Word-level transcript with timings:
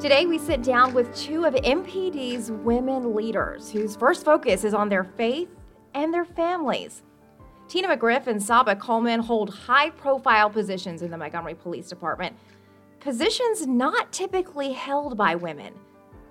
Today, 0.00 0.26
we 0.26 0.38
sit 0.38 0.62
down 0.62 0.94
with 0.94 1.12
two 1.12 1.44
of 1.44 1.54
MPD's 1.54 2.52
women 2.52 3.16
leaders 3.16 3.68
whose 3.68 3.96
first 3.96 4.24
focus 4.24 4.62
is 4.62 4.72
on 4.72 4.88
their 4.88 5.02
faith 5.02 5.48
and 5.92 6.14
their 6.14 6.24
families. 6.24 7.02
Tina 7.66 7.88
McGriff 7.88 8.28
and 8.28 8.40
Saba 8.40 8.76
Coleman 8.76 9.18
hold 9.18 9.52
high 9.52 9.90
profile 9.90 10.50
positions 10.50 11.02
in 11.02 11.10
the 11.10 11.18
Montgomery 11.18 11.56
Police 11.56 11.88
Department, 11.88 12.36
positions 13.00 13.66
not 13.66 14.12
typically 14.12 14.72
held 14.72 15.16
by 15.16 15.34
women. 15.34 15.74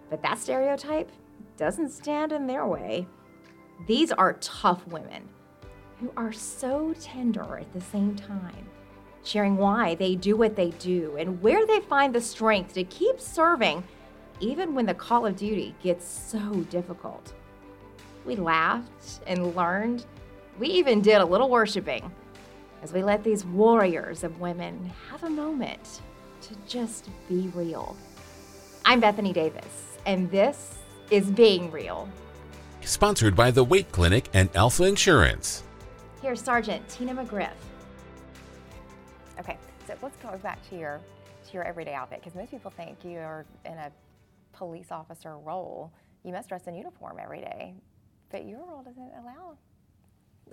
But 0.09 0.23
that 0.23 0.37
stereotype 0.39 1.11
doesn't 1.57 1.89
stand 1.89 2.31
in 2.31 2.47
their 2.47 2.65
way. 2.65 3.05
These 3.85 4.13
are 4.13 4.37
tough 4.39 4.87
women 4.87 5.27
who 5.99 6.09
are 6.15 6.31
so 6.31 6.93
tender 7.01 7.57
at 7.57 7.73
the 7.73 7.81
same 7.81 8.15
time, 8.15 8.69
sharing 9.27 9.57
why 9.57 9.95
they 9.95 10.15
do 10.15 10.37
what 10.37 10.55
they 10.55 10.69
do 10.71 11.15
and 11.17 11.41
where 11.41 11.65
they 11.67 11.79
find 11.81 12.15
the 12.15 12.21
strength 12.21 12.73
to 12.73 12.83
keep 12.85 13.19
serving 13.19 13.83
even 14.39 14.73
when 14.73 14.85
the 14.85 14.93
call 14.93 15.25
of 15.25 15.35
duty 15.35 15.75
gets 15.81 16.07
so 16.07 16.39
difficult. 16.69 17.33
We 18.25 18.35
laughed 18.35 19.19
and 19.25 19.55
learned. 19.55 20.05
We 20.59 20.67
even 20.69 21.01
did 21.01 21.21
a 21.21 21.25
little 21.25 21.49
worshiping 21.49 22.11
as 22.81 22.93
we 22.93 23.03
let 23.03 23.23
these 23.23 23.45
warriors 23.45 24.23
of 24.23 24.39
women 24.39 24.91
have 25.09 25.23
a 25.23 25.29
moment 25.29 26.01
to 26.41 26.55
just 26.67 27.09
be 27.27 27.51
real. 27.53 27.95
I'm 28.85 28.99
Bethany 28.99 29.33
Davis, 29.33 29.97
and 30.05 30.29
this 30.31 30.77
is 31.09 31.29
Being 31.31 31.71
Real. 31.71 32.07
Sponsored 32.81 33.35
by 33.35 33.51
the 33.51 33.63
Weight 33.63 33.91
Clinic 33.91 34.29
and 34.33 34.49
Alfa 34.55 34.83
Insurance. 34.83 35.63
Here's 36.21 36.41
Sergeant 36.41 36.87
Tina 36.87 37.13
McGriff. 37.13 37.49
Okay, 39.39 39.57
so 39.85 39.95
let's 40.01 40.17
go 40.17 40.35
back 40.37 40.67
to 40.69 40.77
your 40.77 40.99
to 41.47 41.53
your 41.53 41.63
everyday 41.63 41.93
outfit 41.93 42.19
because 42.19 42.35
most 42.35 42.51
people 42.51 42.71
think 42.71 42.97
you're 43.03 43.45
in 43.65 43.73
a 43.73 43.91
police 44.51 44.91
officer 44.91 45.37
role. 45.37 45.91
You 46.23 46.33
must 46.33 46.49
dress 46.49 46.67
in 46.67 46.75
uniform 46.75 47.17
every 47.21 47.39
day, 47.39 47.75
but 48.31 48.45
your 48.45 48.59
role 48.59 48.83
doesn't 48.83 49.11
allow, 49.21 49.57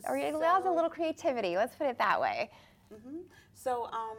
or 0.07 0.17
it 0.17 0.35
allows 0.35 0.67
a 0.67 0.71
little 0.71 0.91
creativity. 0.91 1.57
Let's 1.57 1.75
put 1.75 1.87
it 1.89 1.99
that 1.99 2.21
way. 2.21 2.51
hmm 2.93 3.21
So 3.55 3.87
um, 3.87 4.17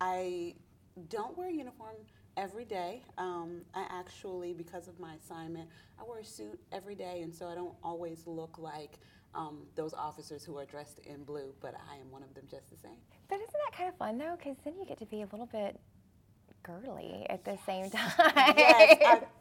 I 0.00 0.54
don't 1.08 1.36
wear 1.36 1.48
a 1.48 1.52
uniform 1.52 1.96
every 2.36 2.64
day. 2.64 3.02
Um, 3.18 3.62
I 3.74 3.86
actually, 3.90 4.52
because 4.52 4.88
of 4.88 5.00
my 5.00 5.14
assignment, 5.14 5.68
I 5.98 6.04
wear 6.04 6.20
a 6.20 6.24
suit 6.24 6.60
every 6.70 6.94
day, 6.94 7.22
and 7.22 7.34
so 7.34 7.48
I 7.48 7.54
don't 7.54 7.74
always 7.82 8.26
look 8.26 8.58
like 8.58 8.98
um, 9.34 9.66
those 9.74 9.94
officers 9.94 10.44
who 10.44 10.58
are 10.58 10.64
dressed 10.64 11.00
in 11.00 11.24
blue. 11.24 11.54
But 11.60 11.74
I 11.90 11.96
am 11.96 12.10
one 12.10 12.22
of 12.22 12.34
them 12.34 12.44
just 12.50 12.70
the 12.70 12.76
same. 12.76 12.98
But 13.28 13.36
isn't 13.36 13.52
that 13.52 13.76
kind 13.76 13.88
of 13.88 13.96
fun 13.96 14.18
though? 14.18 14.36
Because 14.36 14.56
then 14.64 14.74
you 14.78 14.86
get 14.86 14.98
to 14.98 15.06
be 15.06 15.22
a 15.22 15.28
little 15.32 15.46
bit 15.46 15.78
girly 16.62 17.26
at 17.28 17.44
the 17.44 17.58
same 17.66 17.90
time. 17.90 18.12
yes, 18.56 18.98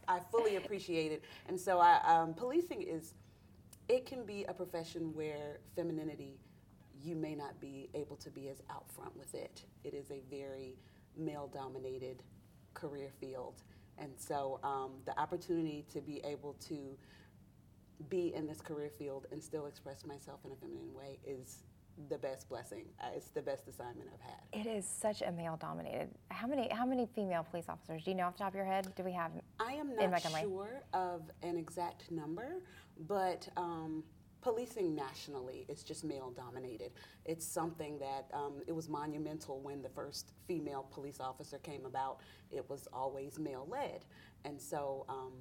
I, 0.08 0.16
I 0.16 0.20
fully 0.32 0.56
appreciate 0.56 1.12
it. 1.12 1.24
And 1.48 1.60
so 1.60 1.80
I, 1.80 2.00
um, 2.06 2.34
policing 2.34 2.82
is, 2.82 3.14
it 3.88 4.06
can 4.06 4.26
be 4.26 4.46
a 4.46 4.54
profession 4.54 5.14
where 5.14 5.60
femininity, 5.76 6.40
you 7.04 7.16
may 7.16 7.36
not 7.36 7.60
be 7.60 7.90
able 7.94 8.16
to 8.18 8.30
be 8.30 8.50
as 8.50 8.62
out 8.70 8.90
front 8.92 9.16
with 9.18 9.34
it. 9.34 9.64
It 9.84 9.94
is 9.94 10.12
a 10.12 10.22
very 10.30 10.78
male 11.18 11.50
dominated 11.54 12.24
career 12.74 13.10
field. 13.20 13.62
And 13.98 14.12
so 14.18 14.60
um, 14.64 14.92
the 15.06 15.18
opportunity 15.20 15.86
to 15.94 16.02
be 16.02 16.22
able 16.24 16.54
to 16.68 16.98
be 18.10 18.34
in 18.34 18.48
this 18.48 18.62
career 18.62 18.90
field 18.98 19.28
and 19.32 19.44
still 19.44 19.66
express 19.66 20.06
myself 20.06 20.40
in 20.46 20.52
a 20.52 20.56
feminine 20.56 20.94
way 20.94 21.20
is 21.26 21.64
the 22.10 22.18
best 22.18 22.50
blessing. 22.50 22.86
Uh, 23.02 23.08
It's 23.16 23.30
the 23.30 23.42
best 23.42 23.68
assignment 23.68 24.10
I've 24.14 24.22
had. 24.22 24.66
It 24.66 24.70
is 24.70 24.86
such 24.86 25.22
a 25.22 25.32
male 25.32 25.58
dominated. 25.58 26.10
How 26.30 26.48
many 26.48 26.70
how 26.70 26.86
many 26.86 27.08
female 27.16 27.44
police 27.44 27.66
officers 27.70 28.04
do 28.04 28.12
you 28.12 28.18
know 28.18 28.26
off 28.28 28.34
the 28.34 28.40
top 28.40 28.50
of 28.50 28.56
your 28.56 28.66
head? 28.66 28.92
Do 28.96 29.04
we 29.04 29.12
have? 29.12 29.32
I 29.60 29.74
am 29.74 29.96
not 29.96 30.22
sure 30.42 30.82
of 30.94 31.30
an 31.44 31.58
exact 31.58 32.10
number, 32.12 32.64
but 33.08 33.48
um, 33.58 34.04
policing 34.42 34.96
nationally 34.96 35.66
is 35.70 35.84
just 35.84 36.04
male 36.04 36.32
dominated. 36.32 36.92
It's 37.26 37.46
something 37.46 38.00
that 38.00 38.28
um, 38.34 38.62
it 38.68 38.72
was 38.72 38.90
monumental 38.90 39.60
when 39.62 39.82
the 39.82 39.90
first 39.90 40.32
female 40.48 40.88
police 40.92 41.20
officer 41.20 41.60
came 41.60 41.86
about. 41.86 42.22
It 42.50 42.68
was 42.70 42.88
always 42.92 43.38
male 43.38 43.68
led. 43.70 44.06
And 44.44 44.60
so 44.60 45.06
um, 45.08 45.34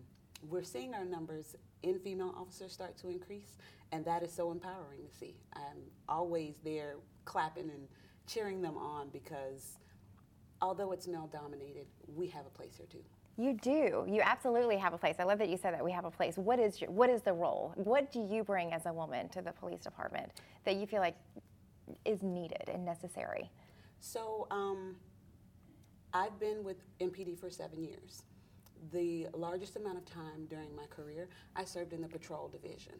we're 0.49 0.63
seeing 0.63 0.95
our 0.95 1.05
numbers 1.05 1.57
in 1.83 1.99
female 1.99 2.35
officers 2.37 2.73
start 2.73 2.97
to 2.99 3.09
increase, 3.09 3.57
and 3.93 4.05
that 4.05 4.23
is 4.23 4.33
so 4.33 4.51
empowering 4.51 5.01
to 5.09 5.17
see. 5.17 5.35
I'm 5.55 5.83
always 6.09 6.55
there 6.65 6.97
clapping 7.25 7.71
and 7.71 7.89
cheering 8.27 8.63
them 8.63 8.77
on 8.77 9.09
because 9.11 9.79
although 10.61 10.93
it's 10.93 11.07
male 11.07 11.29
dominated, 11.33 11.87
we 12.15 12.29
have 12.29 12.47
a 12.47 12.51
place 12.51 12.77
here 12.77 12.87
too. 12.91 13.05
You 13.37 13.55
do. 13.55 14.05
You 14.07 14.21
absolutely 14.23 14.77
have 14.77 14.93
a 14.93 14.99
place. 14.99 15.17
I 15.19 15.25
love 15.25 15.39
that 15.39 15.49
you 15.49 15.57
said 15.57 15.73
that 15.73 15.85
we 15.85 15.93
have 15.93 16.05
a 16.05 16.11
place. 16.11 16.37
What 16.37 16.59
is 16.59 16.81
your, 16.81 16.91
what 16.91 17.09
is 17.09 17.23
the 17.23 17.33
role? 17.33 17.73
What 17.77 18.13
do 18.13 18.21
you 18.21 18.45
bring 18.45 18.73
as 18.73 18.85
a 18.87 18.93
woman 18.93 19.29
to 19.31 19.41
the 19.41 19.53
police 19.53 19.81
department 19.81 20.31
that 20.65 20.77
you 20.77 20.87
feel 20.87 21.01
like 21.01 21.17
is 22.05 22.23
needed 22.23 22.69
and 22.69 22.85
necessary? 22.85 23.51
So 23.99 24.47
um, 24.51 24.97
I've 26.13 26.39
been 26.39 26.63
with 26.65 26.77
MPD 27.01 27.39
for 27.39 27.51
seven 27.51 27.83
years. 27.83 28.23
The 28.93 29.29
largest 29.35 29.77
amount 29.77 29.99
of 29.99 30.05
time 30.07 30.47
during 30.49 30.75
my 30.75 30.87
career, 30.87 31.29
I 31.55 31.65
served 31.65 31.93
in 31.93 32.01
the 32.01 32.09
patrol 32.09 32.49
division. 32.49 32.95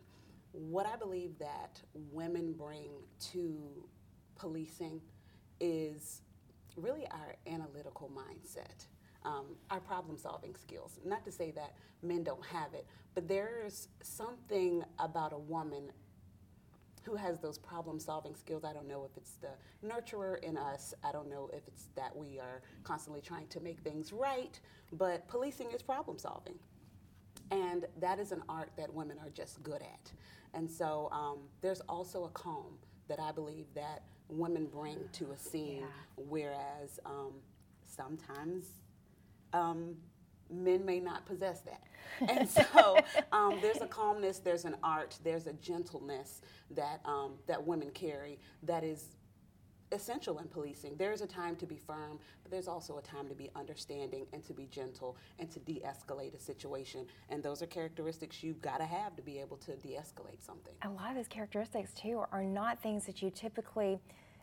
What 0.53 0.87
I 0.87 0.97
believe 0.97 1.39
that 1.39 1.81
women 1.95 2.53
bring 2.53 2.91
to 3.33 3.89
policing 4.37 5.01
is 5.61 6.23
really 6.77 7.07
our 7.11 7.35
analytical 7.47 8.11
mindset, 8.11 8.87
um, 9.25 9.57
our 9.71 9.81
problem 9.81 10.17
solving 10.19 10.55
skills. 10.57 10.99
Not 11.05 11.25
to 11.25 11.33
say 11.33 11.51
that 11.53 11.75
men 12.03 12.25
don't 12.25 12.45
have 12.47 12.75
it, 12.75 12.87
but 13.15 13.29
there's 13.29 13.89
something 14.03 14.83
about 14.99 15.33
a 15.33 15.39
woman 15.39 15.93
who 17.03 17.17
has 17.17 17.39
those 17.41 17.59
problem 17.59 17.99
solving 17.99 18.35
skills. 18.35 18.65
I 18.65 18.73
don't 18.73 18.89
know 18.89 19.05
if 19.05 19.17
it's 19.17 19.37
the 19.41 19.51
nurturer 19.87 20.43
in 20.43 20.57
us. 20.57 20.95
I 21.03 21.13
don't 21.13 21.29
know 21.29 21.49
if 21.53 21.67
it's 21.67 21.89
that 21.97 22.15
we 22.15 22.39
are 22.39 22.63
constantly 22.85 23.21
trying 23.21 23.47
to 23.49 23.61
make 23.61 23.81
things 23.81 24.13
right, 24.13 24.59
but 24.93 25.27
policing 25.29 25.71
is 25.73 25.83
problem 25.83 26.19
solving. 26.19 26.59
And 27.51 27.87
that 28.01 28.19
is 28.19 28.33
an 28.33 28.43
art 28.49 28.71
that 28.77 28.93
women 28.93 29.19
are 29.19 29.31
just 29.31 29.63
good 29.63 29.83
at. 29.83 30.13
And 30.55 30.71
so 30.71 31.09
um, 31.13 31.39
there's 31.63 31.81
also 31.83 32.25
a 32.25 32.29
calm 32.31 32.79
that 33.09 33.19
I 33.19 33.33
believe 33.33 33.67
that 33.75 34.03
women 34.29 34.67
bring 34.67 34.99
to 35.13 35.33
a 35.33 35.37
scene, 35.37 35.85
whereas 36.17 37.01
um, 37.05 37.33
sometimes 37.87 38.67
um, 39.53 39.97
men 40.51 40.85
may 40.85 41.01
not 41.01 41.27
possess 41.27 41.61
that. 41.61 41.83
And 42.29 42.47
so 42.49 42.99
um, 43.33 43.59
there's 43.63 43.81
a 43.81 43.87
calmness, 43.87 44.41
there's 44.41 44.67
an 44.67 44.77
art, 44.83 45.17
there's 45.25 45.47
a 45.47 45.55
gentleness 45.55 46.43
that, 46.73 47.01
um, 47.07 47.35
that 47.47 47.65
women 47.65 47.91
carry 47.93 48.39
that 48.65 48.85
is 48.85 49.17
essential 49.93 50.39
in 50.39 50.47
policing. 50.49 50.97
There's 50.97 51.21
a 51.21 51.27
time 51.27 51.57
to 51.57 51.67
be 51.67 51.77
firm, 51.77 52.19
but 52.43 52.51
there's 52.51 52.69
also 52.69 52.99
a 52.99 53.03
time 53.03 53.29
to 53.29 53.35
be 53.35 53.51
understanding 53.57 54.27
and 54.33 54.45
to 54.45 54.53
be 54.53 54.67
gentle 54.67 55.17
and 55.39 55.51
to 55.51 55.59
de 55.61 55.83
escalate 55.85 56.35
a 56.35 56.39
situation. 56.39 57.07
And 57.29 57.43
those 57.43 57.63
are 57.63 57.67
characteristics 57.67 58.43
you've 58.43 58.61
got 58.61 58.79
to 58.79 58.85
have 58.85 59.17
to 59.17 59.23
be 59.23 59.39
able 59.39 59.57
to 59.59 59.77
de 59.77 59.97
escalate 59.97 60.45
something. 60.45 60.75
A 60.83 60.89
lot 60.89 61.11
of 61.11 61.17
those 61.17 61.29
characteristics 61.29 61.93
too 61.93 62.23
are 62.31 62.43
not 62.43 62.83
things 62.83 63.07
that 63.07 63.23
you 63.23 63.31
typically 63.31 64.01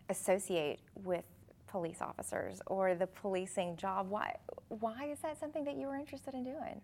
associate 0.09 0.79
with 1.03 1.25
police 1.67 2.01
officers 2.01 2.61
or 2.67 2.95
the 2.95 3.07
policing 3.07 3.75
job. 3.77 4.09
Why 4.09 4.35
why 4.69 5.09
is 5.11 5.19
that 5.19 5.39
something 5.39 5.63
that 5.65 5.77
you 5.77 5.87
were 5.87 5.97
interested 5.97 6.33
in 6.33 6.43
doing? 6.43 6.81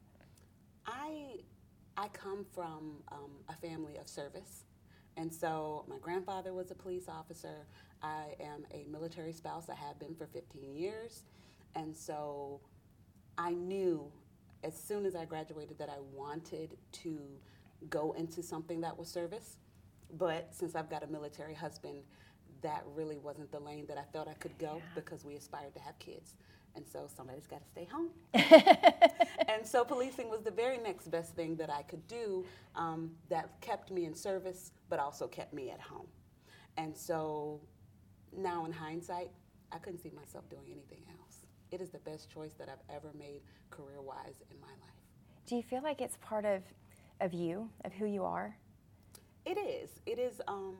I 0.85 1.39
I 1.97 2.07
come 2.09 2.45
from 2.53 2.97
um, 3.11 3.31
a 3.49 3.53
family 3.53 3.97
of 3.97 4.07
service, 4.07 4.65
and 5.17 5.33
so 5.33 5.85
my 5.87 5.97
grandfather 5.99 6.53
was 6.53 6.71
a 6.71 6.75
police 6.75 7.07
officer. 7.07 7.65
I 8.01 8.35
am 8.39 8.65
a 8.71 8.85
military 8.89 9.31
spouse. 9.31 9.69
I 9.69 9.75
have 9.75 9.97
been 9.99 10.15
for 10.15 10.27
15 10.27 10.75
years, 10.75 11.23
and 11.75 11.95
so 11.95 12.59
I 13.37 13.51
knew 13.51 14.11
as 14.63 14.75
soon 14.75 15.05
as 15.05 15.15
I 15.15 15.25
graduated 15.25 15.77
that 15.79 15.89
I 15.89 15.99
wanted 16.13 16.77
to 17.03 17.19
go 17.89 18.13
into 18.13 18.41
something 18.41 18.81
that 18.81 18.97
was 18.97 19.07
service. 19.09 19.57
But 20.17 20.49
since 20.51 20.75
I've 20.75 20.89
got 20.89 21.03
a 21.03 21.07
military 21.07 21.53
husband, 21.53 22.03
that 22.63 22.83
really 22.95 23.17
wasn't 23.17 23.51
the 23.51 23.59
lane 23.59 23.85
that 23.87 23.97
I 23.97 24.03
felt 24.11 24.27
I 24.27 24.33
could 24.33 24.57
go 24.57 24.81
because 24.95 25.23
we 25.23 25.35
aspired 25.35 25.73
to 25.75 25.79
have 25.81 25.97
kids. 25.99 26.35
And 26.75 26.87
so 26.87 27.07
somebody's 27.13 27.45
got 27.45 27.61
to 27.63 27.69
stay 27.69 27.85
home. 27.85 28.09
and 28.33 29.65
so 29.65 29.85
policing 29.85 30.29
was 30.29 30.41
the 30.41 30.51
very 30.51 30.79
next 30.79 31.11
best 31.11 31.35
thing 31.35 31.55
that 31.57 31.69
I 31.69 31.83
could 31.83 32.07
do 32.07 32.45
um, 32.75 33.11
that 33.29 33.49
kept 33.61 33.91
me 33.91 34.05
in 34.05 34.15
service, 34.15 34.71
but 34.89 34.99
also 34.99 35.27
kept 35.27 35.53
me 35.53 35.69
at 35.69 35.79
home. 35.79 36.07
And 36.77 36.97
so 36.97 37.61
now 38.35 38.65
in 38.65 38.71
hindsight, 38.71 39.29
I 39.71 39.77
couldn't 39.77 39.99
see 39.99 40.11
myself 40.15 40.49
doing 40.49 40.65
anything 40.65 41.03
else. 41.19 41.45
It 41.71 41.81
is 41.81 41.89
the 41.91 41.99
best 41.99 42.31
choice 42.31 42.53
that 42.53 42.69
I've 42.69 42.95
ever 42.95 43.11
made 43.17 43.41
career 43.69 44.01
wise 44.01 44.41
in 44.49 44.59
my 44.59 44.67
life. 44.67 44.93
Do 45.45 45.55
you 45.55 45.63
feel 45.63 45.83
like 45.83 46.01
it's 46.01 46.17
part 46.21 46.45
of 46.45 46.63
of 47.21 47.33
you, 47.33 47.69
of 47.85 47.93
who 47.93 48.05
you 48.05 48.23
are? 48.23 48.55
It 49.45 49.57
is. 49.57 49.89
It 50.05 50.19
is. 50.19 50.41
Um, 50.47 50.75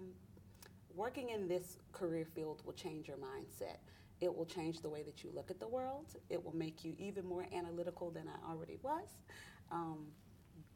working 0.96 1.30
in 1.30 1.48
this 1.48 1.78
career 1.92 2.26
field 2.26 2.62
will 2.66 2.74
change 2.74 3.08
your 3.08 3.18
mindset. 3.18 3.78
It 4.22 4.36
will 4.36 4.46
change 4.46 4.82
the 4.82 4.90
way 4.90 5.04
that 5.04 5.24
you 5.24 5.32
look 5.34 5.52
at 5.52 5.60
the 5.60 5.68
world. 5.68 6.16
It 6.30 6.44
will 6.44 6.56
make 6.56 6.86
you 6.86 6.96
even 6.98 7.26
more 7.26 7.46
analytical 7.54 8.10
than 8.12 8.28
I 8.28 8.52
already 8.52 8.78
was. 8.82 9.10
Um, 9.72 10.06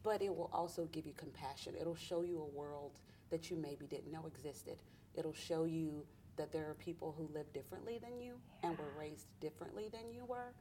but 0.03 0.21
it 0.21 0.35
will 0.35 0.49
also 0.53 0.85
give 0.91 1.05
you 1.05 1.13
compassion. 1.15 1.73
It'll 1.79 1.95
show 1.95 2.23
you 2.23 2.41
a 2.41 2.57
world 2.57 2.99
that 3.29 3.49
you 3.49 3.57
maybe 3.57 3.87
didn't 3.87 4.11
know 4.11 4.25
existed. 4.25 4.77
It'll 5.15 5.33
show 5.33 5.65
you 5.65 6.05
that 6.37 6.51
there 6.51 6.69
are 6.69 6.75
people 6.75 7.13
who 7.17 7.29
live 7.33 7.51
differently 7.53 7.99
than 8.01 8.19
you 8.19 8.33
yeah. 8.63 8.69
and 8.69 8.77
were 8.77 8.91
raised 8.97 9.27
differently 9.39 9.89
than 9.91 10.11
you 10.11 10.23
were. 10.25 10.53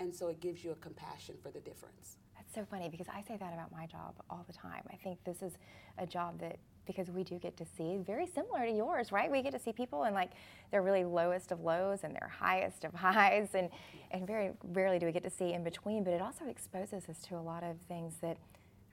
And 0.00 0.14
so 0.14 0.28
it 0.28 0.40
gives 0.40 0.64
you 0.64 0.72
a 0.72 0.76
compassion 0.76 1.36
for 1.42 1.50
the 1.50 1.60
difference. 1.60 2.16
So 2.52 2.66
funny 2.68 2.88
because 2.88 3.06
I 3.08 3.22
say 3.22 3.36
that 3.36 3.52
about 3.52 3.70
my 3.70 3.86
job 3.86 4.14
all 4.28 4.44
the 4.46 4.52
time. 4.52 4.82
I 4.90 4.96
think 4.96 5.22
this 5.24 5.40
is 5.40 5.52
a 5.98 6.06
job 6.06 6.40
that 6.40 6.58
because 6.84 7.08
we 7.08 7.22
do 7.22 7.38
get 7.38 7.56
to 7.58 7.64
see 7.76 7.98
very 8.04 8.26
similar 8.26 8.66
to 8.66 8.72
yours, 8.72 9.12
right? 9.12 9.30
We 9.30 9.42
get 9.42 9.52
to 9.52 9.58
see 9.60 9.72
people 9.72 10.04
in 10.04 10.14
like 10.14 10.30
their 10.72 10.82
really 10.82 11.04
lowest 11.04 11.52
of 11.52 11.60
lows 11.60 12.00
and 12.02 12.12
their 12.12 12.28
highest 12.28 12.84
of 12.84 12.92
highs 12.94 13.50
and 13.54 13.68
and 14.10 14.26
very 14.26 14.50
rarely 14.72 14.98
do 14.98 15.06
we 15.06 15.12
get 15.12 15.22
to 15.22 15.30
see 15.30 15.52
in 15.52 15.62
between, 15.62 16.02
but 16.02 16.12
it 16.12 16.20
also 16.20 16.46
exposes 16.46 17.08
us 17.08 17.18
to 17.28 17.36
a 17.36 17.40
lot 17.40 17.62
of 17.62 17.76
things 17.82 18.14
that 18.20 18.36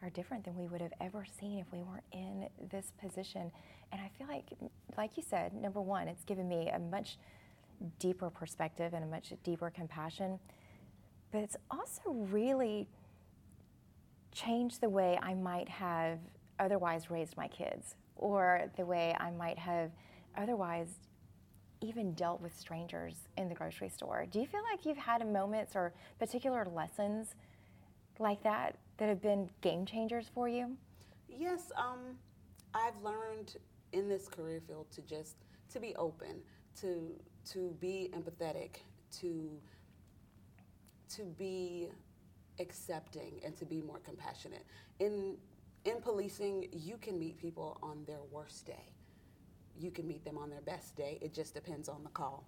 are 0.04 0.12
different 0.12 0.44
than 0.44 0.56
we 0.56 0.68
would 0.68 0.82
have 0.82 0.94
ever 1.02 1.26
seen 1.40 1.58
if 1.58 1.66
we 1.72 1.80
weren't 1.80 2.04
in 2.12 2.48
this 2.70 2.94
position. 3.02 3.52
And 3.92 4.00
I 4.00 4.12
feel 4.20 4.28
like 4.28 4.46
like 4.98 5.18
you 5.18 5.24
said, 5.28 5.56
number 5.56 5.82
1, 5.82 6.08
it's 6.08 6.26
given 6.26 6.48
me 6.48 6.70
a 6.70 6.78
much 6.78 7.18
deeper 7.98 8.30
perspective 8.30 8.94
and 8.94 9.04
a 9.04 9.08
much 9.08 9.34
deeper 9.44 9.72
compassion. 9.72 10.40
But 11.32 11.40
it's 11.40 11.58
also 11.72 12.12
really 12.12 12.88
changed 14.38 14.82
the 14.82 14.90
way 14.90 15.18
I 15.22 15.34
might 15.34 15.68
have 15.68 16.20
otherwise 16.60 17.10
raised 17.10 17.36
my 17.36 17.48
kids 17.48 17.96
or 18.16 18.70
the 18.78 18.86
way 18.86 19.16
I 19.20 19.32
might 19.32 19.58
have 19.58 19.92
otherwise 20.36 20.90
even 21.82 22.14
dealt 22.14 22.42
with 22.42 22.58
strangers 22.58 23.16
in 23.38 23.50
the 23.50 23.56
grocery 23.56 23.90
store. 23.90 24.26
Do 24.30 24.40
you 24.40 24.48
feel 24.48 24.62
like 24.72 24.86
you've 24.86 24.98
had 24.98 25.26
moments 25.28 25.76
or 25.76 25.94
particular 26.20 26.66
lessons 26.66 27.36
like 28.20 28.42
that 28.44 28.76
that 28.98 29.10
have 29.10 29.22
been 29.22 29.50
game 29.62 29.86
changers 29.86 30.30
for 30.34 30.48
you? 30.48 30.76
Yes, 31.30 31.72
um, 31.76 32.18
I've 32.74 33.00
learned 33.04 33.58
in 33.94 34.08
this 34.10 34.28
career 34.28 34.62
field 34.68 34.88
to 34.92 35.02
just 35.02 35.36
to 35.72 35.80
be 35.80 35.96
open, 35.96 36.42
to 36.82 37.12
to 37.52 37.76
be 37.80 38.12
empathetic, 38.14 38.78
to 39.20 39.50
to 41.10 41.24
be 41.38 41.90
accepting 42.60 43.40
and 43.44 43.56
to 43.58 43.66
be 43.66 43.82
more 43.82 44.00
compassionate. 44.00 44.66
In 45.00 45.38
in 45.86 46.02
policing, 46.02 46.68
you 46.74 46.98
can 46.98 47.18
meet 47.18 47.38
people 47.38 47.78
on 47.82 48.04
their 48.06 48.20
worst 48.32 48.66
day. 48.66 48.92
You 49.80 49.90
can 49.90 50.06
meet 50.08 50.26
them 50.26 50.38
on 50.38 50.50
their 50.50 50.62
best 50.62 50.98
day. 50.98 51.18
It 51.22 51.34
just 51.34 51.54
depends 51.54 51.88
on 51.88 52.04
the 52.04 52.10
call. 52.10 52.46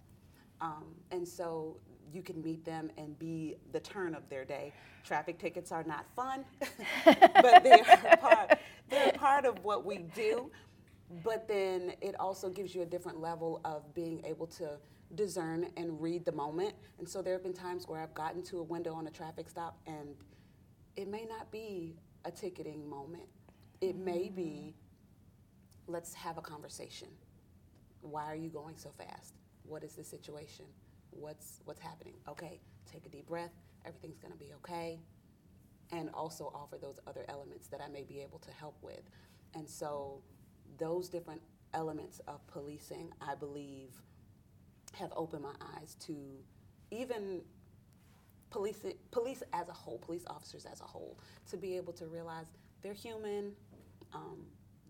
Um, 0.59 0.88
and 1.11 1.25
so 1.25 1.77
you 2.11 2.21
can 2.21 2.41
meet 2.44 2.65
them 2.65 2.91
and 2.97 3.17
be 3.17 3.56
the 3.71 3.79
turn 3.79 4.13
of 4.13 4.27
their 4.29 4.44
day. 4.44 4.73
Traffic 5.06 5.39
tickets 5.39 5.71
are 5.71 5.83
not 5.83 6.06
fun, 6.15 6.44
but 7.05 7.63
they 7.63 7.81
are 7.81 8.17
part, 8.17 8.59
they're 8.89 9.12
part 9.13 9.45
of 9.45 9.63
what 9.63 9.85
we 9.85 10.00
do. 10.00 10.51
But 11.23 11.47
then 11.47 11.94
it 12.01 12.19
also 12.19 12.50
gives 12.50 12.75
you 12.75 12.81
a 12.81 12.85
different 12.85 13.21
level 13.21 13.62
of 13.63 13.94
being 13.94 14.23
able 14.25 14.47
to 14.47 14.71
discern 15.15 15.67
and 15.77 16.01
read 16.01 16.25
the 16.25 16.31
moment. 16.31 16.73
And 17.00 17.07
so 17.07 17.21
there 17.21 17.33
have 17.33 17.44
been 17.44 17.53
times 17.53 17.88
where 17.88 18.01
I've 18.01 18.13
gotten 18.13 18.44
to 18.44 18.59
a 18.59 18.63
window 18.63 18.94
on 18.94 19.07
a 19.07 19.11
traffic 19.11 19.50
stop 19.50 19.79
and 19.88 20.15
it 20.95 21.07
may 21.07 21.25
not 21.25 21.51
be 21.51 21.95
a 22.25 22.31
ticketing 22.31 22.88
moment. 22.89 23.27
It 23.81 23.95
may 23.95 24.29
be, 24.29 24.75
let's 25.88 26.13
have 26.13 26.38
a 26.38 26.41
conversation. 26.41 27.07
Why 28.01 28.25
are 28.25 28.35
you 28.35 28.50
going 28.50 28.75
so 28.77 28.91
fast? 28.97 29.35
What 29.63 29.83
is 29.83 29.94
the 29.94 30.03
situation? 30.03 30.65
What's 31.12 31.62
what's 31.65 31.79
happening? 31.79 32.15
Okay, 32.27 32.59
take 32.91 33.05
a 33.05 33.09
deep 33.09 33.27
breath. 33.27 33.51
Everything's 33.85 34.19
going 34.19 34.33
to 34.33 34.38
be 34.38 34.53
okay. 34.55 35.00
And 35.91 36.09
also 36.13 36.51
offer 36.53 36.77
those 36.77 37.00
other 37.07 37.25
elements 37.29 37.67
that 37.69 37.81
I 37.81 37.88
may 37.88 38.03
be 38.03 38.19
able 38.21 38.39
to 38.39 38.51
help 38.51 38.77
with. 38.81 39.01
And 39.55 39.67
so 39.67 40.21
those 40.77 41.09
different 41.09 41.41
elements 41.73 42.19
of 42.27 42.45
policing, 42.47 43.12
I 43.21 43.35
believe, 43.35 43.91
have 44.95 45.12
opened 45.15 45.44
my 45.44 45.53
eyes 45.75 45.95
to 46.01 46.15
even 46.91 47.41
police 48.50 48.83
police 49.12 49.44
as 49.53 49.69
a 49.69 49.74
whole, 49.74 50.00
police 50.00 50.24
officers 50.27 50.65
as 50.65 50.81
a 50.81 50.86
whole, 50.86 51.19
to 51.50 51.57
be 51.57 51.75
able 51.77 51.94
to 51.94 52.07
realize 52.07 52.47
they're 52.81 52.94
human, 52.94 53.51
um, 54.13 54.39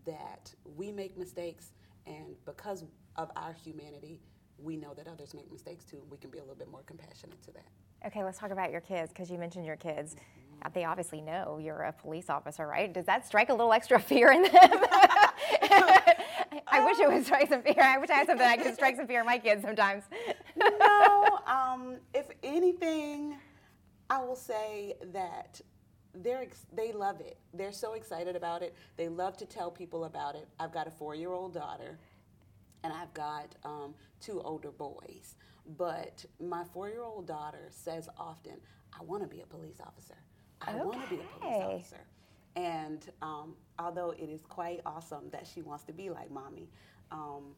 that 0.06 0.52
we 0.76 0.90
make 0.92 1.18
mistakes, 1.18 1.72
and 2.06 2.34
because 2.44 2.84
of 3.16 3.30
our 3.36 3.52
humanity, 3.52 4.20
we 4.58 4.76
know 4.76 4.94
that 4.94 5.06
others 5.06 5.34
make 5.34 5.50
mistakes 5.50 5.84
too, 5.84 6.02
we 6.10 6.16
can 6.16 6.30
be 6.30 6.38
a 6.38 6.42
little 6.42 6.56
bit 6.56 6.70
more 6.70 6.82
compassionate 6.86 7.42
to 7.42 7.52
that. 7.52 7.66
Okay, 8.06 8.24
let's 8.24 8.38
talk 8.38 8.50
about 8.50 8.70
your 8.70 8.80
kids 8.80 9.12
because 9.12 9.30
you 9.30 9.38
mentioned 9.38 9.66
your 9.66 9.76
kids. 9.76 10.14
Mm-hmm. 10.14 10.72
They 10.72 10.84
obviously 10.84 11.20
know 11.20 11.58
you're 11.62 11.82
a 11.82 11.92
police 11.92 12.30
officer, 12.30 12.66
right? 12.66 12.92
Does 12.92 13.06
that 13.06 13.26
strike 13.26 13.50
a 13.50 13.54
little 13.54 13.72
extra 13.72 14.00
fear 14.00 14.32
in 14.32 14.42
them? 14.42 14.52
I 16.70 16.84
wish 16.84 16.98
it 16.98 17.08
would 17.08 17.24
strike 17.24 17.48
some 17.48 17.62
fear. 17.62 17.74
I 17.78 17.98
wish 17.98 18.10
I 18.10 18.14
had 18.14 18.26
something 18.26 18.46
I 18.46 18.56
could 18.56 18.74
strike 18.74 18.96
some 18.96 19.06
fear 19.06 19.20
in 19.20 19.26
my 19.26 19.38
kids 19.38 19.62
sometimes. 19.62 20.04
no, 20.56 21.38
um, 21.46 21.96
if 22.14 22.30
anything, 22.42 23.36
I 24.08 24.22
will 24.22 24.36
say 24.36 24.94
that 25.12 25.60
they're 26.14 26.46
they 26.72 26.92
love 26.92 27.20
it. 27.20 27.38
They're 27.54 27.72
so 27.72 27.94
excited 27.94 28.36
about 28.36 28.62
it. 28.62 28.74
They 28.96 29.08
love 29.08 29.36
to 29.38 29.46
tell 29.46 29.70
people 29.70 30.04
about 30.04 30.34
it. 30.34 30.48
I've 30.58 30.72
got 30.72 30.86
a 30.86 30.90
four-year-old 30.90 31.54
daughter, 31.54 31.98
and 32.82 32.92
I've 32.92 33.12
got 33.14 33.54
um, 33.64 33.94
two 34.20 34.40
older 34.42 34.70
boys. 34.70 35.36
But 35.76 36.24
my 36.40 36.64
four-year-old 36.72 37.26
daughter 37.26 37.68
says 37.70 38.08
often, 38.18 38.54
"I 38.98 39.04
want 39.04 39.22
to 39.22 39.28
be 39.28 39.40
a 39.40 39.46
police 39.46 39.80
officer. 39.80 40.16
I 40.60 40.72
okay. 40.72 40.82
want 40.82 41.08
to 41.08 41.16
be 41.16 41.22
a 41.22 41.40
police 41.40 41.62
officer." 41.62 42.06
And 42.56 43.06
um, 43.22 43.54
although 43.78 44.10
it 44.10 44.28
is 44.28 44.42
quite 44.48 44.80
awesome 44.84 45.30
that 45.30 45.46
she 45.46 45.62
wants 45.62 45.84
to 45.84 45.92
be 45.92 46.10
like 46.10 46.30
mommy, 46.30 46.68
um, 47.10 47.54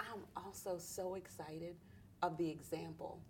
I'm 0.00 0.24
also 0.36 0.78
so 0.78 1.14
excited 1.14 1.76
of 2.22 2.36
the 2.38 2.48
example 2.48 3.20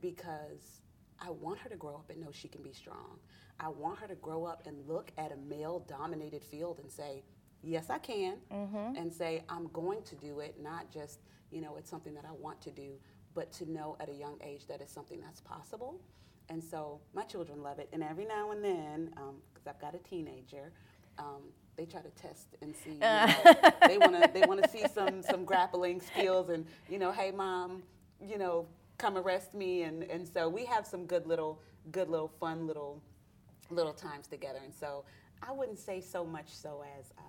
because 0.00 0.80
I 1.20 1.30
want 1.30 1.58
her 1.60 1.68
to 1.68 1.76
grow 1.76 1.94
up 1.94 2.10
and 2.10 2.20
know 2.20 2.30
she 2.32 2.48
can 2.48 2.62
be 2.62 2.72
strong. 2.72 3.18
I 3.60 3.68
want 3.68 3.98
her 3.98 4.06
to 4.06 4.14
grow 4.16 4.44
up 4.44 4.66
and 4.66 4.86
look 4.86 5.10
at 5.18 5.32
a 5.32 5.36
male 5.36 5.84
dominated 5.88 6.44
field 6.44 6.78
and 6.80 6.90
say, 6.90 7.24
yes, 7.62 7.90
I 7.90 7.98
can, 7.98 8.36
mm-hmm. 8.52 8.96
and 8.96 9.12
say, 9.12 9.42
I'm 9.48 9.68
going 9.72 10.02
to 10.04 10.14
do 10.14 10.40
it, 10.40 10.56
not 10.62 10.90
just, 10.92 11.20
you 11.50 11.60
know, 11.60 11.76
it's 11.76 11.90
something 11.90 12.14
that 12.14 12.24
I 12.24 12.32
want 12.32 12.60
to 12.62 12.70
do, 12.70 12.92
but 13.34 13.52
to 13.54 13.70
know 13.70 13.96
at 14.00 14.08
a 14.08 14.12
young 14.12 14.38
age 14.42 14.66
that 14.68 14.80
it's 14.80 14.92
something 14.92 15.20
that's 15.20 15.40
possible. 15.40 16.00
And 16.48 16.62
so 16.62 17.00
my 17.14 17.24
children 17.24 17.62
love 17.62 17.78
it. 17.78 17.88
And 17.92 18.02
every 18.02 18.24
now 18.24 18.52
and 18.52 18.64
then, 18.64 19.10
um, 19.16 19.36
I've 19.68 19.80
got 19.80 19.94
a 19.94 19.98
teenager, 19.98 20.72
um, 21.18 21.42
they 21.76 21.84
try 21.86 22.00
to 22.00 22.10
test 22.10 22.56
and 22.60 22.74
see. 22.74 22.92
You 22.92 22.98
know, 22.98 23.34
they 23.86 23.98
want 23.98 24.22
to 24.22 24.30
they 24.32 24.42
want 24.46 24.62
to 24.62 24.68
see 24.68 24.84
some 24.92 25.22
some 25.22 25.44
grappling 25.44 26.00
skills 26.00 26.48
and 26.48 26.66
you 26.88 26.98
know, 26.98 27.12
hey 27.12 27.30
mom, 27.30 27.82
you 28.20 28.38
know, 28.38 28.66
come 28.98 29.16
arrest 29.16 29.54
me 29.54 29.82
and 29.82 30.02
and 30.04 30.26
so 30.26 30.48
we 30.48 30.64
have 30.64 30.86
some 30.86 31.06
good 31.06 31.26
little 31.26 31.60
good 31.92 32.08
little 32.08 32.28
fun 32.40 32.66
little 32.66 33.00
little 33.70 33.92
times 33.92 34.26
together. 34.26 34.60
And 34.64 34.74
so 34.74 35.04
I 35.42 35.52
wouldn't 35.52 35.78
say 35.78 36.00
so 36.00 36.24
much 36.24 36.48
so 36.48 36.82
as 36.98 37.12
uh, 37.16 37.22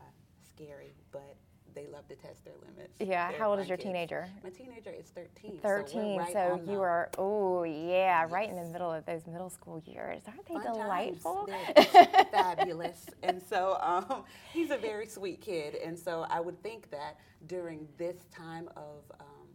scary, 0.48 0.94
but 1.12 1.36
they 1.80 1.88
love 1.92 2.08
to 2.10 2.16
test 2.16 2.44
their 2.44 2.54
limits. 2.62 2.94
Yeah. 3.00 3.30
They're 3.30 3.40
How 3.40 3.52
old 3.52 3.60
is 3.60 3.68
your 3.68 3.78
kids. 3.78 3.88
teenager? 3.88 4.28
My 4.44 4.50
teenager 4.50 4.92
is 4.92 5.06
13. 5.08 5.60
13. 5.62 5.92
So, 5.94 6.18
right 6.18 6.34
so 6.34 6.62
you 6.70 6.82
are, 6.82 7.10
oh, 7.18 7.64
yeah, 7.64 8.22
yes. 8.22 8.32
right 8.32 8.50
in 8.50 8.56
the 8.56 8.66
middle 8.66 8.92
of 8.92 9.06
those 9.06 9.26
middle 9.28 9.50
school 9.50 9.82
years. 9.86 10.22
Aren't 10.28 10.46
they 10.46 10.56
Fun 10.56 10.74
delightful? 10.74 11.50
Fabulous. 12.32 13.06
And 13.24 13.42
so 13.42 13.78
um, 13.82 14.24
he's 14.54 14.72
a 14.72 14.78
very 14.78 15.08
sweet 15.08 15.42
kid. 15.42 15.76
And 15.76 15.98
so 15.98 16.26
I 16.30 16.40
would 16.42 16.62
think 16.62 16.92
that 16.92 17.18
during 17.48 17.88
this 17.98 18.26
time 18.36 18.70
of, 18.76 19.04
um, 19.20 19.48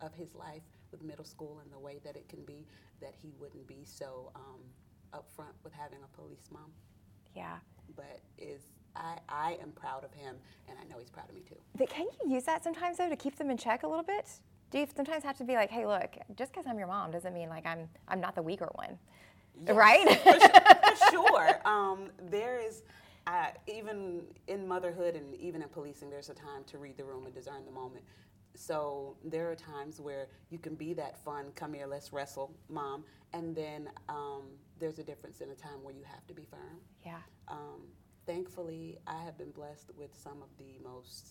of 0.00 0.12
his 0.14 0.34
life 0.34 0.62
with 0.90 1.02
middle 1.02 1.24
school 1.24 1.60
and 1.62 1.72
the 1.72 1.78
way 1.78 2.00
that 2.04 2.16
it 2.16 2.28
can 2.28 2.42
be, 2.44 2.66
that 3.00 3.14
he 3.22 3.32
wouldn't 3.38 3.66
be 3.66 3.84
so 3.84 4.30
um, 4.34 4.60
upfront 5.14 5.54
with 5.64 5.72
having 5.72 5.98
a 6.04 6.16
police 6.20 6.48
mom. 6.52 6.70
Yeah. 7.34 7.56
But 7.96 8.20
is 8.36 8.60
I, 8.96 9.16
I 9.28 9.58
am 9.62 9.72
proud 9.72 10.04
of 10.04 10.12
him, 10.12 10.36
and 10.68 10.78
I 10.78 10.84
know 10.88 10.98
he's 10.98 11.10
proud 11.10 11.28
of 11.28 11.34
me 11.34 11.42
too. 11.48 11.56
But 11.76 11.88
can 11.90 12.06
you 12.22 12.34
use 12.34 12.44
that 12.44 12.62
sometimes 12.62 12.98
though 12.98 13.08
to 13.08 13.16
keep 13.16 13.36
them 13.36 13.50
in 13.50 13.56
check 13.56 13.82
a 13.82 13.88
little 13.88 14.04
bit? 14.04 14.28
Do 14.70 14.78
you 14.78 14.86
sometimes 14.94 15.22
have 15.24 15.36
to 15.38 15.44
be 15.44 15.54
like, 15.54 15.70
hey, 15.70 15.86
look, 15.86 16.16
just 16.36 16.52
because 16.52 16.66
I'm 16.66 16.78
your 16.78 16.88
mom 16.88 17.10
doesn't 17.10 17.34
mean 17.34 17.48
like 17.48 17.66
I'm 17.66 17.88
I'm 18.08 18.20
not 18.20 18.34
the 18.34 18.42
weaker 18.42 18.68
one, 18.74 18.98
yes, 19.66 19.76
right? 19.76 20.08
for, 20.22 20.96
for 20.96 21.10
sure. 21.10 21.60
Um, 21.66 22.10
there 22.30 22.58
is. 22.58 22.82
Uh, 23.24 23.46
even 23.68 24.22
in 24.48 24.66
motherhood 24.66 25.14
and 25.14 25.32
even 25.36 25.62
in 25.62 25.68
policing, 25.68 26.10
there's 26.10 26.28
a 26.28 26.34
time 26.34 26.64
to 26.66 26.76
read 26.78 26.96
the 26.96 27.04
room 27.04 27.24
and 27.24 27.32
discern 27.32 27.64
the 27.64 27.70
moment. 27.70 28.04
So 28.54 29.16
there 29.24 29.50
are 29.50 29.54
times 29.54 30.00
where 30.00 30.26
you 30.50 30.58
can 30.58 30.74
be 30.74 30.92
that 30.94 31.22
fun, 31.24 31.46
come 31.54 31.72
here, 31.72 31.86
let's 31.86 32.12
wrestle, 32.12 32.54
mom, 32.68 33.04
and 33.32 33.54
then 33.54 33.88
um, 34.08 34.42
there's 34.78 34.98
a 34.98 35.02
difference 35.02 35.40
in 35.40 35.50
a 35.50 35.54
time 35.54 35.82
where 35.82 35.94
you 35.94 36.02
have 36.04 36.26
to 36.26 36.34
be 36.34 36.44
firm. 36.44 36.80
Yeah. 37.04 37.18
Um, 37.48 37.82
thankfully, 38.26 38.98
I 39.06 39.22
have 39.24 39.38
been 39.38 39.50
blessed 39.50 39.90
with 39.96 40.10
some 40.14 40.42
of 40.42 40.48
the 40.58 40.78
most 40.82 41.28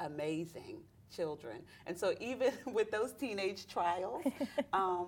amazing 0.00 0.78
children. 1.14 1.56
And 1.86 1.98
so, 1.98 2.14
even 2.20 2.52
with 2.72 2.90
those 2.90 3.12
teenage 3.12 3.66
trials, 3.66 4.24
um, 4.72 5.06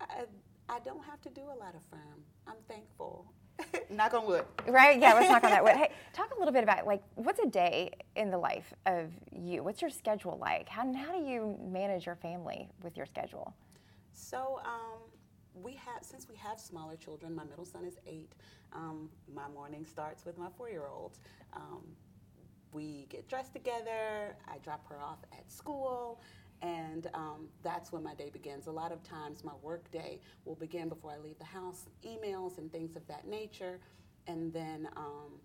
I, 0.00 0.24
I 0.68 0.78
don't 0.80 1.04
have 1.04 1.20
to 1.22 1.30
do 1.30 1.42
a 1.42 1.56
lot 1.58 1.74
of 1.74 1.82
firm. 1.90 2.22
I'm 2.46 2.56
thankful. 2.68 3.32
knock 3.90 4.14
on 4.14 4.26
wood. 4.26 4.44
Right? 4.66 5.00
Yeah, 5.00 5.14
let's 5.14 5.28
knock 5.28 5.44
on 5.44 5.50
that 5.50 5.64
wood. 5.64 5.76
Hey, 5.76 5.90
talk 6.12 6.32
a 6.34 6.38
little 6.38 6.52
bit 6.52 6.62
about 6.62 6.86
like 6.86 7.02
what's 7.16 7.40
a 7.40 7.46
day 7.46 7.90
in 8.16 8.30
the 8.30 8.38
life 8.38 8.72
of 8.86 9.10
you? 9.32 9.62
What's 9.62 9.82
your 9.82 9.90
schedule 9.90 10.38
like? 10.40 10.68
How, 10.68 10.92
how 10.94 11.12
do 11.12 11.24
you 11.24 11.58
manage 11.60 12.06
your 12.06 12.14
family 12.14 12.68
with 12.82 12.96
your 12.96 13.06
schedule? 13.06 13.54
So, 14.12 14.60
um, 14.64 15.00
we 15.62 15.72
have 15.74 16.02
since 16.02 16.28
we 16.28 16.36
have 16.36 16.58
smaller 16.58 16.96
children. 16.96 17.34
My 17.34 17.44
middle 17.44 17.64
son 17.64 17.84
is 17.84 17.96
eight. 18.06 18.32
Um, 18.72 19.08
my 19.34 19.48
morning 19.48 19.84
starts 19.84 20.24
with 20.24 20.38
my 20.38 20.48
four-year-old. 20.56 21.18
Um, 21.54 21.84
we 22.72 23.06
get 23.08 23.28
dressed 23.28 23.52
together. 23.52 24.36
I 24.46 24.58
drop 24.58 24.86
her 24.88 25.00
off 25.00 25.18
at 25.32 25.50
school, 25.50 26.20
and 26.60 27.08
um, 27.14 27.48
that's 27.62 27.92
when 27.92 28.02
my 28.02 28.14
day 28.14 28.30
begins. 28.30 28.66
A 28.66 28.70
lot 28.70 28.92
of 28.92 29.02
times, 29.02 29.42
my 29.44 29.54
work 29.62 29.90
day 29.90 30.20
will 30.44 30.54
begin 30.56 30.88
before 30.88 31.12
I 31.12 31.18
leave 31.18 31.38
the 31.38 31.44
house, 31.44 31.86
emails 32.06 32.58
and 32.58 32.70
things 32.70 32.96
of 32.96 33.06
that 33.08 33.26
nature, 33.26 33.80
and 34.26 34.52
then 34.52 34.88
um, 34.96 35.40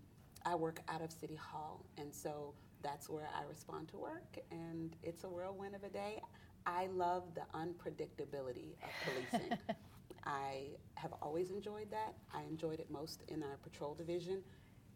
I 0.46 0.56
work 0.56 0.82
out 0.90 1.02
of 1.02 1.12
City 1.12 1.36
Hall, 1.36 1.86
and 1.98 2.14
so 2.14 2.54
that's 2.82 3.10
where 3.10 3.30
I 3.34 3.48
respond 3.50 3.88
to 3.90 3.98
work, 3.98 4.38
and 4.52 4.96
it's 5.02 5.24
a 5.24 5.30
whirlwind 5.30 5.76
of 5.76 5.84
a 5.84 5.90
day. 5.90 6.20
I 6.66 6.88
love 6.88 7.24
the 7.36 7.44
unpredictability 7.58 8.74
of 8.84 8.90
policing. 9.32 9.58
I 10.26 10.70
have 10.96 11.14
always 11.22 11.52
enjoyed 11.52 11.92
that. 11.92 12.16
I 12.34 12.44
enjoyed 12.44 12.80
it 12.80 12.90
most 12.90 13.24
in 13.28 13.44
our 13.44 13.58
patrol 13.58 13.94
division. 13.94 14.42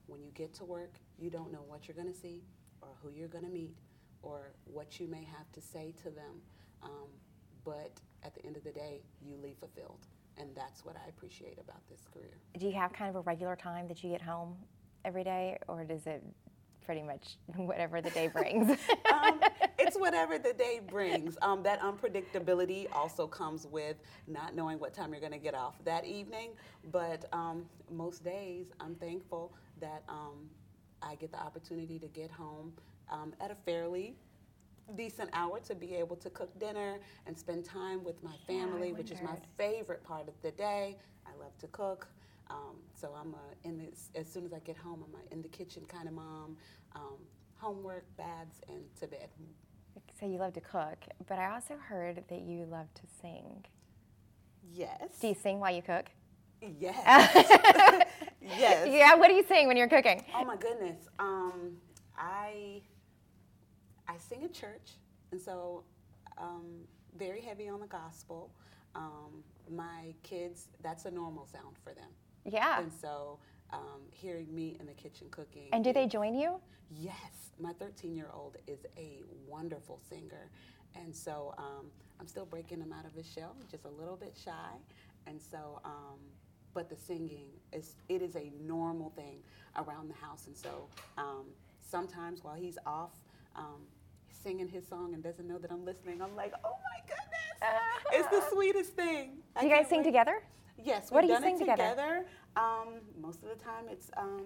When 0.08 0.22
you 0.24 0.32
get 0.32 0.54
to 0.56 0.66
work, 0.66 0.96
you 1.20 1.30
don't 1.30 1.52
know 1.52 1.64
what 1.68 1.88
you're 1.88 1.96
going 1.96 2.12
to 2.12 2.18
see 2.18 2.44
or 2.82 2.90
who 3.02 3.10
you're 3.12 3.28
going 3.28 3.44
to 3.44 3.50
meet 3.50 3.76
or 4.22 4.54
what 4.66 5.00
you 5.00 5.08
may 5.08 5.24
have 5.24 5.52
to 5.54 5.62
say 5.62 5.94
to 6.04 6.10
them. 6.10 6.42
Um, 6.82 7.10
but 7.66 8.00
at 8.24 8.34
the 8.34 8.46
end 8.46 8.56
of 8.56 8.64
the 8.64 8.72
day, 8.72 9.02
you 9.22 9.36
leave 9.36 9.58
fulfilled. 9.58 10.06
And 10.38 10.50
that's 10.56 10.86
what 10.86 10.96
I 10.96 11.10
appreciate 11.10 11.60
about 11.60 11.82
this 11.90 12.02
career. 12.14 12.38
Do 12.58 12.68
you 12.68 12.74
have 12.74 12.94
kind 12.94 13.10
of 13.10 13.16
a 13.16 13.22
regular 13.22 13.56
time 13.56 13.88
that 13.88 14.04
you 14.04 14.12
get 14.12 14.22
home 14.22 14.56
every 15.04 15.24
day, 15.24 15.58
or 15.68 15.84
does 15.84 16.06
it 16.06 16.24
pretty 16.88 17.04
much 17.04 17.36
whatever 17.58 18.02
the 18.02 18.10
day 18.12 18.30
brings? 18.30 18.70
um, 19.14 19.42
it's 19.78 19.98
whatever 20.00 20.40
the 20.40 20.54
day 20.54 20.80
brings. 20.88 21.38
Um, 21.42 21.62
that 21.64 21.82
unpredictability 21.82 22.88
also 22.94 23.28
comes 23.28 23.68
with 23.68 23.98
not 24.26 24.56
knowing 24.56 24.80
what 24.80 24.94
time 24.94 25.12
you're 25.12 25.20
going 25.20 25.34
to 25.34 25.38
get 25.38 25.54
off 25.54 25.76
that 25.84 26.06
evening. 26.06 26.52
But 26.90 27.26
um, 27.34 27.66
most 27.92 28.24
days, 28.24 28.68
I'm 28.80 28.96
thankful 28.96 29.54
that 29.82 30.02
um, 30.08 30.50
I 31.04 31.16
get 31.16 31.34
the 31.34 31.40
opportunity 31.40 32.00
to 32.00 32.08
get 32.08 32.32
home 32.32 32.72
um, 33.12 33.34
at 33.42 33.52
a 33.52 33.56
fairly 33.66 34.16
decent 34.96 35.30
hour 35.34 35.60
to 35.60 35.76
be 35.76 35.94
able 35.94 36.16
to 36.16 36.30
cook 36.30 36.58
dinner 36.58 37.00
and 37.26 37.38
spend 37.38 37.66
time 37.66 38.02
with 38.06 38.24
my 38.24 38.32
family, 38.48 38.94
which 38.94 39.12
is 39.12 39.22
my 39.22 39.36
favorite 39.58 40.02
part 40.06 40.30
of 40.30 40.34
the 40.42 40.52
day. 40.52 40.96
I 41.26 41.38
love 41.38 41.58
to 41.60 41.68
cook. 41.68 42.08
Um, 42.50 42.78
so 42.94 43.14
I'm 43.20 43.34
a, 43.34 43.68
in 43.68 43.78
this, 43.78 44.10
as 44.16 44.32
soon 44.32 44.46
as 44.46 44.54
I 44.54 44.60
get 44.60 44.78
home, 44.78 45.04
I'm 45.08 45.20
a 45.20 45.34
in 45.34 45.42
the 45.42 45.50
kitchen 45.50 45.84
kind 45.88 46.08
of 46.08 46.14
mom. 46.14 46.58
Um, 46.96 47.18
homework, 47.58 48.06
baths, 48.18 48.62
and 48.68 48.84
to 49.00 49.08
bed. 49.08 49.30
So 50.20 50.26
you 50.26 50.38
love 50.38 50.54
to 50.54 50.62
cook, 50.62 50.98
but 51.28 51.38
I 51.40 51.54
also 51.54 51.76
heard 51.78 52.24
that 52.30 52.42
you 52.42 52.66
love 52.66 52.88
to 52.96 53.02
sing. 53.22 53.66
Yes. 54.74 55.20
Do 55.20 55.28
you 55.28 55.36
sing 55.36 55.60
while 55.60 55.74
you 55.74 55.82
cook? 55.82 56.06
Yes. 56.62 56.96
yes. 58.42 58.88
Yeah. 58.92 59.16
What 59.16 59.28
do 59.28 59.34
you 59.34 59.46
sing 59.48 59.68
when 59.68 59.78
you're 59.78 59.88
cooking? 59.88 60.24
Oh 60.36 60.44
my 60.46 60.56
goodness. 60.56 61.08
Um, 61.20 61.78
I 62.18 62.82
I 64.08 64.18
sing 64.18 64.44
at 64.44 64.54
church, 64.54 64.94
and 65.32 65.40
so 65.40 65.84
um, 66.38 66.82
very 67.18 67.42
heavy 67.42 67.70
on 67.70 67.80
the 67.80 67.88
gospel. 67.88 68.52
Um, 68.96 69.44
my 69.70 70.14
kids, 70.24 70.68
that's 70.82 71.06
a 71.06 71.12
normal 71.12 71.46
sound 71.46 71.78
for 71.84 71.94
them. 71.94 72.10
Yeah. 72.48 72.80
And 72.80 72.92
so 72.92 73.40
um, 73.72 74.02
hearing 74.12 74.54
me 74.54 74.78
in 74.80 74.86
the 74.86 74.94
kitchen 74.94 75.28
cooking. 75.32 75.70
And 75.74 75.84
do 75.84 75.94
they 75.94 76.08
join 76.08 76.36
you? 76.36 76.60
Yes. 76.90 77.16
My 77.60 77.74
13 77.74 78.16
year 78.16 78.30
old 78.34 78.58
is 78.68 78.80
a 78.98 79.22
wonderful 79.48 80.00
singer. 80.10 80.50
And 80.96 81.16
so 81.16 81.54
um, 81.58 81.88
I'm 82.20 82.28
still 82.28 82.46
breaking 82.46 82.80
him 82.80 82.94
out 82.94 83.06
of 83.06 83.14
his 83.14 83.32
shell, 83.32 83.56
just 83.70 83.86
a 83.86 83.90
little 83.90 84.16
bit 84.16 84.38
shy. 84.44 84.76
And 85.26 85.42
so, 85.42 85.82
um, 85.84 86.20
but 86.74 86.90
the 86.90 86.96
singing 86.96 87.48
is 87.74 87.96
it 88.08 88.22
is 88.22 88.36
a 88.36 88.52
normal 88.62 89.12
thing 89.16 89.40
around 89.76 90.10
the 90.10 90.26
house. 90.26 90.48
And 90.48 90.56
so 90.56 90.88
um, 91.18 91.46
sometimes 91.82 92.44
while 92.44 92.56
he's 92.56 92.78
off 92.86 93.12
um, 93.56 93.82
singing 94.30 94.68
his 94.68 94.88
song 94.88 95.14
and 95.14 95.22
doesn't 95.24 95.48
know 95.48 95.58
that 95.58 95.72
I'm 95.72 95.84
listening, 95.84 96.22
I'm 96.22 96.36
like, 96.36 96.54
oh 96.64 96.78
my 96.92 97.02
goodness, 97.08 97.28
it's 98.14 98.30
the 98.30 98.50
sweetest 98.56 98.94
thing. 98.94 99.38
Do 99.60 99.68
you 99.68 99.76
guys 99.76 99.88
sing 99.90 100.00
wait. 100.00 100.06
together? 100.06 100.42
Yes, 100.88 101.12
What 101.12 101.24
we've 101.24 101.28
do 101.30 101.34
you 101.34 101.40
done 101.40 101.44
sing 101.44 101.56
it 101.68 101.72
together? 101.72 101.90
together. 101.90 102.26
Um, 102.56 103.02
most 103.22 103.44
of 103.44 103.50
the 103.50 103.62
time, 103.64 103.86
it's 103.92 104.10
um, 104.16 104.42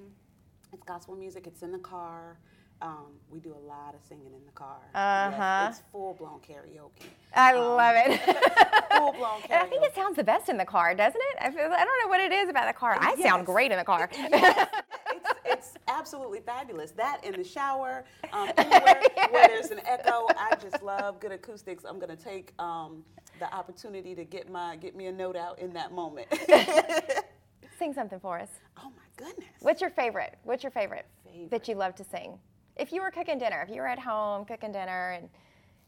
it's 0.73 0.83
gospel 0.83 1.15
music. 1.15 1.45
It's 1.45 1.61
in 1.61 1.71
the 1.71 1.77
car. 1.79 2.39
Um, 2.81 3.13
we 3.29 3.39
do 3.39 3.53
a 3.53 3.63
lot 3.67 3.93
of 3.93 4.01
singing 4.03 4.33
in 4.33 4.43
the 4.47 4.51
car. 4.53 4.79
Uh-huh. 4.95 5.37
Yes, 5.37 5.77
it's 5.77 5.87
full 5.91 6.15
blown 6.15 6.39
karaoke. 6.39 7.05
I 7.35 7.53
Um, 7.53 7.59
love 7.77 7.95
it. 7.95 8.19
Full 8.97 9.13
blown 9.13 9.39
And 9.49 9.53
I 9.61 9.65
think 9.67 9.83
it 9.83 9.93
sounds 9.95 10.15
the 10.17 10.23
best 10.23 10.49
in 10.49 10.57
the 10.57 10.65
car, 10.65 10.93
doesn't 10.95 11.21
it? 11.31 11.37
I, 11.39 11.49
feel, 11.51 11.61
I 11.71 11.85
don't 11.85 12.03
know 12.03 12.09
what 12.09 12.19
it 12.19 12.31
is 12.31 12.49
about 12.49 12.67
the 12.67 12.73
car. 12.73 12.97
I 12.99 13.15
sound 13.21 13.45
great 13.45 13.71
in 13.71 13.77
the 13.77 13.83
car. 13.85 14.09
Yes, 14.17 14.67
it's, 15.13 15.29
it's 15.45 15.73
absolutely 15.87 16.39
fabulous. 16.39 16.91
That 16.91 17.23
in 17.23 17.33
the 17.33 17.43
shower, 17.43 18.03
um, 18.33 18.49
anywhere 18.57 19.01
where 19.29 19.47
there's 19.47 19.69
an 19.71 19.79
echo, 19.85 20.25
I 20.37 20.55
just 20.61 20.81
love 20.81 21.19
good 21.19 21.31
acoustics. 21.31 21.83
I'm 21.85 21.99
gonna 21.99 22.15
take 22.15 22.51
um, 22.59 23.03
the 23.41 23.53
opportunity 23.53 24.13
to 24.13 24.23
get 24.23 24.49
my 24.49 24.75
get 24.75 24.95
me 24.95 25.07
a 25.07 25.11
note 25.11 25.35
out 25.35 25.59
in 25.59 25.73
that 25.73 25.91
moment. 25.91 26.27
Sing 27.79 27.91
something 27.91 28.19
for 28.19 28.39
us. 28.39 28.49
oh 28.77 28.91
my 28.95 29.25
goodness. 29.25 29.49
What's 29.61 29.81
your 29.81 29.89
favorite? 29.89 30.37
What's 30.43 30.63
your 30.63 30.71
favorite, 30.71 31.07
that 31.49 31.67
you 31.67 31.73
love 31.73 31.95
to 31.95 32.03
sing? 32.03 32.37
If 32.75 32.91
you 32.91 33.01
were 33.01 33.09
cooking 33.09 33.39
dinner, 33.39 33.65
if 33.67 33.73
you 33.73 33.81
were 33.81 33.87
at 33.87 33.97
home 33.97 34.45
cooking 34.45 34.71
dinner 34.71 35.17
and 35.17 35.27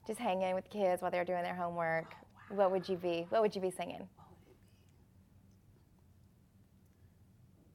just 0.08 0.20
hanging 0.20 0.56
with 0.56 0.68
kids 0.72 1.04
while 1.04 1.12
they're 1.12 1.24
doing 1.24 1.44
their 1.44 1.56
homework, 1.56 2.16
oh, 2.52 2.56
what 2.56 2.72
would 2.72 2.90
you 2.90 2.98
be? 2.98 3.28
What 3.30 3.44
would 3.44 3.56
you 3.56 3.62
be 3.62 3.70
singing? 3.70 4.08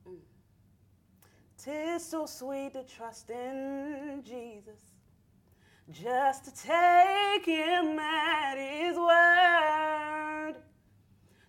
Mm. 0.09 0.17
Tis 1.57 2.05
so 2.05 2.27
sweet 2.27 2.73
to 2.73 2.83
trust 2.83 3.31
in 3.31 4.23
Jesus, 4.27 4.98
just 5.91 6.45
to 6.45 6.55
take 6.55 7.47
him 7.47 7.99
at 7.99 8.57
his 8.57 8.97
word, 8.97 10.55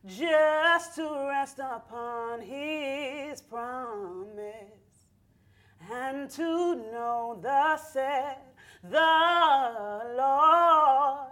just 0.05 0.96
to 0.96 1.27
rest 1.29 1.60
upon 1.60 2.41
his 2.41 3.41
promise, 3.41 4.63
and 5.91 6.29
to 6.29 6.75
know 6.91 7.38
thus 7.41 7.93
said 7.93 8.38
the 8.84 10.13
Lord. 10.17 11.27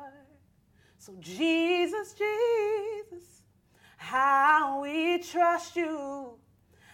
So, 0.98 1.16
Jesus, 1.20 2.14
Jesus, 2.14 3.44
how 3.96 4.82
we 4.82 5.20
trust 5.20 5.78
you. 5.78 6.34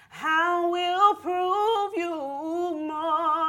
How 0.10 0.70
we'll 0.70 1.15
prove 1.15 1.93
you 1.98 2.12
more 2.88 3.42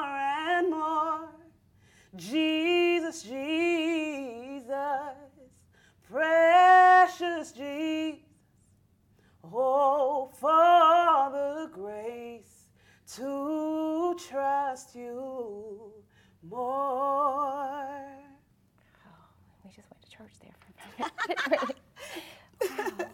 church 20.25 20.35
there 20.43 20.55
for 20.61 21.05
a 21.05 21.67
wow. 22.99 23.07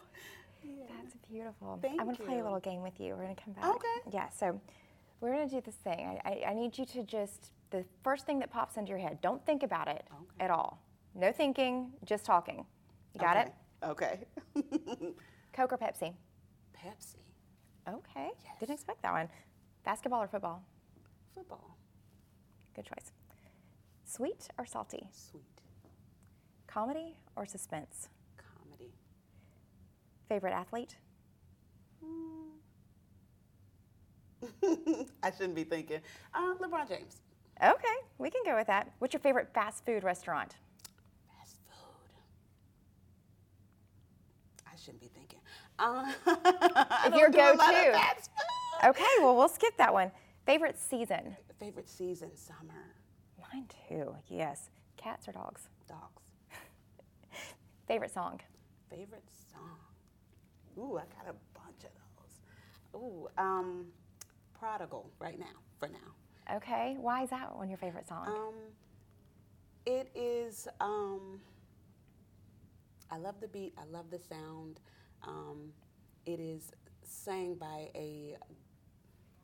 That's 1.02 1.16
beautiful. 1.28 1.78
Thank 1.82 2.00
I'm 2.00 2.06
going 2.06 2.16
to 2.16 2.22
play 2.22 2.38
a 2.40 2.42
little 2.42 2.60
game 2.60 2.82
with 2.82 3.00
you. 3.00 3.14
We're 3.14 3.24
going 3.24 3.34
to 3.36 3.42
come 3.42 3.54
back. 3.54 3.64
Okay. 3.64 4.10
Yeah, 4.12 4.28
so 4.28 4.60
we're 5.20 5.32
going 5.32 5.48
to 5.48 5.54
do 5.54 5.60
this 5.60 5.74
thing. 5.76 6.20
I, 6.24 6.28
I, 6.28 6.50
I 6.50 6.54
need 6.54 6.76
you 6.78 6.84
to 6.86 7.02
just, 7.02 7.52
the 7.70 7.84
first 8.04 8.26
thing 8.26 8.38
that 8.40 8.50
pops 8.50 8.76
into 8.76 8.90
your 8.90 8.98
head, 8.98 9.20
don't 9.20 9.44
think 9.46 9.62
about 9.62 9.88
it 9.88 10.04
Okay. 10.12 10.44
at 10.44 10.50
all. 10.50 10.80
No 11.14 11.32
thinking, 11.32 11.90
just 12.04 12.24
talking. 12.24 12.64
You 13.14 13.20
got 13.20 13.36
it? 13.36 13.52
Okay. 13.82 14.20
Coke 15.52 15.72
or 15.72 15.78
Pepsi? 15.78 16.12
Pepsi. 16.76 17.16
Okay. 17.88 18.28
Yes. 18.44 18.54
Didn't 18.60 18.74
expect 18.74 19.02
that 19.02 19.12
one. 19.12 19.28
Basketball 19.84 20.22
or 20.22 20.28
football? 20.28 20.62
Football. 21.34 21.76
Good 22.74 22.84
choice. 22.84 23.12
Sweet 24.04 24.48
or 24.58 24.66
salty? 24.66 25.08
Sweet. 25.12 25.59
Comedy 26.70 27.16
or 27.34 27.44
suspense? 27.46 28.08
Comedy. 28.36 28.92
Favorite 30.28 30.52
athlete? 30.52 30.94
I 35.22 35.30
shouldn't 35.32 35.56
be 35.56 35.64
thinking. 35.64 36.00
Uh, 36.32 36.54
LeBron 36.60 36.88
James. 36.88 37.22
Okay, 37.62 37.96
we 38.18 38.30
can 38.30 38.42
go 38.44 38.54
with 38.56 38.68
that. 38.68 38.92
What's 39.00 39.12
your 39.12 39.20
favorite 39.20 39.48
fast 39.52 39.84
food 39.84 40.04
restaurant? 40.04 40.54
Fast 41.28 41.56
food. 41.68 42.14
I 44.66 44.76
shouldn't 44.76 45.00
be 45.00 45.08
thinking. 45.08 45.40
Uh, 45.78 46.10
your 47.18 47.30
go-to. 47.30 48.00
Okay, 48.84 49.04
well, 49.18 49.36
we'll 49.36 49.48
skip 49.48 49.76
that 49.76 49.92
one. 49.92 50.10
Favorite 50.46 50.78
season? 50.78 51.36
Favorite 51.58 51.88
season, 51.88 52.30
summer. 52.36 52.94
Mine 53.52 53.66
too, 53.88 54.14
yes. 54.28 54.70
Cats 54.96 55.28
or 55.28 55.32
dogs? 55.32 55.68
Dogs. 55.88 56.19
Favorite 57.90 58.14
song? 58.14 58.38
Favorite 58.88 59.28
song. 59.50 59.76
Ooh, 60.78 60.96
I 60.96 61.02
got 61.12 61.28
a 61.28 61.34
bunch 61.58 61.82
of 61.82 61.90
those. 61.90 63.02
Ooh, 63.02 63.28
um, 63.36 63.86
Prodigal 64.56 65.10
right 65.18 65.36
now, 65.36 65.58
for 65.80 65.88
now. 65.88 66.54
Okay, 66.54 66.96
why 67.00 67.24
is 67.24 67.30
that 67.30 67.56
one 67.56 67.68
your 67.68 67.78
favorite 67.78 68.06
song? 68.06 68.28
Um, 68.28 68.54
it 69.86 70.08
is. 70.14 70.68
Um, 70.80 71.40
I 73.10 73.16
love 73.16 73.40
the 73.40 73.48
beat. 73.48 73.74
I 73.76 73.92
love 73.92 74.08
the 74.08 74.20
sound. 74.20 74.78
Um, 75.26 75.72
it 76.26 76.38
is 76.38 76.70
sang 77.02 77.56
by 77.56 77.88
a 77.96 78.36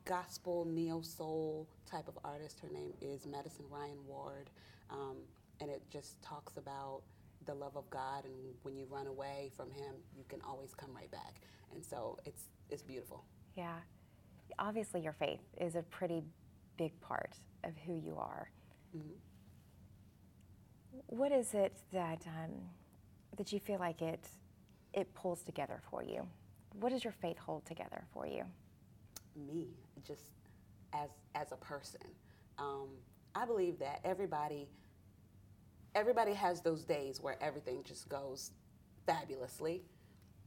gospel 0.05 0.63
neo 0.63 1.01
soul 1.01 1.67
type 1.85 2.07
of 2.07 2.17
artist. 2.23 2.61
Her 2.61 2.69
name 2.69 2.93
is 3.01 3.27
Madison 3.27 3.65
Ryann 3.69 4.05
Ward, 4.07 4.49
um, 4.89 5.17
and 5.59 5.69
it 5.69 5.81
just 5.91 6.21
talks 6.21 6.55
about 6.55 7.01
the 7.47 7.55
love 7.55 7.77
of 7.77 7.89
God. 7.89 8.25
And 8.25 8.33
when 8.63 8.77
you 8.77 8.85
run 8.89 9.07
away 9.07 9.51
from 9.57 9.71
Him, 9.71 9.95
you 10.17 10.25
can 10.29 10.41
always 10.47 10.75
come 10.75 10.91
right 10.95 11.11
back. 11.11 11.41
And 11.73 11.85
so 11.85 12.19
it's 12.25 12.43
it's 12.69 12.83
beautiful. 12.83 13.25
yeah. 13.57 13.77
Obviously, 14.59 15.01
your 15.01 15.13
faith 15.13 15.41
is 15.61 15.75
a 15.75 15.83
pretty 15.83 16.23
big 16.77 16.99
part 17.01 17.33
of 17.63 17.73
who 17.85 17.95
you 17.95 18.17
are. 18.17 18.51
What 21.07 21.31
is 21.31 21.53
it 21.55 21.73
that 21.93 22.25
um, 22.27 22.53
that 23.37 23.53
you 23.53 23.59
feel 23.59 23.79
like 23.79 24.01
it 24.01 24.27
it 24.93 25.13
pulls 25.15 25.43
together 25.43 25.81
for 25.91 26.03
you? 26.03 26.27
What 26.79 26.91
does 26.91 27.03
your 27.03 27.13
faith 27.13 27.37
hold 27.39 27.65
together 27.65 28.05
for 28.13 28.27
you? 28.27 28.43
me 29.37 29.67
just 30.05 30.31
as 30.93 31.09
as 31.35 31.51
a 31.51 31.57
person 31.57 32.01
um, 32.57 32.87
i 33.35 33.45
believe 33.45 33.77
that 33.79 33.99
everybody 34.03 34.67
everybody 35.97 36.33
has 36.33 36.61
those 36.61 36.83
days 36.83 37.19
where 37.19 37.35
everything 37.41 37.83
just 37.83 38.07
goes 38.07 38.51
fabulously 39.07 39.81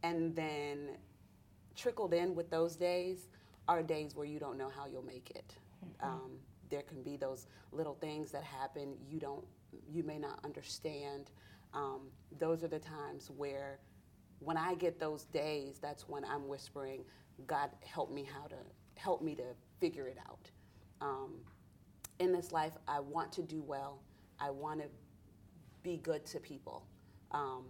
and 0.04 0.35
then 0.37 0.90
trickled 1.75 2.14
in 2.14 2.35
with 2.37 2.49
those 2.50 2.76
days 2.76 3.26
are 3.66 3.83
days 3.83 4.14
where 4.14 4.26
you 4.26 4.38
don't 4.38 4.57
know 4.57 4.69
how 4.69 4.87
you'll 4.87 5.02
make 5.02 5.30
it 5.35 5.54
um, 6.02 6.30
there 6.71 6.83
can 6.83 7.02
be 7.02 7.16
those 7.16 7.49
little 7.73 7.95
things 7.95 8.30
that 8.30 8.45
happen 8.45 8.95
you 9.09 9.19
don't 9.19 9.45
you 9.90 10.04
may 10.04 10.19
not 10.19 10.38
understand 10.45 11.30
um, 11.75 12.02
those 12.38 12.62
are 12.62 12.69
the 12.69 12.78
times 12.78 13.30
where 13.37 13.80
when 14.40 14.57
I 14.57 14.75
get 14.75 14.99
those 14.99 15.25
days, 15.25 15.78
that's 15.80 16.09
when 16.09 16.25
I'm 16.25 16.49
whispering, 16.49 17.04
God, 17.47 17.71
help 17.85 18.11
me 18.11 18.25
how 18.25 18.47
to 18.47 18.57
help 18.97 19.23
me 19.23 19.35
to 19.35 19.45
figure 19.80 20.09
it 20.09 20.19
out. 20.28 20.50
Um, 21.00 21.35
in 22.19 22.33
this 22.33 22.52
life, 22.52 22.73
I 22.88 23.00
want 23.00 23.33
to 23.33 23.42
do 23.42 23.62
well. 23.62 24.00
I 24.38 24.50
want 24.50 24.80
to 24.80 24.87
be 25.83 25.99
good 25.99 26.25
to 26.27 26.41
people. 26.41 26.87
Um, 27.31 27.65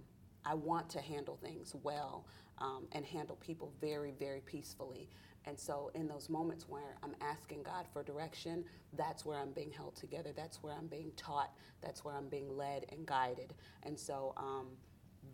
I 0.45 0.55
want 0.55 0.89
to 0.91 1.01
handle 1.01 1.39
things 1.43 1.75
well 1.83 2.27
um, 2.59 2.87
and 2.93 3.05
handle 3.05 3.37
people 3.37 3.73
very, 3.81 4.13
very 4.19 4.41
peacefully. 4.41 5.09
And 5.47 5.59
so, 5.59 5.91
in 5.95 6.07
those 6.07 6.29
moments 6.29 6.69
where 6.69 6.97
I'm 7.03 7.15
asking 7.23 7.63
God 7.63 7.87
for 7.93 8.03
direction, 8.03 8.65
that's 8.97 9.25
where 9.25 9.39
I'm 9.39 9.53
being 9.53 9.71
held 9.73 9.97
together. 9.97 10.33
That's 10.37 10.63
where 10.63 10.75
I'm 10.75 10.87
being 10.87 11.13
taught. 11.17 11.51
That's 11.81 12.05
where 12.05 12.15
I'm 12.15 12.29
being 12.29 12.55
led 12.57 12.85
and 12.93 13.07
guided. 13.07 13.55
And 13.83 13.99
so, 13.99 14.35
um, 14.37 14.69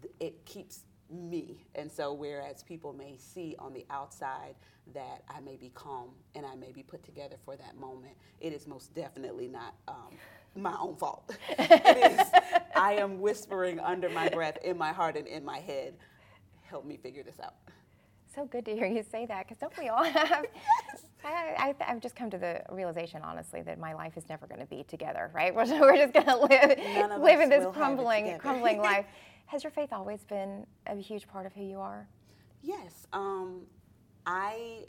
th- 0.02 0.14
it 0.21 0.45
keeps 0.47 0.84
me. 1.10 1.67
And 1.75 1.91
so, 1.91 2.12
whereas 2.12 2.62
people 2.62 2.93
may 2.93 3.17
see 3.19 3.56
on 3.58 3.73
the 3.73 3.84
outside 3.91 4.54
that 4.95 5.23
I 5.28 5.41
may 5.41 5.56
be 5.56 5.71
calm 5.75 6.10
and 6.36 6.47
I 6.47 6.54
may 6.54 6.71
be 6.71 6.84
put 6.84 7.02
together 7.02 7.36
for 7.45 7.56
that 7.56 7.76
moment, 7.76 8.15
it 8.41 8.52
is 8.52 8.69
most 8.69 8.95
definitely 8.95 9.49
not 9.49 9.75
um, 9.89 10.10
my 10.56 10.76
own 10.80 10.97
fault. 10.97 11.36
it 11.58 12.19
is, 12.19 12.26
I 12.75 12.95
am 12.95 13.21
whispering 13.21 13.80
under 13.80 14.08
my 14.08 14.28
breath, 14.28 14.58
in 14.62 14.76
my 14.76 14.92
heart, 14.92 15.16
and 15.16 15.26
in 15.26 15.45
my 15.45 15.58
head, 15.58 15.95
help 16.62 16.84
me 16.84 16.97
figure 16.97 17.23
this 17.23 17.40
out. 17.42 17.54
So 18.34 18.45
good 18.45 18.66
to 18.66 18.75
hear 18.75 18.86
you 18.86 19.02
say 19.02 19.25
that 19.26 19.49
because 19.49 19.58
don't 19.58 19.76
we 19.78 19.88
all 19.88 20.04
have? 20.04 20.45
I, 21.25 21.75
I, 21.80 21.90
I've 21.90 22.00
just 22.00 22.14
come 22.14 22.30
to 22.30 22.38
the 22.38 22.62
realization, 22.71 23.23
honestly, 23.23 23.62
that 23.62 23.78
my 23.78 23.95
life 23.95 24.16
is 24.16 24.28
never 24.28 24.47
going 24.47 24.60
to 24.60 24.66
be 24.66 24.84
together, 24.84 25.30
right? 25.34 25.54
We're, 25.54 25.64
we're 25.80 25.97
just 25.97 26.12
going 26.12 26.26
to 26.26 26.36
live, 26.36 27.21
live 27.21 27.40
in 27.40 27.49
this 27.49 27.64
have 27.64 27.73
crumbling, 27.73 28.38
crumbling 28.38 28.78
life. 28.78 29.06
Has 29.47 29.64
your 29.64 29.71
faith 29.71 29.92
always 29.92 30.23
been 30.25 30.66
a 30.86 30.97
huge 30.97 31.26
part 31.26 31.47
of 31.47 31.52
who 31.52 31.64
you 31.64 31.80
are? 31.80 32.06
Yes, 32.62 33.06
um, 33.12 33.62
I 34.26 34.84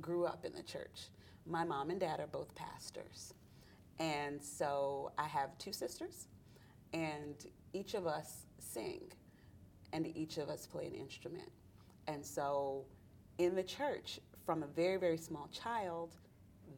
grew 0.00 0.24
up 0.24 0.44
in 0.44 0.52
the 0.52 0.62
church. 0.62 1.10
My 1.46 1.64
mom 1.64 1.90
and 1.90 2.00
dad 2.00 2.18
are 2.18 2.26
both 2.26 2.54
pastors. 2.54 3.34
And 4.00 4.42
so 4.42 5.12
I 5.18 5.28
have 5.28 5.56
two 5.58 5.72
sisters, 5.72 6.26
and 6.94 7.36
each 7.74 7.92
of 7.94 8.06
us 8.06 8.46
sing, 8.58 9.02
and 9.92 10.06
each 10.16 10.38
of 10.38 10.48
us 10.48 10.66
play 10.66 10.86
an 10.86 10.94
instrument. 10.94 11.50
And 12.08 12.24
so 12.24 12.86
in 13.36 13.54
the 13.54 13.62
church, 13.62 14.18
from 14.46 14.62
a 14.62 14.66
very, 14.66 14.96
very 14.96 15.18
small 15.18 15.48
child, 15.52 16.16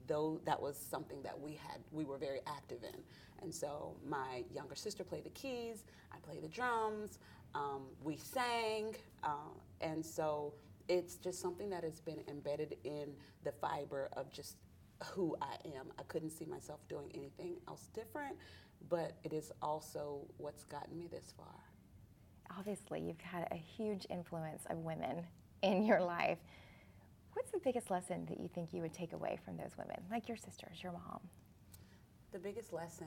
though 0.09 0.41
that 0.45 0.61
was 0.61 0.77
something 0.77 1.23
that 1.23 1.39
we 1.39 1.53
had, 1.53 1.79
we 1.93 2.05
were 2.05 2.19
very 2.19 2.41
active 2.47 2.83
in. 2.83 3.01
And 3.41 3.55
so 3.55 3.95
my 4.07 4.45
younger 4.53 4.75
sister 4.75 5.05
played 5.05 5.25
the 5.25 5.31
keys, 5.31 5.85
I 6.13 6.19
played 6.19 6.43
the 6.43 6.49
drums, 6.49 7.21
um, 7.55 7.83
we 8.03 8.17
sang, 8.17 8.97
uh, 9.23 9.53
and 9.81 10.05
so 10.05 10.55
it's 10.89 11.17
just 11.17 11.41
something 11.41 11.71
that 11.71 11.85
has 11.85 12.01
been 12.01 12.19
embedded 12.29 12.77
in 12.85 13.15
the 13.45 13.53
fiber 13.53 14.09
of 14.15 14.33
just 14.33 14.57
who 15.07 15.37
I 15.41 15.57
am. 15.77 15.93
I 15.99 16.03
couldn't 16.05 16.31
see 16.31 16.45
myself 16.45 16.81
doing 16.89 17.11
anything 17.15 17.57
else 17.69 17.89
different, 17.95 18.37
but 18.89 19.13
it 19.25 19.33
is 19.33 19.53
also 19.61 20.27
what's 20.39 20.65
gotten 20.65 20.99
me 20.99 21.07
this 21.07 21.33
far. 21.37 21.55
Obviously, 22.59 23.01
you've 23.01 23.21
had 23.21 23.49
a 23.51 23.57
huge 23.57 24.07
influence 24.11 24.65
of 24.69 24.79
women 24.79 25.25
in 25.63 25.85
your 25.85 26.03
life. 26.03 26.39
What's 27.33 27.51
the 27.51 27.61
biggest 27.61 27.91
lesson 27.91 28.27
that 28.27 28.39
you 28.39 28.49
think 28.49 28.73
you 28.73 28.83
would 28.83 28.93
take 28.93 29.13
away 29.15 29.39
from 29.45 29.57
those 29.57 29.77
women, 29.79 29.97
like 30.11 30.29
your 30.29 30.37
sisters, 30.37 30.83
your 30.83 30.93
mom? 30.93 31.21
The 32.33 32.39
biggest 32.39 32.73
lesson 32.73 33.07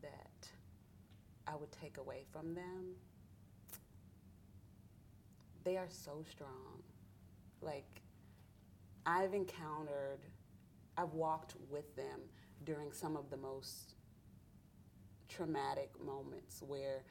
that 0.00 0.48
I 1.46 1.54
would 1.56 1.70
take 1.72 1.98
away 1.98 2.24
from 2.32 2.54
them, 2.54 2.94
they 5.64 5.76
are 5.76 5.88
so 5.88 6.24
strong. 6.30 6.82
Like, 7.60 8.00
I've 9.04 9.34
encountered, 9.34 10.20
I've 11.02 11.14
walked 11.14 11.54
with 11.68 11.94
them 11.96 12.20
during 12.64 12.92
some 12.92 13.16
of 13.16 13.28
the 13.30 13.36
most 13.36 13.94
traumatic 15.28 15.90
moments 16.04 16.62
where 16.62 17.02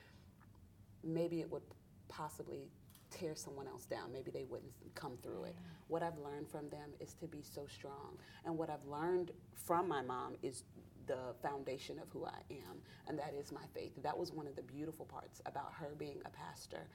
maybe 1.03 1.41
it 1.41 1.51
would 1.51 1.63
possibly 2.07 2.69
tear 3.09 3.35
someone 3.35 3.67
else 3.67 3.85
down. 3.85 4.13
Maybe 4.13 4.31
they 4.31 4.45
wouldn't 4.45 4.71
come 4.95 5.17
through 5.21 5.45
it. 5.45 5.55
What 5.87 6.03
I've 6.03 6.17
learned 6.17 6.47
from 6.47 6.69
them 6.69 6.91
is 6.99 7.13
to 7.15 7.27
be 7.27 7.41
so 7.41 7.65
strong. 7.67 8.17
And 8.45 8.57
what 8.57 8.69
I've 8.69 8.85
learned 8.85 9.31
from 9.53 9.89
my 9.89 10.01
mom 10.01 10.35
is 10.41 10.63
the 11.07 11.33
foundation 11.41 11.99
of 11.99 12.09
who 12.11 12.25
I 12.25 12.39
am, 12.51 12.77
and 13.07 13.17
that 13.19 13.33
is 13.37 13.51
my 13.51 13.65
faith. 13.73 13.91
That 14.01 14.17
was 14.17 14.31
one 14.31 14.47
of 14.47 14.55
the 14.55 14.61
beautiful 14.61 15.05
parts 15.05 15.41
about 15.45 15.73
her 15.73 15.89
being 15.97 16.21
a 16.25 16.29
pastor. 16.29 16.87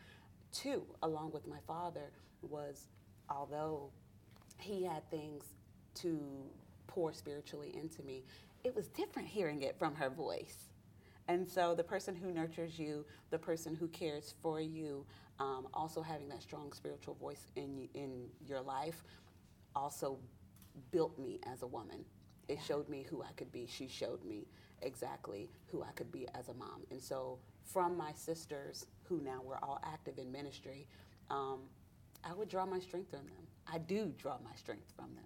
Two, 0.52 0.84
along 1.02 1.32
with 1.32 1.46
my 1.46 1.58
father, 1.66 2.12
was 2.40 2.88
although 3.28 3.90
he 4.58 4.84
had 4.84 5.10
things 5.10 5.44
to 5.96 6.46
pour 6.86 7.12
spiritually 7.12 7.74
into 7.76 8.02
me, 8.02 8.24
it 8.64 8.74
was 8.74 8.88
different 8.88 9.28
hearing 9.28 9.62
it 9.62 9.78
from 9.78 9.94
her 9.94 10.10
voice. 10.10 10.70
And 11.28 11.48
so 11.48 11.74
the 11.74 11.84
person 11.84 12.14
who 12.14 12.30
nurtures 12.30 12.78
you, 12.78 13.04
the 13.30 13.38
person 13.38 13.74
who 13.74 13.88
cares 13.88 14.34
for 14.42 14.60
you, 14.60 15.04
um, 15.38 15.66
also 15.74 16.00
having 16.00 16.28
that 16.28 16.42
strong 16.42 16.72
spiritual 16.72 17.14
voice 17.14 17.50
in 17.56 17.88
in 17.94 18.28
your 18.46 18.60
life, 18.60 19.02
also 19.74 20.18
built 20.90 21.18
me 21.18 21.40
as 21.52 21.62
a 21.62 21.66
woman. 21.66 22.04
It 22.48 22.58
showed 22.64 22.88
me 22.88 23.04
who 23.08 23.22
I 23.22 23.32
could 23.36 23.50
be. 23.50 23.66
She 23.66 23.88
showed 23.88 24.24
me 24.24 24.46
exactly 24.82 25.50
who 25.66 25.82
I 25.82 25.90
could 25.96 26.12
be 26.12 26.28
as 26.34 26.48
a 26.48 26.54
mom. 26.54 26.82
And 26.90 27.02
so 27.02 27.38
from 27.64 27.96
my 27.96 28.12
sisters, 28.12 28.86
who 29.08 29.20
now 29.20 29.40
were 29.42 29.58
all 29.62 29.80
active 29.84 30.18
in 30.18 30.30
ministry, 30.30 30.86
um, 31.30 31.60
I 32.24 32.32
would 32.32 32.48
draw 32.48 32.66
my 32.66 32.78
strength 32.78 33.10
from 33.10 33.26
them. 33.26 33.46
I 33.66 33.78
do 33.78 34.12
draw 34.18 34.36
my 34.44 34.54
strength 34.56 34.92
from 34.96 35.14
them. 35.14 35.24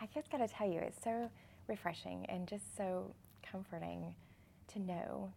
I 0.00 0.08
just 0.14 0.30
got 0.30 0.38
to 0.38 0.48
tell 0.48 0.68
you, 0.68 0.78
it's 0.78 1.02
so 1.02 1.30
refreshing 1.68 2.26
and 2.28 2.46
just 2.46 2.76
so 2.76 3.14
comforting 3.42 4.14
to 4.68 4.78
know 4.78 5.32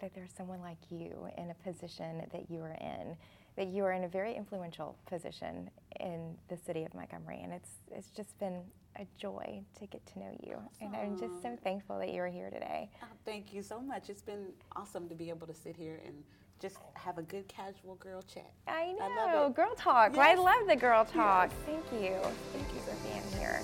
that 0.00 0.14
there's 0.14 0.30
someone 0.36 0.60
like 0.60 0.78
you 0.90 1.28
in 1.38 1.50
a 1.50 1.54
position 1.54 2.22
that 2.32 2.50
you 2.50 2.60
are 2.60 2.76
in, 2.80 3.16
that 3.56 3.68
you 3.68 3.84
are 3.84 3.92
in 3.92 4.04
a 4.04 4.08
very 4.08 4.34
influential 4.36 4.96
position 5.06 5.70
in 6.00 6.36
the 6.48 6.56
city 6.56 6.84
of 6.84 6.94
Montgomery, 6.94 7.40
and 7.42 7.52
it's 7.52 7.70
it's 7.90 8.10
just 8.10 8.38
been 8.38 8.62
a 8.98 9.06
joy 9.18 9.62
to 9.78 9.86
get 9.86 10.04
to 10.06 10.18
know 10.18 10.36
you. 10.42 10.58
And 10.80 10.94
I'm 10.94 11.18
just 11.18 11.42
so 11.42 11.56
thankful 11.62 11.98
that 11.98 12.12
you're 12.12 12.28
here 12.28 12.50
today. 12.50 12.90
Oh, 13.02 13.06
thank 13.24 13.52
you 13.52 13.62
so 13.62 13.80
much. 13.80 14.10
It's 14.10 14.22
been 14.22 14.48
awesome 14.74 15.08
to 15.08 15.14
be 15.14 15.28
able 15.30 15.46
to 15.46 15.54
sit 15.54 15.76
here 15.76 16.00
and 16.04 16.22
just 16.60 16.78
have 16.94 17.18
a 17.18 17.22
good 17.22 17.46
casual 17.48 17.96
girl 17.96 18.22
chat. 18.22 18.50
I 18.66 18.92
know, 18.92 18.98
I 19.02 19.34
love 19.34 19.50
it. 19.50 19.56
girl 19.56 19.74
talk. 19.76 20.16
I 20.16 20.34
love 20.34 20.66
the 20.66 20.76
girl 20.76 21.04
talk. 21.04 21.50
Thank 21.66 21.84
you. 21.92 22.16
Thank 22.52 22.72
you 22.74 22.80
for 22.80 22.94
being 23.06 23.22
here. 23.38 23.60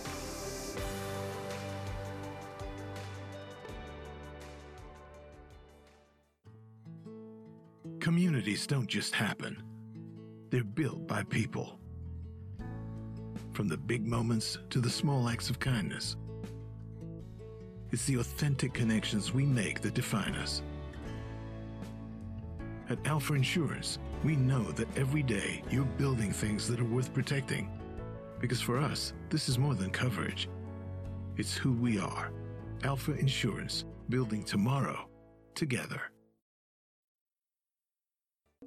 Communities 8.00 8.66
don't 8.66 8.88
just 8.88 9.14
happen, 9.14 9.62
they're 10.50 10.64
built 10.64 11.06
by 11.06 11.22
people. 11.22 11.78
From 13.52 13.68
the 13.68 13.76
big 13.76 14.04
moments 14.04 14.58
to 14.70 14.80
the 14.80 14.90
small 14.90 15.28
acts 15.28 15.50
of 15.50 15.60
kindness. 15.60 16.16
It's 17.92 18.06
the 18.06 18.16
authentic 18.16 18.72
connections 18.72 19.32
we 19.32 19.46
make 19.46 19.82
that 19.82 19.94
define 19.94 20.34
us. 20.34 20.62
At 22.92 23.06
Alfa 23.06 23.32
Insurance, 23.32 23.98
we 24.22 24.36
know 24.36 24.64
that 24.72 24.86
every 24.98 25.22
day 25.22 25.62
you're 25.70 25.86
building 25.96 26.30
things 26.30 26.68
that 26.68 26.78
are 26.78 26.84
worth 26.84 27.10
protecting. 27.14 27.70
Because 28.38 28.60
for 28.60 28.76
us, 28.76 29.14
this 29.30 29.48
is 29.48 29.58
more 29.58 29.74
than 29.74 29.88
coverage, 29.88 30.50
it's 31.38 31.56
who 31.56 31.72
we 31.72 31.98
are. 31.98 32.30
Alfa 32.84 33.12
Insurance, 33.12 33.86
building 34.10 34.44
tomorrow 34.44 35.08
together. 35.54 36.02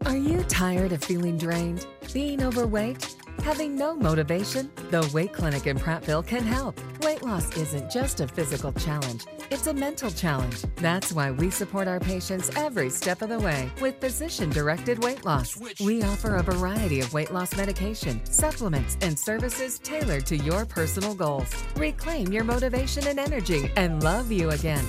Are 0.08 0.18
you 0.18 0.42
tired 0.46 0.92
of 0.92 1.04
feeling 1.04 1.38
drained? 1.38 1.86
Being 2.12 2.42
overweight? 2.42 3.16
Having 3.44 3.76
no 3.76 3.96
motivation? 3.96 4.72
The 4.90 5.10
Weight 5.14 5.34
Clinic 5.34 5.68
in 5.68 5.78
Prattville 5.78 6.26
can 6.26 6.44
help. 6.44 6.80
Weight 7.04 7.22
loss 7.22 7.56
isn't 7.56 7.92
just 7.92 8.20
a 8.20 8.28
physical 8.28 8.72
challenge, 8.74 9.26
it's 9.52 9.68
a 9.68 9.74
mental 9.74 10.10
challenge. 10.10 10.64
That's 10.78 11.14
why 11.14 11.32
we 11.32 11.50
support 11.50 11.88
our 11.88 12.00
patients 12.00 12.50
every 12.56 12.90
step 12.90 13.22
of 13.22 13.30
the 13.30 13.40
way 13.40 13.70
with 13.82 14.00
physician 14.00 14.50
directed 14.50 15.04
weight 15.04 15.24
loss. 15.26 15.56
We 15.80 16.02
offer 16.02 16.36
a 16.36 16.44
variety 16.44 17.00
of 17.00 17.14
weight 17.14 17.32
loss 17.32 17.56
medication, 17.56 18.20
supplements, 18.26 18.98
and 19.02 19.18
services 19.18 19.80
tailored 19.80 20.26
to 20.28 20.38
your 20.38 20.66
personal 20.66 21.14
goals. 21.14 21.54
Reclaim 21.76 22.34
your 22.34 22.44
motivation 22.44 23.08
and 23.08 23.20
energy 23.20 23.72
and 23.76 24.04
love 24.04 24.32
you 24.32 24.50
again. 24.52 24.86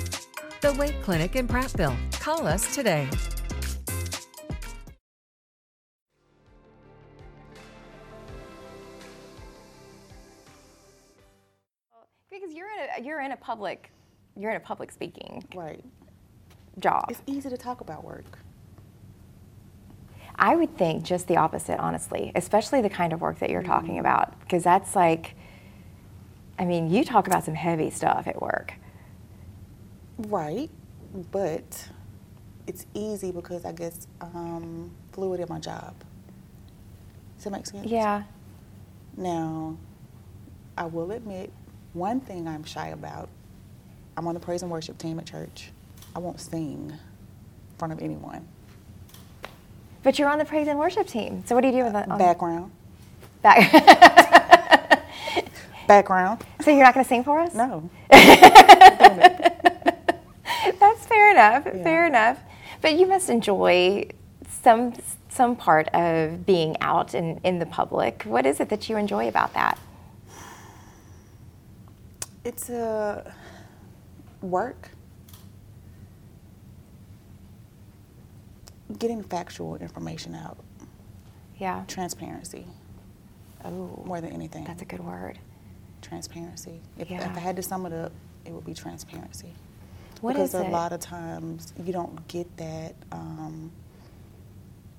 The 0.62 0.72
Weight 0.74 1.00
Clinic 1.02 1.36
in 1.36 1.46
Prattville. 1.46 1.96
Call 2.12 2.46
us 2.46 2.74
today. 2.74 3.08
You're 13.06 13.20
in 13.20 13.26
a 13.26 13.28
you're 13.30 13.30
in 13.30 13.32
a 13.32 13.36
public 13.36 13.90
you're 14.38 14.50
in 14.50 14.56
a 14.56 14.60
public 14.60 14.90
speaking 14.92 15.44
Right. 15.54 15.82
job. 16.78 17.06
It's 17.08 17.22
easy 17.26 17.48
to 17.48 17.56
talk 17.56 17.80
about 17.80 18.04
work. 18.04 18.38
I 20.38 20.54
would 20.54 20.76
think 20.76 21.02
just 21.02 21.28
the 21.28 21.38
opposite, 21.38 21.78
honestly, 21.78 22.30
especially 22.34 22.82
the 22.82 22.90
kind 22.90 23.14
of 23.14 23.22
work 23.22 23.38
that 23.38 23.48
you're 23.48 23.62
talking 23.62 23.92
Mm-hmm. 23.92 24.00
about, 24.00 24.38
because 24.40 24.62
that's 24.62 24.94
like, 24.94 25.34
I 26.58 26.66
mean, 26.66 26.90
you 26.90 27.04
talk 27.04 27.26
about 27.26 27.44
some 27.44 27.54
heavy 27.54 27.88
stuff 27.88 28.26
at 28.26 28.42
work. 28.42 28.74
Right. 30.18 30.68
But 31.30 31.88
it's 32.66 32.84
easy 32.92 33.32
because 33.32 33.64
I 33.64 33.72
guess 33.72 34.06
I'm 34.20 34.90
fluid 35.12 35.40
in 35.40 35.46
my 35.48 35.58
job. 35.58 35.94
Does 37.36 37.44
that 37.44 37.50
make 37.50 37.66
sense? 37.66 37.86
Yeah. 37.86 38.24
Now, 39.16 39.78
I 40.76 40.84
will 40.84 41.12
admit 41.12 41.50
one 41.96 42.20
thing 42.20 42.46
I'm 42.46 42.64
shy 42.64 42.88
about. 42.88 43.28
I'm 44.16 44.26
on 44.28 44.34
the 44.34 44.40
praise 44.40 44.62
and 44.62 44.70
worship 44.70 44.98
team 44.98 45.18
at 45.18 45.26
church. 45.26 45.70
I 46.14 46.18
won't 46.18 46.40
sing 46.40 46.90
in 46.90 46.98
front 47.78 47.92
of 47.92 48.00
anyone. 48.00 48.46
But 50.02 50.18
you're 50.18 50.28
on 50.28 50.38
the 50.38 50.44
praise 50.44 50.68
and 50.68 50.78
worship 50.78 51.06
team. 51.08 51.42
So 51.46 51.54
what 51.54 51.62
do 51.62 51.68
you 51.68 51.72
do 51.78 51.84
with 51.84 51.92
that? 51.94 52.08
on- 52.10 52.18
Background. 52.18 52.70
back- 53.42 53.72
Background. 55.88 56.44
so 56.60 56.70
you're 56.70 56.82
not 56.84 56.94
going 56.94 57.04
to 57.04 57.08
sing 57.08 57.24
for 57.24 57.40
us? 57.40 57.54
No. 57.54 57.88
That's 60.78 61.06
fair 61.06 61.30
enough. 61.30 61.64
Yeah. 61.66 61.82
Fair 61.82 62.06
enough. 62.06 62.38
But 62.82 62.98
you 62.98 63.06
must 63.06 63.30
enjoy 63.30 64.08
some 64.62 64.94
some 65.28 65.56
part 65.56 65.88
of 65.88 66.46
being 66.46 66.76
out 66.80 67.14
in, 67.14 67.40
in 67.44 67.58
the 67.58 67.66
public. 67.66 68.22
What 68.24 68.46
is 68.46 68.58
it 68.60 68.68
that 68.70 68.88
you 68.88 68.96
enjoy 68.96 69.28
about 69.28 69.52
that? 69.54 69.78
It's 72.46 72.70
a 72.70 73.34
work. 74.40 74.90
Getting 79.00 79.24
factual 79.24 79.74
information 79.74 80.36
out. 80.36 80.56
Yeah. 81.58 81.82
Transparency 81.88 82.64
Oh, 83.64 84.00
more 84.04 84.20
than 84.20 84.30
anything. 84.32 84.62
that's 84.62 84.82
a 84.82 84.84
good 84.84 85.00
word. 85.04 85.40
transparency. 86.02 86.80
If, 86.98 87.10
Yeah. 87.10 87.28
if 87.28 87.36
I 87.36 87.40
had 87.40 87.56
to 87.56 87.62
sum 87.62 87.84
it 87.84 87.92
up, 87.92 88.12
it 88.44 88.52
would 88.52 88.64
be 88.64 88.74
transparency. 88.74 89.52
What 90.20 90.34
because 90.34 90.54
a 90.54 90.64
it? 90.64 90.70
lot 90.70 90.92
of 90.92 91.00
times 91.00 91.72
you 91.82 91.92
don't 91.92 92.28
get 92.28 92.56
that 92.58 92.94
um, 93.10 93.72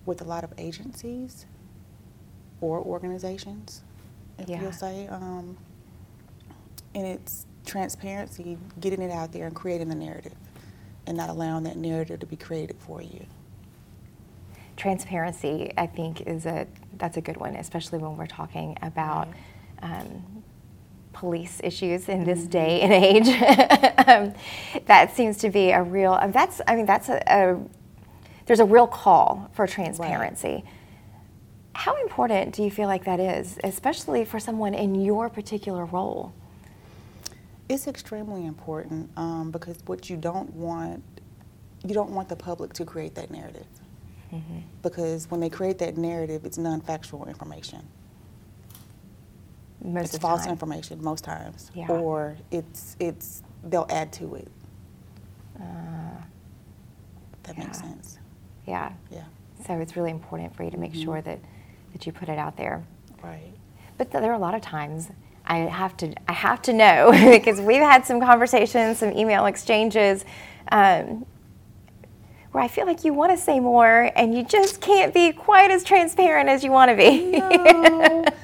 with 0.06 0.20
a 0.20 0.26
lot 0.26 0.44
of 0.44 0.52
agencies 0.58 1.46
or 2.60 2.80
organizations, 2.82 3.84
if 4.38 4.50
Yeah. 4.50 4.62
you'll 4.62 4.74
say. 4.74 5.08
Um, 5.08 5.56
and 6.96 7.08
it's 7.08 7.46
transparency, 7.66 8.58
getting 8.80 9.02
it 9.02 9.12
out 9.12 9.32
there 9.34 9.48
and 9.48 9.56
creating 9.56 9.90
the 9.90 9.96
narrative, 9.96 10.36
and 11.08 11.18
not 11.18 11.30
allowing 11.30 11.64
that 11.66 11.78
narrative 11.78 12.20
to 12.22 12.28
be 12.28 12.38
created 12.38 12.78
for 12.80 13.02
you. 13.02 13.26
transparency 14.78 15.72
i 15.78 15.86
think 15.88 16.22
is 16.22 16.46
a 16.46 16.68
that's 16.98 17.18
a 17.18 17.22
good 17.22 17.38
one 17.38 17.56
especially 17.56 18.00
when 18.00 18.18
we're 18.18 18.28
talking 18.28 18.78
about 18.82 19.30
um, 19.82 20.24
police 21.14 21.62
issues 21.64 22.10
in 22.10 22.26
this 22.26 22.46
day 22.46 22.82
and 22.82 22.94
age. 22.94 23.28
Um, 24.08 24.34
that 24.88 25.16
seems 25.16 25.38
to 25.40 25.50
be 25.52 25.72
a 25.72 25.84
real 25.84 26.14
um, 26.14 26.32
that's 26.32 26.62
i 26.68 26.76
mean 26.76 26.86
that's 26.88 27.10
a, 27.10 27.22
a 27.28 27.60
there's 28.48 28.60
a 28.62 28.66
real 28.66 28.88
call 28.88 29.50
for 29.54 29.68
transparency. 29.68 30.64
How 31.74 32.02
important 32.04 32.56
do 32.56 32.64
you 32.64 32.72
feel 32.72 32.88
like 32.88 33.06
that 33.06 33.20
is 33.20 33.60
especially 33.64 34.26
for 34.26 34.40
someone 34.40 34.74
in 34.76 34.96
your 34.96 35.30
particular 35.30 35.86
role 35.86 36.34
It's 37.70 37.88
extremely 37.88 38.46
important 38.46 39.10
um, 39.18 39.52
because 39.52 39.78
what 39.86 40.10
you 40.10 40.16
don't 40.18 40.54
want, 40.54 41.04
you 41.86 41.94
don't 41.94 42.12
want 42.12 42.30
the 42.30 42.36
public 42.36 42.74
to 42.74 42.86
create 42.86 43.16
that 43.16 43.32
narrative. 43.32 43.66
Because 44.84 45.32
when 45.32 45.40
they 45.40 45.50
create 45.50 45.78
that 45.80 45.96
narrative, 45.98 46.44
it's 46.46 46.58
non-factual 46.58 47.26
information. 47.28 47.88
most 49.82 50.14
it's 50.14 50.22
false 50.22 50.44
time 50.44 50.52
information 50.52 51.02
most 51.02 51.24
times, 51.24 51.72
Yeah. 51.74 51.88
or 51.88 52.36
it's 52.52 52.98
it's 53.00 53.42
they'll 53.64 53.86
add 53.90 54.12
to 54.14 54.36
it. 54.36 54.50
that 57.44 57.58
makes 57.58 57.80
Uh, 57.80 57.84
sense. 57.84 58.20
yeah 58.66 58.92
Yeah. 59.10 59.24
so 59.66 59.74
it's 59.80 59.96
really 59.96 60.12
important 60.12 60.54
for 60.56 60.64
you 60.64 60.72
to 60.72 60.78
make 60.78 60.94
sure 60.94 61.22
that 61.22 61.40
that 61.94 62.06
you 62.06 62.12
put 62.12 62.28
it 62.28 62.38
out 62.38 62.58
there 62.58 62.84
Right. 63.24 63.54
But 63.98 64.12
th- 64.12 64.22
there 64.22 64.32
are 64.32 64.36
a 64.36 64.40
lot 64.48 64.54
of 64.56 64.62
times 64.62 65.10
I 65.48 65.60
have 65.60 65.96
to 65.98 66.14
I 66.28 66.34
have 66.34 66.62
to 66.64 66.74
know 66.74 67.12
because 67.32 67.60
we've 67.60 67.82
had 67.82 68.06
some 68.06 68.20
conversations, 68.22 69.00
some 69.00 69.12
email 69.14 69.46
exchanges, 69.46 70.26
um, 70.72 71.26
where 72.52 72.64
I 72.64 72.68
feel 72.68 72.86
like 72.86 73.04
you 73.06 73.14
want 73.14 73.32
to 73.32 73.38
say 73.38 73.60
more 73.60 74.12
and 74.16 74.36
you 74.36 74.44
just 74.44 74.82
can't 74.82 75.14
be 75.14 75.32
quite 75.32 75.72
as 75.72 75.84
transparent 75.84 76.50
as 76.50 76.64
you 76.64 76.72
want 76.72 76.92
to 76.92 76.98
be. 76.98 77.40
No. 77.40 78.26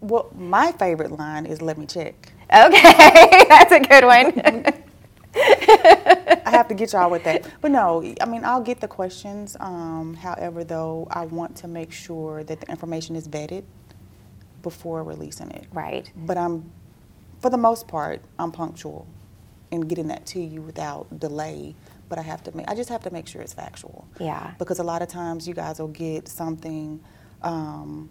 Well, 0.00 0.30
my 0.36 0.70
favorite 0.72 1.12
line 1.12 1.46
is 1.46 1.62
"Let 1.62 1.78
me 1.78 1.86
check." 1.86 2.32
okay, 2.54 3.46
that's 3.48 3.72
a 3.72 3.80
good 3.80 4.04
one. 4.04 4.84
I 5.34 6.50
have 6.50 6.68
to 6.68 6.74
get 6.74 6.92
y'all 6.92 7.10
with 7.10 7.24
that. 7.24 7.46
But 7.62 7.70
no, 7.70 8.14
I 8.20 8.26
mean, 8.26 8.44
I'll 8.44 8.60
get 8.60 8.80
the 8.80 8.88
questions. 8.88 9.56
Um, 9.60 10.12
however, 10.12 10.62
though, 10.62 11.08
I 11.10 11.24
want 11.24 11.56
to 11.56 11.68
make 11.68 11.90
sure 11.90 12.44
that 12.44 12.60
the 12.60 12.68
information 12.70 13.16
is 13.16 13.26
vetted 13.28 13.64
before 14.64 15.04
releasing 15.04 15.50
it. 15.52 15.66
right. 15.72 16.10
But 16.16 16.36
I'm, 16.36 16.72
for 17.40 17.50
the 17.50 17.56
most 17.56 17.86
part, 17.86 18.20
I'm 18.38 18.50
punctual 18.50 19.06
in 19.70 19.82
getting 19.82 20.08
that 20.08 20.26
to 20.26 20.40
you 20.40 20.60
without 20.60 21.20
delay. 21.20 21.76
But 22.08 22.18
I 22.18 22.22
have 22.22 22.42
to 22.44 22.56
make, 22.56 22.68
I 22.68 22.74
just 22.74 22.90
have 22.90 23.02
to 23.04 23.12
make 23.12 23.28
sure 23.28 23.40
it's 23.42 23.54
factual. 23.54 24.08
Yeah. 24.18 24.54
Because 24.58 24.78
a 24.80 24.82
lot 24.82 25.02
of 25.02 25.08
times 25.08 25.46
you 25.46 25.54
guys 25.54 25.78
will 25.78 25.88
get 25.88 26.28
something 26.28 27.00
um, 27.42 28.10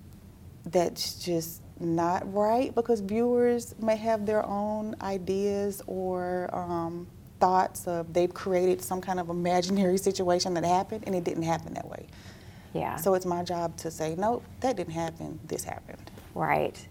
that's 0.65 1.15
just 1.15 1.61
not 1.79 2.31
right 2.33 2.73
because 2.75 3.01
viewers 3.01 3.75
may 3.79 3.95
have 3.95 4.25
their 4.25 4.45
own 4.45 4.95
ideas 5.01 5.81
or 5.87 6.49
um, 6.53 7.07
thoughts 7.39 7.87
of 7.87 8.13
they've 8.13 8.33
created 8.33 8.81
some 8.81 9.01
kind 9.01 9.19
of 9.19 9.29
imaginary 9.29 9.97
situation 9.97 10.53
that 10.53 10.63
happened 10.63 11.03
and 11.05 11.15
it 11.15 11.23
didn't 11.23 11.43
happen 11.43 11.73
that 11.73 11.87
way. 11.87 12.07
Yeah. 12.73 12.95
So 12.95 13.13
it's 13.13 13.25
my 13.25 13.43
job 13.43 13.77
to 13.77 13.91
say, 13.91 14.15
nope, 14.17 14.43
that 14.61 14.77
didn't 14.77 14.93
happen, 14.93 15.39
this 15.45 15.63
happened. 15.63 16.09
Right. 16.35 16.87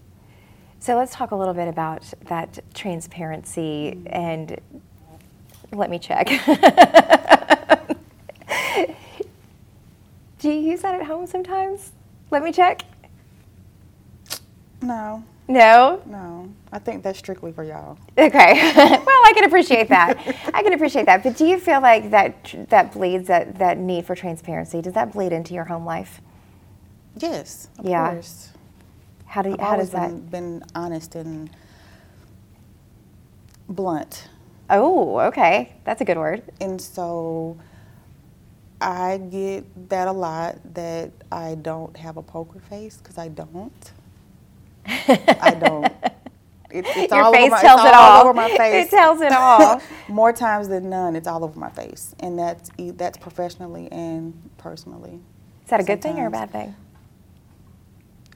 So 0.79 0.95
let's 0.97 1.13
talk 1.13 1.31
a 1.31 1.35
little 1.35 1.53
bit 1.53 1.67
about 1.67 2.03
that 2.27 2.59
transparency 2.73 4.01
and 4.07 4.59
let 5.71 5.89
me 5.89 5.97
check. 5.99 6.27
Do 10.39 10.49
you 10.51 10.59
use 10.59 10.81
that 10.81 10.93
at 10.95 11.05
home 11.05 11.25
sometimes? 11.25 11.93
Let 12.31 12.43
me 12.43 12.51
check. 12.51 12.81
No, 14.81 15.23
No? 15.47 16.01
no. 16.05 16.49
I 16.73 16.79
think 16.79 17.03
that's 17.03 17.17
strictly 17.19 17.53
for 17.53 17.63
y'all. 17.63 17.97
Okay. 18.17 18.73
well, 18.75 19.21
I 19.25 19.31
can 19.33 19.45
appreciate 19.45 19.87
that. 19.89 20.17
I 20.53 20.61
can 20.63 20.73
appreciate 20.73 21.05
that. 21.05 21.23
But 21.23 21.37
do 21.37 21.45
you 21.45 21.59
feel 21.59 21.79
like 21.81 22.09
that 22.11 22.53
that 22.69 22.91
bleeds 22.91 23.27
that 23.27 23.57
that 23.59 23.77
need 23.77 24.05
for 24.05 24.15
transparency? 24.15 24.81
Does 24.81 24.93
that 24.93 25.13
bleed 25.13 25.31
into 25.31 25.53
your 25.53 25.63
home 25.65 25.85
life? 25.85 26.19
Yes, 27.17 27.69
of 27.79 27.85
Yeah. 27.85 28.11
course. 28.11 28.49
How 29.33 29.41
do 29.43 29.57
I've 29.59 29.59
how 29.59 29.77
does 29.77 29.91
that? 29.91 30.09
been, 30.09 30.21
been 30.27 30.63
honest 30.75 31.15
and 31.15 31.49
blunt. 33.67 34.29
Oh, 34.69 35.19
okay. 35.21 35.73
That's 35.85 36.01
a 36.01 36.05
good 36.05 36.17
word. 36.17 36.43
And 36.61 36.81
so 36.81 37.57
I 38.81 39.17
get 39.17 39.89
that 39.89 40.07
a 40.07 40.11
lot 40.11 40.57
that 40.75 41.11
I 41.31 41.55
don't 41.55 41.97
have 41.97 42.17
a 42.17 42.23
poker 42.23 42.59
face 42.59 42.97
because 42.97 43.17
I 43.17 43.29
don't. 43.29 43.91
I 45.41 45.55
don't. 45.55 45.93
It's, 46.71 46.89
it's 46.97 47.13
Your 47.13 47.25
all 47.25 47.33
face 47.33 47.45
over 47.45 47.51
my, 47.51 47.61
tells 47.61 47.81
it's 47.81 47.89
it 47.89 47.93
all 47.93 48.11
all. 48.11 48.21
over 48.23 48.33
my 48.33 48.49
face. 48.57 48.87
It 48.87 48.91
tells 48.91 49.21
it 49.21 49.31
all. 49.33 49.81
More 50.07 50.33
times 50.33 50.69
than 50.69 50.89
none, 50.89 51.15
it's 51.15 51.27
all 51.27 51.43
over 51.43 51.59
my 51.59 51.69
face, 51.69 52.15
and 52.19 52.39
that's 52.39 52.71
that's 52.77 53.17
professionally 53.17 53.91
and 53.91 54.33
personally. 54.57 55.19
Is 55.63 55.69
that 55.69 55.79
a 55.79 55.83
good 55.83 56.01
thing 56.01 56.19
or 56.19 56.27
a 56.27 56.31
bad 56.31 56.51
thing? 56.51 56.75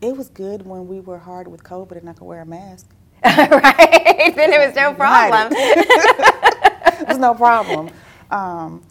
It 0.01 0.15
was 0.15 0.29
good 0.29 0.65
when 0.65 0.87
we 0.87 0.99
were 0.99 1.17
hard 1.17 1.47
with 1.47 1.63
COVID 1.63 1.97
and 1.97 2.09
I 2.09 2.13
could 2.13 2.25
wear 2.25 2.41
a 2.41 2.45
mask. 2.45 2.87
right. 3.23 4.33
Then 4.35 4.53
it 4.53 4.65
was 4.65 4.75
no 4.75 4.93
problem. 4.93 5.51
it 5.55 7.07
was 7.07 7.17
no 7.17 7.33
problem. 7.33 7.89
Um, 8.29 8.83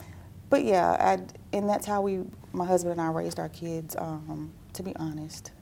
but 0.49 0.64
yeah, 0.64 0.92
I, 0.92 1.19
and 1.55 1.69
that's 1.69 1.85
how 1.85 2.01
we, 2.01 2.21
my 2.55 2.64
husband 2.64 2.92
and 2.92 3.03
I, 3.03 3.09
raised 3.11 3.38
our 3.38 3.51
kids. 3.51 3.95
Um, 3.99 4.51
to 4.73 4.83
be 4.83 4.97
honest, 4.97 5.53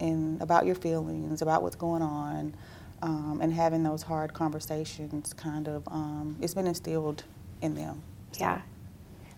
and 0.00 0.42
about 0.42 0.66
your 0.66 0.74
feelings, 0.74 1.40
about 1.40 1.62
what's 1.62 1.76
going 1.76 2.02
on, 2.02 2.56
um, 3.02 3.38
and 3.40 3.52
having 3.52 3.84
those 3.84 4.02
hard 4.02 4.32
conversations. 4.32 5.32
Kind 5.32 5.68
of, 5.68 5.86
um, 5.88 6.36
it's 6.40 6.54
been 6.54 6.66
instilled 6.66 7.22
in 7.62 7.76
them. 7.76 8.02
So, 8.32 8.44
yeah. 8.44 8.62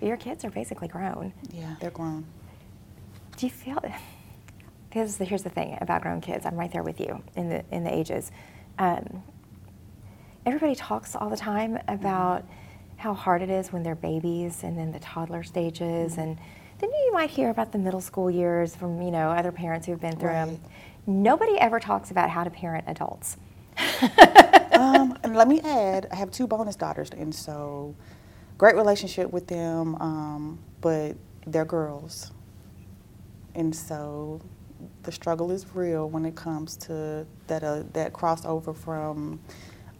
Your 0.01 0.17
kids 0.17 0.45
are 0.45 0.51
basically 0.51 0.89
grown. 0.89 1.33
Yeah, 1.53 1.77
they're 1.81 1.91
grown. 1.91 2.25
Do 3.37 3.47
you 3.47 3.53
feel? 3.53 3.83
Here's 4.97 5.19
the, 5.19 5.27
here's 5.27 5.43
the 5.43 5.51
thing 5.51 5.77
about 5.83 6.01
grown 6.01 6.23
kids. 6.23 6.47
I'm 6.47 6.57
right 6.57 6.73
there 6.73 6.83
with 6.83 7.01
you 7.01 7.23
in 7.35 7.51
the 7.51 7.63
in 7.71 7.85
the 7.85 7.95
ages. 7.95 8.33
Um, 8.79 9.23
everybody 10.47 10.75
talks 10.75 11.15
all 11.15 11.29
the 11.29 11.37
time 11.37 11.79
about 11.87 12.47
how 12.97 13.13
hard 13.13 13.43
it 13.43 13.51
is 13.51 13.71
when 13.71 13.83
they're 13.83 13.95
babies 13.95 14.63
and 14.63 14.79
then 14.79 14.93
the 14.93 14.99
toddler 15.01 15.43
stages, 15.43 16.17
and 16.17 16.39
then 16.79 16.89
you 16.89 17.11
might 17.13 17.29
hear 17.29 17.51
about 17.51 17.73
the 17.73 17.79
middle 17.79 18.01
school 18.01 18.31
years 18.31 18.75
from 18.75 19.03
you 19.03 19.11
know 19.11 19.29
other 19.33 19.53
parents 19.53 19.87
who've 19.87 20.01
been 20.01 20.17
through 20.17 20.31
them. 20.31 20.59
Nobody 21.07 21.59
ever 21.59 21.79
talks 21.79 22.11
about 22.11 22.31
how 22.31 22.43
to 22.43 22.49
parent 22.49 22.85
adults. 22.87 23.37
um, 24.73 25.19
and 25.23 25.37
let 25.37 25.47
me 25.47 25.61
add, 25.61 26.09
I 26.11 26.17
have 26.17 26.31
two 26.31 26.47
bonus 26.47 26.75
daughters, 26.75 27.11
and 27.11 27.35
so 27.35 27.95
great 28.57 28.77
relationship 28.77 29.31
with 29.31 29.47
them, 29.47 29.95
um, 29.97 30.59
but 30.81 31.17
they're 31.47 31.67
girls. 31.67 32.33
And 33.55 33.77
so 33.77 34.41
the 35.03 35.13
struggle 35.13 35.51
is 35.51 35.67
real 35.75 36.09
when 36.09 36.25
it 36.25 36.35
comes 36.35 36.77
to 36.77 37.27
that, 37.47 37.63
uh, 37.63 37.83
that 37.93 38.13
crossover 38.13 38.75
from 38.77 39.41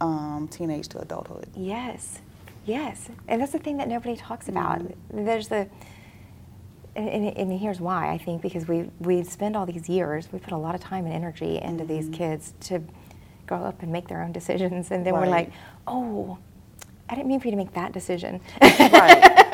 um, 0.01 0.47
teenage 0.51 0.87
to 0.89 0.99
adulthood. 0.99 1.47
Yes, 1.55 2.19
yes, 2.65 3.09
and 3.27 3.41
that's 3.41 3.51
the 3.51 3.59
thing 3.59 3.77
that 3.77 3.87
nobody 3.87 4.15
talks 4.15 4.49
about. 4.49 4.81
There's 5.11 5.47
the, 5.47 5.67
and, 6.95 7.09
and, 7.09 7.37
and 7.37 7.59
here's 7.59 7.79
why 7.79 8.11
I 8.11 8.17
think 8.17 8.41
because 8.41 8.67
we 8.67 8.89
we 8.99 9.23
spend 9.23 9.55
all 9.55 9.65
these 9.65 9.89
years, 9.89 10.27
we 10.31 10.39
put 10.39 10.53
a 10.53 10.57
lot 10.57 10.75
of 10.75 10.81
time 10.81 11.05
and 11.05 11.13
energy 11.13 11.59
into 11.61 11.85
these 11.85 12.09
kids 12.09 12.53
to 12.61 12.81
grow 13.45 13.63
up 13.63 13.81
and 13.81 13.91
make 13.91 14.07
their 14.07 14.21
own 14.21 14.31
decisions, 14.31 14.91
and 14.91 15.05
then 15.05 15.13
we're 15.13 15.27
like, 15.27 15.51
oh, 15.87 16.37
I 17.09 17.15
didn't 17.15 17.27
mean 17.27 17.39
for 17.39 17.47
you 17.47 17.51
to 17.51 17.57
make 17.57 17.73
that 17.73 17.93
decision. 17.93 18.41
right. 18.61 19.45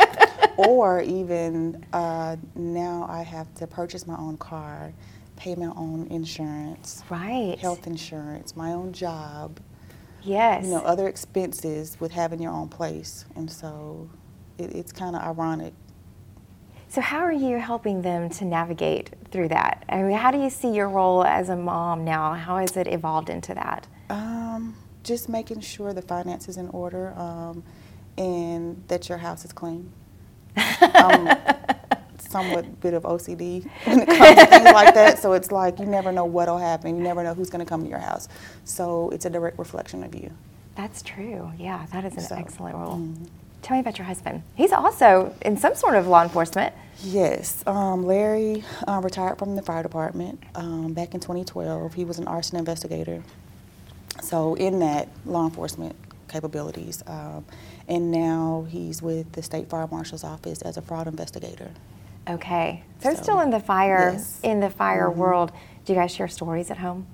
or 0.57 1.01
even 1.01 1.85
uh, 1.93 2.35
now 2.55 3.05
I 3.09 3.23
have 3.23 3.53
to 3.55 3.67
purchase 3.67 4.07
my 4.07 4.17
own 4.17 4.37
car, 4.37 4.93
pay 5.35 5.55
my 5.55 5.71
own 5.75 6.07
insurance, 6.09 7.03
right. 7.09 7.57
health 7.59 7.87
insurance, 7.87 8.55
my 8.55 8.71
own 8.71 8.93
job, 8.93 9.59
Yes. 10.21 10.65
you 10.65 10.71
know, 10.71 10.79
other 10.79 11.07
expenses 11.07 11.97
with 11.99 12.11
having 12.11 12.41
your 12.41 12.51
own 12.53 12.69
place. 12.69 13.25
And 13.35 13.49
so 13.51 14.09
it, 14.57 14.71
it's 14.73 14.91
kind 14.91 15.15
of 15.15 15.21
ironic. 15.21 15.73
So 16.87 17.01
how 17.01 17.19
are 17.19 17.31
you 17.33 17.57
helping 17.57 18.03
them 18.03 18.29
to 18.29 18.45
navigate 18.45 19.09
through 19.31 19.47
that? 19.49 19.83
I 19.89 20.03
mean, 20.03 20.15
how 20.15 20.29
do 20.31 20.39
you 20.39 20.49
see 20.51 20.71
your 20.71 20.87
role 20.89 21.23
as 21.23 21.49
a 21.49 21.55
mom 21.55 22.05
now? 22.05 22.33
How 22.35 22.57
has 22.57 22.77
it 22.77 22.87
evolved 22.87 23.29
into 23.29 23.55
that? 23.55 23.87
Um, 24.11 24.75
just 25.03 25.27
making 25.27 25.61
sure 25.61 25.91
the 25.93 26.03
finances 26.03 26.55
in 26.57 26.69
order 26.69 27.13
um, 27.17 27.63
and 28.17 28.83
that 28.89 29.09
your 29.09 29.17
house 29.17 29.43
is 29.43 29.51
clean. 29.51 29.91
um, 30.93 31.29
somewhat 32.33 32.81
bit 32.81 32.93
of 32.95 33.03
OCD 33.03 33.65
when 33.85 34.01
it 34.01 34.07
comes 34.07 34.39
to 34.39 34.47
things 34.47 34.73
like 34.73 34.93
that. 34.95 35.19
So 35.19 35.33
it's 35.33 35.51
like 35.51 35.79
you 35.79 35.85
never 35.85 36.11
know 36.11 36.25
what'll 36.25 36.59
happen. 36.59 36.97
You 36.97 37.03
never 37.03 37.23
know 37.23 37.35
who's 37.35 37.49
going 37.51 37.65
to 37.65 37.69
come 37.69 37.83
to 37.83 37.89
your 37.89 37.99
house. 37.99 38.27
So 38.65 39.09
it's 39.11 39.25
a 39.25 39.31
direct 39.31 39.59
reflection 39.59 40.03
of 40.03 40.15
you. 40.15 40.31
That's 40.75 41.01
true. 41.03 41.51
Yeah, 41.57 41.85
that 41.93 42.05
is 42.05 42.15
an 42.15 42.21
So, 42.23 42.35
excellent 42.35 42.75
role. 42.75 43.01
Tell 43.61 43.77
me 43.77 43.81
about 43.81 43.97
your 43.97 44.07
husband. 44.07 44.43
He's 44.55 44.73
also 44.73 45.33
in 45.43 45.57
some 45.57 45.75
sort 45.75 45.95
of 45.95 46.07
law 46.07 46.23
enforcement. 46.23 46.73
Yes, 47.03 47.63
um, 47.67 48.05
Larry 48.05 48.63
uh, 48.87 49.01
retired 49.03 49.37
from 49.39 49.55
the 49.55 49.61
fire 49.63 49.83
department 49.83 50.41
um, 50.55 50.93
back 50.93 51.13
in 51.13 51.21
2012. 51.21 51.93
He 51.93 52.05
was 52.05 52.19
an 52.19 52.27
arson 52.27 52.57
investigator. 52.59 53.23
So 54.21 54.55
in 54.55 54.79
that, 54.79 55.09
law 55.25 55.45
enforcement 55.45 55.95
capabilities. 56.29 57.03
Um, 57.07 57.45
and 57.87 58.11
now 58.11 58.67
he's 58.69 59.01
with 59.01 59.31
the 59.33 59.43
State 59.43 59.69
Fire 59.69 59.87
Marshal's 59.91 60.23
Office 60.23 60.61
as 60.63 60.77
a 60.77 60.81
fraud 60.81 61.07
investigator. 61.07 61.71
Okay. 62.29 62.83
So, 62.99 63.13
So, 63.13 63.21
still 63.21 63.39
in 63.41 63.49
the 63.49 63.59
fire 63.59 64.11
yes. 64.13 64.39
in 64.43 64.59
the 64.59 64.69
fire 64.69 65.09
mm-hmm. 65.09 65.19
world. 65.19 65.51
Do 65.85 65.93
you 65.93 65.99
guys 65.99 66.13
share 66.13 66.27
stories 66.27 66.71
at 66.71 66.77
home? 66.77 67.05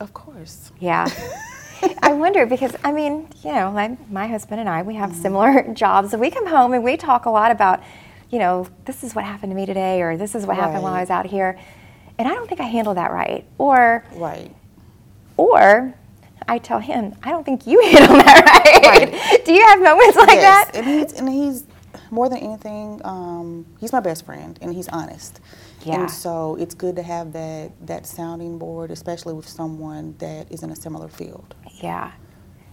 Of 0.00 0.12
course. 0.12 0.70
Yeah. 0.78 1.08
I 2.02 2.12
wonder 2.12 2.44
because 2.44 2.74
I 2.84 2.92
mean, 2.92 3.28
you 3.42 3.52
know, 3.52 3.70
my, 3.70 3.96
my 4.10 4.26
husband 4.26 4.60
and 4.60 4.68
I, 4.68 4.82
we 4.82 4.94
have 4.94 5.10
mm-hmm. 5.10 5.22
similar 5.22 5.62
jobs. 5.74 6.10
So 6.10 6.18
we 6.18 6.30
come 6.30 6.46
home 6.46 6.72
and 6.72 6.84
we 6.84 6.96
talk 6.96 7.26
a 7.26 7.30
lot 7.30 7.50
about, 7.50 7.82
you 8.30 8.38
know, 8.38 8.66
this 8.84 9.02
is 9.04 9.14
what 9.14 9.24
happened 9.24 9.50
to 9.52 9.56
me 9.56 9.64
today, 9.64 10.02
or 10.02 10.16
this 10.16 10.34
is 10.34 10.44
what 10.44 10.56
happened 10.56 10.82
while 10.82 10.92
I 10.92 11.00
was 11.00 11.10
out 11.10 11.24
here, 11.26 11.58
and 12.18 12.28
I 12.28 12.34
don't 12.34 12.46
think 12.48 12.60
I 12.60 12.64
handled 12.64 12.98
that 12.98 13.10
right, 13.10 13.46
or 13.56 14.04
Right. 14.16 14.54
or 15.38 15.94
I 16.46 16.58
tell 16.58 16.78
him 16.78 17.14
I 17.22 17.30
don't 17.30 17.44
think 17.44 17.66
you 17.66 17.80
handled 17.84 18.20
that 18.20 18.82
right. 18.84 19.44
Do 19.46 19.52
you 19.52 19.64
have 19.66 19.80
moments 19.80 20.16
like 20.16 20.28
yes, 20.30 20.66
that? 20.66 20.76
and 20.76 20.86
he's 20.86 21.12
and 21.14 21.28
he's 21.28 21.64
more 22.10 22.28
than 22.28 22.38
anything, 22.38 23.00
um, 23.04 23.66
he's 23.80 23.92
my 23.92 24.00
best 24.00 24.24
friend, 24.26 24.58
and 24.62 24.74
he's 24.74 24.88
honest. 24.88 25.40
Yeah. 25.84 26.00
And 26.02 26.10
so 26.10 26.56
it's 26.56 26.74
good 26.74 26.96
to 26.96 27.02
have 27.02 27.32
that 27.32 27.72
that 27.86 28.06
sounding 28.06 28.58
board, 28.58 28.90
especially 28.90 29.34
with 29.34 29.48
someone 29.48 30.14
that 30.18 30.50
is 30.50 30.62
in 30.62 30.70
a 30.70 30.76
similar 30.76 31.08
field 31.08 31.54
Yeah. 31.80 32.12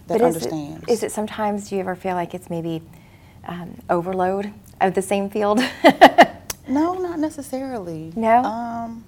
that 0.08 0.18
But 0.18 0.22
understands. 0.22 0.84
Is 0.88 1.02
it 1.02 1.12
sometimes, 1.12 1.68
do 1.68 1.76
you 1.76 1.80
ever 1.82 1.94
feel 1.96 2.14
like 2.14 2.34
it's 2.34 2.50
maybe 2.50 2.82
um, 3.46 3.80
overload 3.90 4.52
of 4.80 4.94
the 4.94 5.02
same 5.02 5.30
field? 5.30 5.60
No, 6.68 6.94
not 6.94 7.18
necessarily. 7.20 8.12
No? 8.16 8.42
Um, 8.42 9.04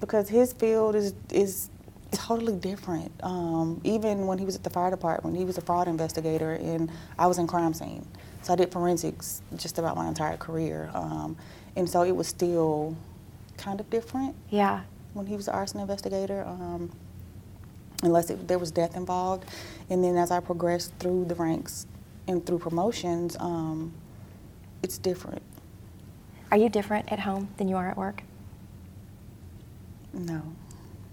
because 0.00 0.28
his 0.28 0.52
field 0.52 0.94
is 0.94 1.14
is 1.32 1.68
totally 2.12 2.54
different. 2.56 3.10
Um, 3.22 3.80
even 3.84 4.26
when 4.26 4.38
he 4.38 4.44
was 4.44 4.54
at 4.54 4.62
the 4.62 4.70
fire 4.70 4.90
department, 4.90 5.36
he 5.36 5.44
was 5.44 5.58
a 5.58 5.60
fraud 5.60 5.88
investigator, 5.88 6.52
and 6.52 6.90
I 7.18 7.26
was 7.26 7.38
in 7.38 7.46
crime 7.46 7.74
scene. 7.74 8.06
So 8.46 8.52
I 8.52 8.56
did 8.56 8.70
forensics 8.70 9.42
just 9.56 9.76
about 9.76 9.96
my 9.96 10.06
entire 10.06 10.36
career, 10.36 10.88
um, 10.94 11.36
and 11.74 11.90
so 11.90 12.02
it 12.04 12.14
was 12.14 12.28
still 12.28 12.96
kind 13.56 13.80
of 13.80 13.90
different 13.90 14.36
yeah. 14.50 14.82
when 15.14 15.26
he 15.26 15.34
was 15.34 15.48
an 15.48 15.54
arson 15.54 15.80
investigator. 15.80 16.44
Um, 16.46 16.92
unless 18.04 18.30
it, 18.30 18.46
there 18.46 18.60
was 18.60 18.70
death 18.70 18.96
involved, 18.96 19.46
and 19.90 20.04
then 20.04 20.16
as 20.16 20.30
I 20.30 20.38
progressed 20.38 20.92
through 21.00 21.24
the 21.24 21.34
ranks 21.34 21.88
and 22.28 22.46
through 22.46 22.60
promotions, 22.60 23.36
um, 23.40 23.92
it's 24.80 24.96
different. 24.96 25.42
Are 26.52 26.56
you 26.56 26.68
different 26.68 27.10
at 27.10 27.18
home 27.18 27.48
than 27.56 27.66
you 27.66 27.74
are 27.74 27.88
at 27.88 27.96
work? 27.96 28.22
No. 30.12 30.40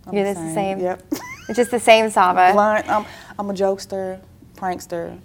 I'm 0.06 0.14
You're 0.14 0.32
the 0.32 0.54
same? 0.54 0.80
Yep. 0.80 1.04
It's 1.50 1.58
just 1.58 1.72
the 1.72 1.80
same 1.80 2.12
Saba. 2.12 2.52
Blunt. 2.54 2.88
I'm, 2.88 3.08
I'm 3.40 3.50
a 3.50 3.54
jokester, 3.54 4.20
prankster, 4.56 5.18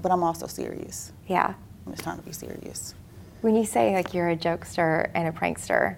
but 0.00 0.10
I'm 0.12 0.22
also 0.22 0.46
serious. 0.46 1.12
Yeah. 1.26 1.54
I'm 1.86 1.92
just 1.92 2.02
trying 2.04 2.18
to 2.18 2.22
be 2.22 2.32
serious. 2.32 2.94
When 3.42 3.54
you 3.56 3.64
say 3.66 3.94
like 3.94 4.14
you're 4.14 4.30
a 4.30 4.36
jokester 4.36 5.10
and 5.14 5.28
a 5.28 5.32
prankster, 5.32 5.96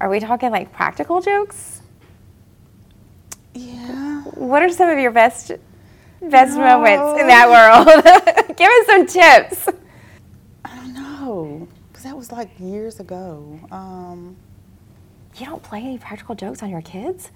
are 0.00 0.08
we 0.08 0.18
talking 0.20 0.50
like 0.50 0.72
practical 0.72 1.20
jokes? 1.20 1.82
Yeah. 3.54 4.22
What 4.34 4.62
are 4.62 4.70
some 4.70 4.88
of 4.88 4.98
your 4.98 5.10
best 5.12 5.52
best 6.22 6.56
moments 6.56 7.20
in 7.20 7.26
that 7.28 7.48
world? 7.48 7.86
Give 8.56 8.68
us 8.68 8.86
some 8.86 9.06
tips. 9.06 9.68
I 10.64 10.76
don't 10.76 10.94
know, 10.94 11.68
because 11.88 12.04
that 12.04 12.16
was 12.16 12.32
like 12.32 12.50
years 12.58 13.00
ago. 13.00 13.58
Um, 13.70 14.36
You 15.36 15.46
don't 15.46 15.62
play 15.62 15.80
any 15.80 15.98
practical 15.98 16.34
jokes 16.34 16.62
on 16.62 16.70
your 16.70 16.82
kids? 16.82 17.30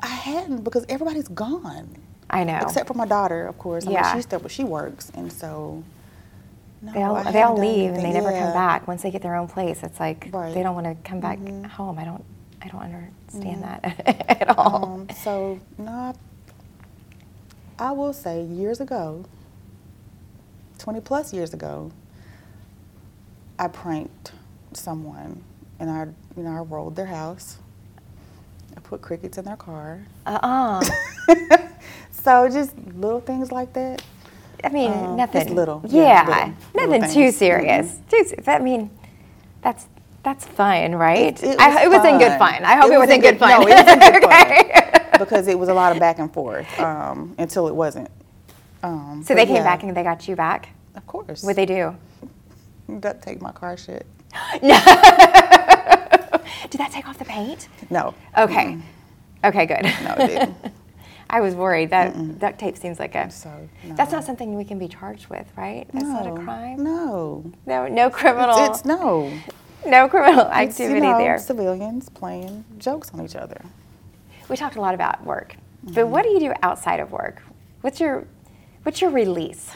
I 0.00 0.06
hadn't 0.08 0.64
because 0.64 0.84
everybody's 0.88 1.28
gone. 1.28 1.96
I 2.32 2.44
know. 2.44 2.58
Except 2.62 2.88
for 2.88 2.94
my 2.94 3.06
daughter, 3.06 3.46
of 3.46 3.58
course. 3.58 3.86
I 3.86 3.90
Yeah. 3.92 4.02
mean, 4.04 4.14
she's 4.16 4.24
still, 4.24 4.40
but 4.40 4.50
she 4.50 4.64
works, 4.64 5.10
and 5.14 5.32
so. 5.32 5.84
No, 6.84 6.92
they 6.92 7.02
all, 7.02 7.22
they 7.32 7.42
all 7.42 7.56
leave 7.58 7.90
and 7.90 7.98
they 7.98 8.04
anything. 8.08 8.24
never 8.24 8.32
come 8.32 8.52
back. 8.52 8.88
Once 8.88 9.02
they 9.02 9.10
get 9.12 9.22
their 9.22 9.36
own 9.36 9.46
place, 9.48 9.82
it's 9.84 10.00
like 10.00 10.28
Right. 10.32 10.46
Mm-hmm. 10.46 10.54
they 10.54 10.62
don't 10.64 10.74
want 10.74 10.86
to 10.86 11.08
come 11.08 11.20
back 11.20 11.38
home. 11.70 11.98
I 11.98 12.04
don't 12.04 12.24
I 12.60 12.68
don't 12.68 12.82
understand 12.82 13.62
that 13.62 14.04
at 14.42 14.58
all. 14.58 14.84
Um, 14.94 15.08
so, 15.22 15.60
no, 15.78 16.14
I 17.78 17.92
will 17.92 18.12
say 18.12 18.42
years 18.44 18.80
ago, 18.80 19.24
20 20.78 21.00
plus 21.00 21.32
years 21.32 21.54
ago, 21.54 21.92
I 23.58 23.68
pranked 23.68 24.32
someone 24.72 25.42
and 25.78 25.90
I, 25.90 26.06
you 26.36 26.42
know, 26.44 26.50
I 26.50 26.60
rolled 26.60 26.96
their 26.96 27.06
house. 27.06 27.58
I 28.76 28.80
put 28.80 29.02
crickets 29.02 29.38
in 29.38 29.44
their 29.44 29.56
car. 29.56 30.02
Uh-uh. 30.26 30.82
So 32.22 32.48
just 32.48 32.72
little 32.96 33.20
things 33.20 33.50
like 33.52 33.72
that. 33.72 34.02
I 34.64 34.68
mean, 34.68 34.92
Um, 34.92 35.16
nothing. 35.16 35.42
just 35.42 35.54
little, 35.54 35.82
Yeah, 35.86 36.02
yeah, 36.02 36.26
little- 36.26 36.52
little 36.74 36.90
nothing 37.00 37.14
too 37.14 37.22
things. 37.24 37.36
serious. 37.36 37.98
Too. 38.08 38.24
I 38.46 38.58
mean, 38.60 38.90
that's 39.62 39.86
that's 40.22 40.46
fun, 40.46 40.94
right? 40.94 41.42
It- 41.42 41.42
it 41.42 41.60
I, 41.60 41.68
was 41.74 41.82
it 41.84 41.90
was 41.90 42.04
in 42.04 42.18
good 42.18 42.38
fun. 42.38 42.64
I 42.64 42.76
hope 42.76 42.92
it, 42.92 42.98
was 42.98 43.10
in 43.10 43.20
good 43.20 43.38
fun. 43.40 43.50
No, 43.50 43.66
it 43.66 43.74
was 43.74 43.92
in 43.92 43.98
good 43.98 44.24
Okay. 44.24 44.70
fun 44.72 45.18
because 45.18 45.48
it 45.48 45.58
was 45.58 45.68
a 45.68 45.74
lot 45.74 45.90
of 45.92 45.98
back 45.98 46.20
and 46.20 46.32
forth 46.32 46.68
um, 46.78 47.34
until 47.38 47.66
it 47.66 47.74
wasn't. 47.74 48.08
Um, 48.84 49.22
So 49.26 49.34
they 49.34 49.46
came 49.46 49.56
yeah, 49.56 49.64
back 49.64 49.82
and 49.82 49.96
they 49.96 50.04
got 50.04 50.28
you 50.28 50.36
back. 50.36 50.68
Of 50.94 51.04
course. 51.08 51.42
What 51.42 51.56
they 51.56 51.66
do? 51.66 51.96
duct 53.00 53.22
tape 53.22 53.40
my 53.40 53.52
car 53.52 53.76
shit. 53.76 54.06
no. 54.62 54.78
Did 56.70 56.78
that 56.78 56.90
take 56.92 57.08
off 57.08 57.18
the 57.18 57.24
paint? 57.24 57.68
No. 57.90 58.14
Okay. 58.38 58.78
Okay, 59.44 59.66
good. 59.66 59.82
No, 60.04 60.14
it 60.18 60.26
didn't. 60.28 60.54
I 61.34 61.40
was 61.40 61.54
worried 61.54 61.90
that 61.90 62.38
duct 62.38 62.58
tape 62.60 62.76
seems 62.76 63.00
like 63.00 63.14
a. 63.14 63.30
So, 63.30 63.68
That's 63.96 64.12
not 64.12 64.22
something 64.24 64.54
we 64.54 64.64
can 64.64 64.78
be 64.78 64.86
charged 64.86 65.28
with, 65.28 65.46
right? 65.56 65.86
That's 65.92 66.04
not 66.04 66.26
a 66.26 66.34
crime. 66.44 66.84
No. 66.84 67.50
No, 67.64 67.88
no 67.88 68.10
criminal. 68.10 68.54
It's, 68.66 68.80
it's 68.80 68.84
no. 68.84 69.32
no 69.86 70.08
criminal 70.08 70.46
It's, 70.52 70.78
you 70.78 70.84
activity 70.86 71.06
know, 71.06 71.16
there. 71.18 71.38
civilians 71.38 72.10
playing 72.10 72.64
jokes 72.78 73.10
on 73.14 73.24
each 73.24 73.34
other. 73.34 73.62
We 74.50 74.56
talked 74.56 74.76
a 74.76 74.80
lot 74.80 74.94
about 74.94 75.24
work, 75.24 75.56
Mm-hmm. 75.84 75.94
but 75.94 76.06
what 76.08 76.22
do 76.22 76.28
you 76.28 76.38
do 76.38 76.52
outside 76.62 77.00
of 77.00 77.10
work? 77.10 77.42
What's 77.80 77.98
your 77.98 78.24
What's 78.84 79.00
your 79.00 79.10
release? 79.10 79.70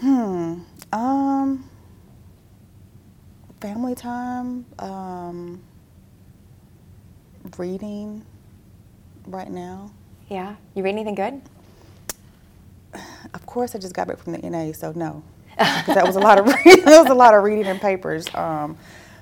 Hmm. 0.00 0.60
Um. 0.92 1.68
Family 3.60 3.94
time. 3.94 4.64
Um. 4.78 5.62
Reading. 7.58 8.24
Right 9.26 9.50
now. 9.50 9.90
Yeah, 10.28 10.56
you 10.74 10.82
read 10.82 10.90
anything 10.92 11.14
good? 11.14 11.40
Of 13.34 13.46
course, 13.46 13.74
I 13.74 13.78
just 13.78 13.94
got 13.94 14.06
back 14.06 14.18
from 14.18 14.32
the 14.32 14.48
NA, 14.48 14.72
so 14.72 14.92
no, 14.94 15.22
that 15.58 16.04
was 16.06 16.14
a 16.14 16.20
lot 16.20 16.38
of 16.38 16.46
reading. 16.46 16.84
that 16.84 17.00
was 17.02 17.10
a 17.10 17.14
lot 17.14 17.34
of 17.34 17.42
reading 17.42 17.66
and 17.66 17.80
papers. 17.80 18.32
Um, 18.34 18.76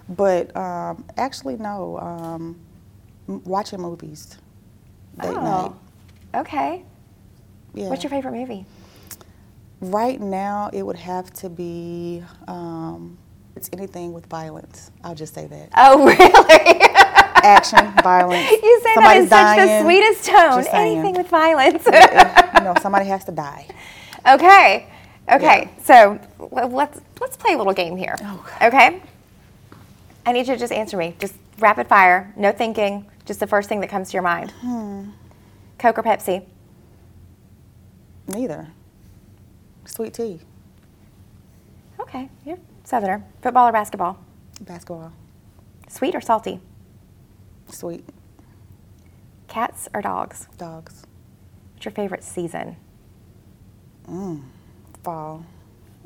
but 0.08 0.54
um, 0.56 1.04
actually, 1.16 1.56
no. 1.56 1.98
Um, 1.98 2.56
watching 3.26 3.80
movies. 3.80 4.36
Date 5.20 5.32
night. 5.34 5.72
okay. 6.34 6.84
Yeah. 7.74 7.86
Oh, 7.86 7.88
What's 7.90 8.02
your 8.02 8.10
favorite 8.10 8.32
movie? 8.32 8.66
Right 9.80 10.20
now, 10.20 10.70
it 10.72 10.82
would 10.82 10.96
have 10.96 11.32
to 11.34 11.48
be. 11.48 12.22
Um, 12.48 13.16
it's 13.56 13.68
anything 13.72 14.12
with 14.12 14.26
violence. 14.26 14.90
I'll 15.04 15.14
just 15.14 15.34
say 15.34 15.46
that. 15.46 15.68
Oh, 15.76 16.04
really? 16.06 16.91
Action, 17.42 17.92
violence. 18.02 18.50
you 18.50 18.80
say 18.82 18.94
that 18.96 19.16
in 19.16 19.28
such 19.28 19.56
the 19.56 19.64
dying, 19.66 19.82
sweetest 19.84 20.24
tone. 20.24 20.64
Anything 20.72 21.14
with 21.14 21.28
violence. 21.28 21.84
you 21.86 21.92
know, 22.64 22.74
somebody 22.80 23.06
has 23.06 23.24
to 23.24 23.32
die. 23.32 23.66
okay. 24.26 24.86
Okay. 25.30 25.70
So 25.84 26.18
let's 26.50 27.00
let's 27.20 27.36
play 27.36 27.54
a 27.54 27.58
little 27.58 27.72
game 27.72 27.96
here. 27.96 28.16
Okay. 28.20 28.66
Okay. 28.68 29.02
I 30.26 30.32
need 30.32 30.46
you 30.48 30.54
to 30.54 30.58
just 30.58 30.72
answer 30.72 30.96
me. 30.96 31.14
Just 31.18 31.34
rapid 31.58 31.86
fire. 31.88 32.32
No 32.36 32.52
thinking. 32.52 33.06
Just 33.24 33.38
the 33.40 33.46
first 33.46 33.68
thing 33.68 33.80
that 33.80 33.88
comes 33.90 34.08
to 34.10 34.14
your 34.14 34.22
mind. 34.22 34.50
Hmm. 34.60 35.10
Coke 35.78 35.98
or 35.98 36.02
Pepsi? 36.02 36.44
Neither. 38.28 38.68
Sweet 39.84 40.14
tea, 40.14 40.40
Okay. 42.00 42.28
You're 42.44 42.58
Southerner. 42.84 43.24
Football 43.42 43.68
or 43.68 43.72
basketball? 43.72 44.18
basketball, 44.60 45.12
Sweet 45.88 46.14
or 46.14 46.20
salty? 46.20 46.60
Sweet 47.72 48.04
Cats 49.48 49.88
or 49.92 50.00
dogs? 50.00 50.48
dogs, 50.56 51.02
What's 51.74 51.84
your 51.84 51.92
favorite 51.92 52.24
season? 52.24 52.76
fall. 55.04 55.44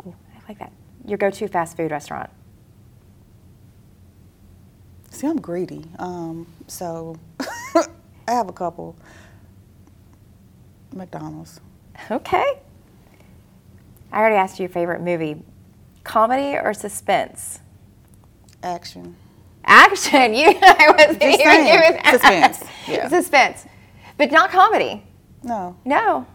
Ooh, 0.06 0.14
I 0.34 0.38
like 0.48 0.58
that. 0.58 0.72
Your 1.06 1.18
go-to 1.18 1.46
fast 1.48 1.76
food 1.76 1.90
restaurant? 1.90 2.30
See, 5.10 5.26
I'm 5.26 5.40
greedy, 5.40 5.84
um, 5.98 6.46
so 6.66 7.16
I 7.74 7.84
have 8.32 8.48
a 8.48 8.52
couple. 8.52 8.96
McDonald's. 10.92 11.60
Okay. 12.10 12.60
I 14.12 14.18
already 14.18 14.36
asked 14.36 14.58
you 14.58 14.64
your 14.64 14.70
favorite 14.70 15.00
movie. 15.02 15.42
Comedy 16.04 16.56
or 16.56 16.72
suspense? 16.74 17.60
Action. 18.62 19.16
Action. 19.66 20.34
You, 20.34 20.48
I 20.62 20.94
wasn't 20.96 21.20
Just 21.20 21.40
even 21.40 21.46
saying. 21.46 21.66
giving 21.66 22.02
that. 22.02 22.12
Suspense, 22.12 22.70
yeah. 22.88 23.08
Suspense, 23.08 23.66
but 24.16 24.30
not 24.32 24.50
comedy. 24.50 25.02
No, 25.42 25.76
No. 25.84 26.26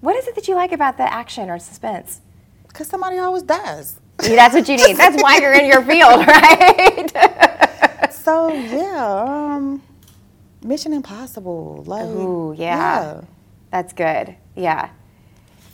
What 0.00 0.14
is 0.16 0.28
it 0.28 0.34
that 0.36 0.46
you 0.46 0.54
like 0.54 0.70
about 0.72 0.96
the 0.96 1.12
action 1.12 1.50
or 1.50 1.58
suspense? 1.58 2.20
because 2.68 2.86
somebody 2.86 3.18
always 3.18 3.42
dies. 3.42 3.98
Yeah, 4.22 4.36
That's 4.36 4.54
what 4.54 4.68
you 4.68 4.76
need. 4.76 4.96
That's 4.96 5.20
why 5.20 5.38
you're 5.38 5.54
in 5.54 5.66
your 5.66 5.82
field, 5.82 6.26
right? 6.26 8.10
So 8.12 8.52
yeah, 8.52 9.24
um, 9.56 9.82
Mission 10.62 10.92
Impossible. 10.92 11.82
Like, 11.86 12.04
Ooh, 12.04 12.54
yeah. 12.56 13.22
That's 13.70 13.92
good. 13.94 14.36
Yeah. 14.54 14.90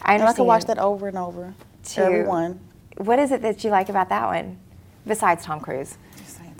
I 0.01 0.15
And 0.15 0.23
I 0.23 0.33
could 0.33 0.45
watch 0.45 0.65
that 0.67 0.79
over 0.79 1.09
and 1.09 1.19
over. 1.19 1.55
Too. 1.85 2.01
Every 2.03 2.23
one. 2.25 2.61
What 2.97 3.19
is 3.19 3.33
it 3.33 3.43
that 3.43 3.65
you 3.65 3.71
like 3.71 3.89
about 3.89 4.09
that 4.11 4.27
one, 4.27 4.59
besides 5.07 5.45
Tom 5.45 5.59
Cruise? 5.61 5.97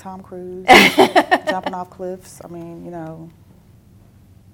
Tom 0.05 0.21
Cruise 0.23 0.67
jumping 1.49 1.73
off 1.73 1.89
cliffs. 1.89 2.43
I 2.45 2.49
mean, 2.49 2.85
you 2.85 2.91
know, 2.91 3.31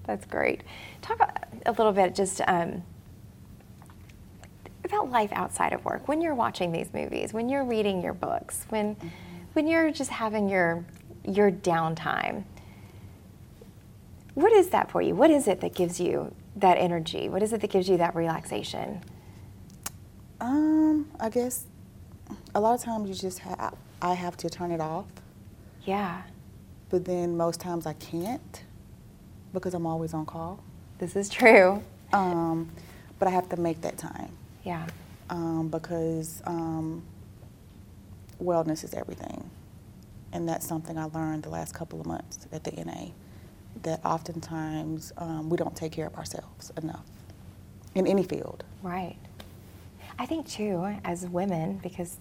That's 0.05 0.25
great. 0.25 0.63
Talk 1.03 1.19
a- 1.19 1.47
a 1.67 1.73
little 1.73 1.91
bit 1.93 2.15
just 2.15 2.41
um, 2.47 2.85
about 4.85 5.11
life 5.11 5.33
outside 5.33 5.73
of 5.73 5.85
work. 5.85 6.07
When 6.07 6.21
you're 6.21 6.37
watching 6.37 6.71
these 6.71 6.93
movies, 6.95 7.33
when 7.33 7.49
you're 7.49 7.65
reading 7.65 8.01
your 8.01 8.15
books, 8.15 8.65
when 8.69 8.97
when 9.55 9.67
you're 9.67 9.91
just 9.91 10.11
having 10.11 10.49
your 10.49 10.85
your 11.27 11.51
downtime. 11.51 12.45
What 14.35 14.53
is 14.53 14.69
that 14.71 14.89
for 14.89 15.03
you? 15.03 15.17
What 15.17 15.31
is 15.33 15.49
it 15.49 15.61
that 15.63 15.75
gives 15.75 15.99
you 15.99 16.33
that 16.55 16.79
energy? 16.79 17.29
What 17.29 17.43
is 17.43 17.53
it 17.53 17.61
that 17.61 17.71
gives 17.71 17.89
you 17.89 17.97
that 17.97 18.15
relaxation? 18.15 19.03
um, 20.41 21.11
I 21.19 21.29
guess 21.29 21.65
a 22.55 22.61
lot 22.61 22.75
of 22.75 22.83
times 22.83 23.09
you 23.09 23.15
just 23.17 23.41
have 23.41 23.75
I 24.01 24.15
have 24.15 24.37
to 24.39 24.49
turn 24.49 24.71
it 24.71 24.81
off, 24.81 25.05
Yeah, 25.85 26.23
but 26.91 27.05
then 27.05 27.37
most 27.37 27.61
times 27.61 27.87
I 27.87 27.95
can't 27.95 28.63
because 29.53 29.75
I'm 29.75 29.87
always 29.87 30.15
on 30.15 30.27
call. 30.27 30.61
this 30.99 31.17
is 31.17 31.29
true. 31.29 31.83
Um, 32.13 32.71
but 33.19 33.29
I 33.29 33.31
have 33.31 33.49
to 33.51 33.57
make 33.57 33.81
that 33.83 33.97
time 33.99 34.31
Yeah. 34.65 34.87
um, 35.31 35.69
because 35.69 36.43
um, 36.47 37.03
wellness 38.43 38.83
is 38.85 38.95
everything. 38.95 39.49
And 40.33 40.49
that's 40.49 40.67
something 40.67 40.97
I 40.99 41.05
learned 41.05 41.43
the 41.45 41.51
last 41.51 41.75
couple 41.75 42.01
of 42.01 42.07
months 42.07 42.47
at 42.53 42.65
the 42.65 42.73
NA 42.85 43.09
that 43.83 44.05
oftentimes 44.05 45.13
um, 45.19 45.49
we 45.51 45.57
don't 45.57 45.75
take 45.77 45.93
care 45.93 46.07
of 46.07 46.15
ourselves 46.17 46.71
enough 46.83 47.05
in 47.95 48.07
any 48.07 48.23
field. 48.23 48.63
Right. 48.83 49.17
I 50.19 50.27
think 50.27 50.47
too, 50.49 50.97
as 51.05 51.27
women, 51.27 51.79
because 51.83 52.17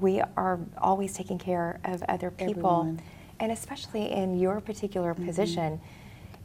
we 0.00 0.20
are 0.36 0.58
always 0.78 1.14
taking 1.14 1.38
care 1.38 1.78
of 1.84 2.02
other 2.08 2.30
people, 2.30 2.50
Everyone. 2.80 3.00
and 3.40 3.52
especially 3.52 4.10
in 4.10 4.38
your 4.38 4.60
particular 4.60 5.14
position, 5.14 5.80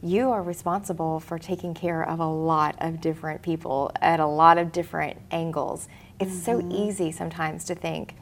you 0.02 0.30
are 0.30 0.42
responsible 0.42 1.20
for 1.20 1.38
taking 1.38 1.72
care 1.74 2.02
of 2.06 2.20
a 2.20 2.26
lot 2.26 2.74
of 2.78 3.00
different 3.00 3.42
people 3.42 3.90
at 4.02 4.20
a 4.20 4.26
lot 4.26 4.58
of 4.58 4.70
different 4.72 5.16
angles. 5.30 5.88
It's 6.20 6.36
so 6.42 6.60
easy 6.70 7.10
sometimes 7.10 7.64
to 7.64 7.74
think, 7.74 8.14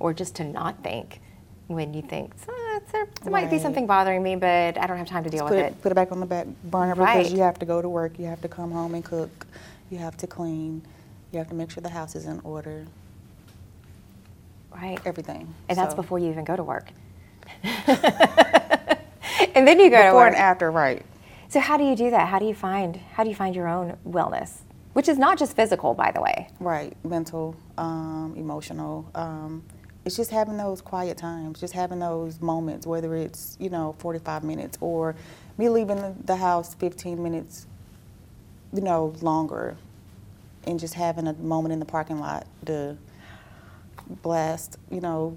or 0.00 0.12
just 0.14 0.34
to 0.36 0.44
not 0.44 0.82
think, 0.82 1.20
when 1.66 1.92
you 1.92 2.00
think, 2.00 2.32
"Ah, 2.48 2.80
there, 2.92 3.06
there 3.22 3.30
might 3.30 3.50
be 3.50 3.58
something 3.58 3.86
bothering 3.86 4.22
me, 4.22 4.36
but 4.36 4.78
I 4.78 4.86
don't 4.86 4.96
have 4.96 5.06
time 5.06 5.24
to 5.24 5.30
deal 5.30 5.42
put 5.46 5.50
with 5.56 5.58
it, 5.66 5.72
it. 5.72 5.82
put 5.82 5.92
it 5.92 5.94
back 5.94 6.10
on 6.12 6.20
the 6.20 6.26
back 6.26 6.46
burner 6.64 6.94
Right. 6.94 7.18
because 7.18 7.32
you 7.32 7.40
have 7.40 7.58
to 7.58 7.66
go 7.66 7.82
to 7.82 7.88
work, 7.88 8.18
you 8.18 8.24
have 8.24 8.40
to 8.40 8.48
come 8.48 8.70
home 8.72 8.94
and 8.94 9.04
cook, 9.04 9.46
you 9.90 9.98
have 9.98 10.16
to 10.18 10.26
clean, 10.26 10.80
you 11.30 11.38
have 11.38 11.48
to 11.48 11.54
make 11.54 11.70
sure 11.70 11.82
the 11.82 11.90
house 11.90 12.16
is 12.16 12.24
in 12.24 12.40
order, 12.42 12.86
Right. 14.72 14.98
everything. 15.04 15.54
And 15.68 15.78
that's 15.78 15.94
before 15.94 16.18
you 16.18 16.30
even 16.30 16.44
go 16.44 16.56
to 16.56 16.62
work. 16.62 16.90
and 17.62 17.76
then 19.66 19.80
you 19.80 19.90
go 19.90 19.96
to 19.98 20.04
before 20.04 20.14
work. 20.14 20.28
and 20.28 20.36
after, 20.36 20.70
right? 20.70 21.04
So 21.48 21.60
how 21.60 21.76
do 21.76 21.84
you 21.84 21.96
do 21.96 22.10
that? 22.10 22.28
How 22.28 22.38
do 22.38 22.46
you 22.46 22.54
find 22.54 22.96
how 23.12 23.24
do 23.24 23.30
you 23.30 23.36
find 23.36 23.54
your 23.56 23.68
own 23.68 23.96
wellness? 24.06 24.58
Which 24.92 25.08
is 25.08 25.18
not 25.18 25.38
just 25.38 25.56
physical, 25.56 25.94
by 25.94 26.10
the 26.10 26.20
way. 26.20 26.48
Right, 26.60 26.94
mental, 27.04 27.56
um, 27.78 28.34
emotional. 28.36 29.08
Um, 29.14 29.62
it's 30.04 30.16
just 30.16 30.30
having 30.30 30.56
those 30.56 30.80
quiet 30.80 31.16
times, 31.16 31.60
just 31.60 31.74
having 31.74 31.98
those 32.00 32.40
moments, 32.40 32.86
whether 32.86 33.14
it's 33.14 33.56
you 33.60 33.70
know 33.70 33.94
45 33.98 34.44
minutes 34.44 34.76
or 34.80 35.14
me 35.56 35.68
leaving 35.68 35.96
the, 35.96 36.14
the 36.24 36.36
house 36.36 36.74
15 36.74 37.22
minutes, 37.22 37.66
you 38.72 38.82
know, 38.82 39.14
longer, 39.22 39.76
and 40.64 40.78
just 40.78 40.94
having 40.94 41.26
a 41.26 41.32
moment 41.34 41.72
in 41.72 41.78
the 41.78 41.86
parking 41.86 42.20
lot 42.20 42.46
to 42.66 42.96
blast, 44.22 44.78
you 44.90 45.00
know, 45.00 45.36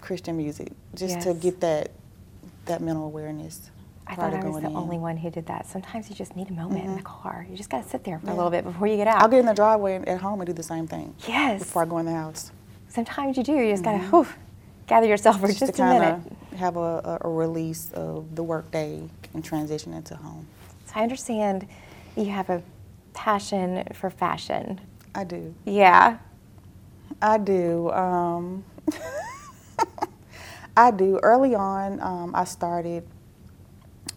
Christian 0.00 0.36
music, 0.36 0.72
just 0.94 1.20
to 1.22 1.34
get 1.34 1.60
that 1.60 1.90
that 2.66 2.80
mental 2.80 3.04
awareness. 3.04 3.70
I 4.06 4.14
thought 4.14 4.32
I 4.32 4.36
was 4.36 4.54
the 4.54 4.60
in. 4.60 4.64
Mm-hmm. 4.66 4.76
only 4.76 4.98
one 4.98 5.16
who 5.18 5.30
did 5.30 5.46
that. 5.46 5.66
Sometimes 5.66 6.08
you 6.08 6.16
just 6.16 6.34
need 6.34 6.48
a 6.48 6.52
moment 6.52 6.84
in 6.84 6.96
the 6.96 7.02
car. 7.02 7.46
You 7.48 7.56
just 7.56 7.68
got 7.68 7.82
to 7.82 7.88
sit 7.88 8.04
there 8.04 8.18
for 8.18 8.30
a 8.30 8.34
little 8.34 8.50
bit 8.50 8.64
before 8.64 8.86
you 8.86 8.96
get 8.96 9.06
out. 9.06 9.20
I'll 9.20 9.28
get 9.28 9.40
in 9.40 9.46
the 9.46 9.54
driveway 9.54 9.96
and 9.96 10.08
at 10.08 10.20
home 10.20 10.40
and 10.40 10.46
do 10.46 10.52
the 10.54 10.62
same 10.62 10.86
thing. 10.86 11.14
Yes. 11.26 11.60
Before 11.60 11.82
I 11.82 11.86
go 11.86 11.98
in 11.98 12.06
the 12.06 12.12
house. 12.12 12.50
Sometimes 12.88 13.36
you 13.36 13.42
do. 13.42 13.52
You 13.52 13.70
just 13.70 13.84
got 13.84 13.98
to 14.10 14.26
gather 14.86 15.06
yourself 15.06 15.40
for 15.40 15.48
just, 15.48 15.60
just 15.60 15.78
a 15.78 15.84
minute. 15.84 16.20
have 16.56 16.76
a, 16.76 16.80
a, 16.80 17.18
a 17.22 17.28
release 17.28 17.90
of 17.92 18.34
the 18.34 18.42
workday 18.42 19.02
and 19.34 19.44
transition 19.44 19.92
into 19.92 20.16
home. 20.16 20.46
So 20.86 20.92
I 20.96 21.02
understand 21.02 21.68
you 22.16 22.26
have 22.26 22.48
a 22.48 22.62
passion 23.12 23.84
for 23.92 24.08
fashion. 24.08 24.80
I 25.14 25.24
do. 25.24 25.54
Yeah. 25.66 26.18
I 27.20 27.38
do. 27.38 27.90
Um, 27.90 28.64
I 30.76 30.90
do. 30.90 31.18
Early 31.22 31.54
on, 31.54 32.00
um, 32.00 32.34
I 32.34 32.44
started 32.44 33.06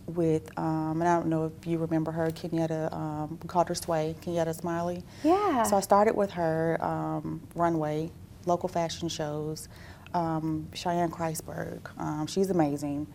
with, 0.08 0.58
um, 0.58 1.02
and 1.02 1.08
I 1.08 1.18
don't 1.18 1.28
know 1.28 1.46
if 1.46 1.68
you 1.68 1.78
remember 1.78 2.12
her, 2.12 2.28
Kenyatta, 2.28 2.94
um, 2.94 3.40
we 3.42 3.48
called 3.48 3.68
her 3.70 3.76
Sway, 3.76 4.16
Kenyatta 4.22 4.54
Smiley. 4.54 5.04
Yeah. 5.24 5.64
So 5.64 5.76
I 5.76 5.80
started 5.80 6.16
with 6.16 6.32
her 6.32 6.78
um, 6.84 7.42
runway, 7.56 8.12
local 8.46 8.70
fashion 8.70 9.10
shows, 9.10 9.70
um, 10.14 10.68
Cheyenne 10.74 11.12
Kreisberg. 11.12 11.80
Um, 11.98 12.28
she's 12.28 12.50
amazing, 12.50 13.08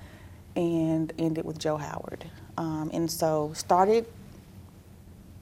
and 0.55 1.13
ended 1.19 1.45
with 1.45 1.59
Joe 1.59 1.77
Howard. 1.77 2.25
Um, 2.57 2.91
and 2.93 3.11
so 3.11 3.53
started 3.55 4.07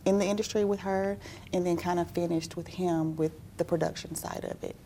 in 0.04 0.18
the 0.18 0.26
industry 0.26 0.64
with 0.64 0.80
her, 0.80 1.16
and 1.52 1.64
then 1.64 1.76
kind 1.76 1.98
of 1.98 2.10
finished 2.10 2.56
with 2.56 2.66
him 2.66 3.16
with 3.16 3.32
the 3.58 3.64
production 3.66 4.14
side 4.16 4.44
of 4.50 4.62
it, 4.64 4.76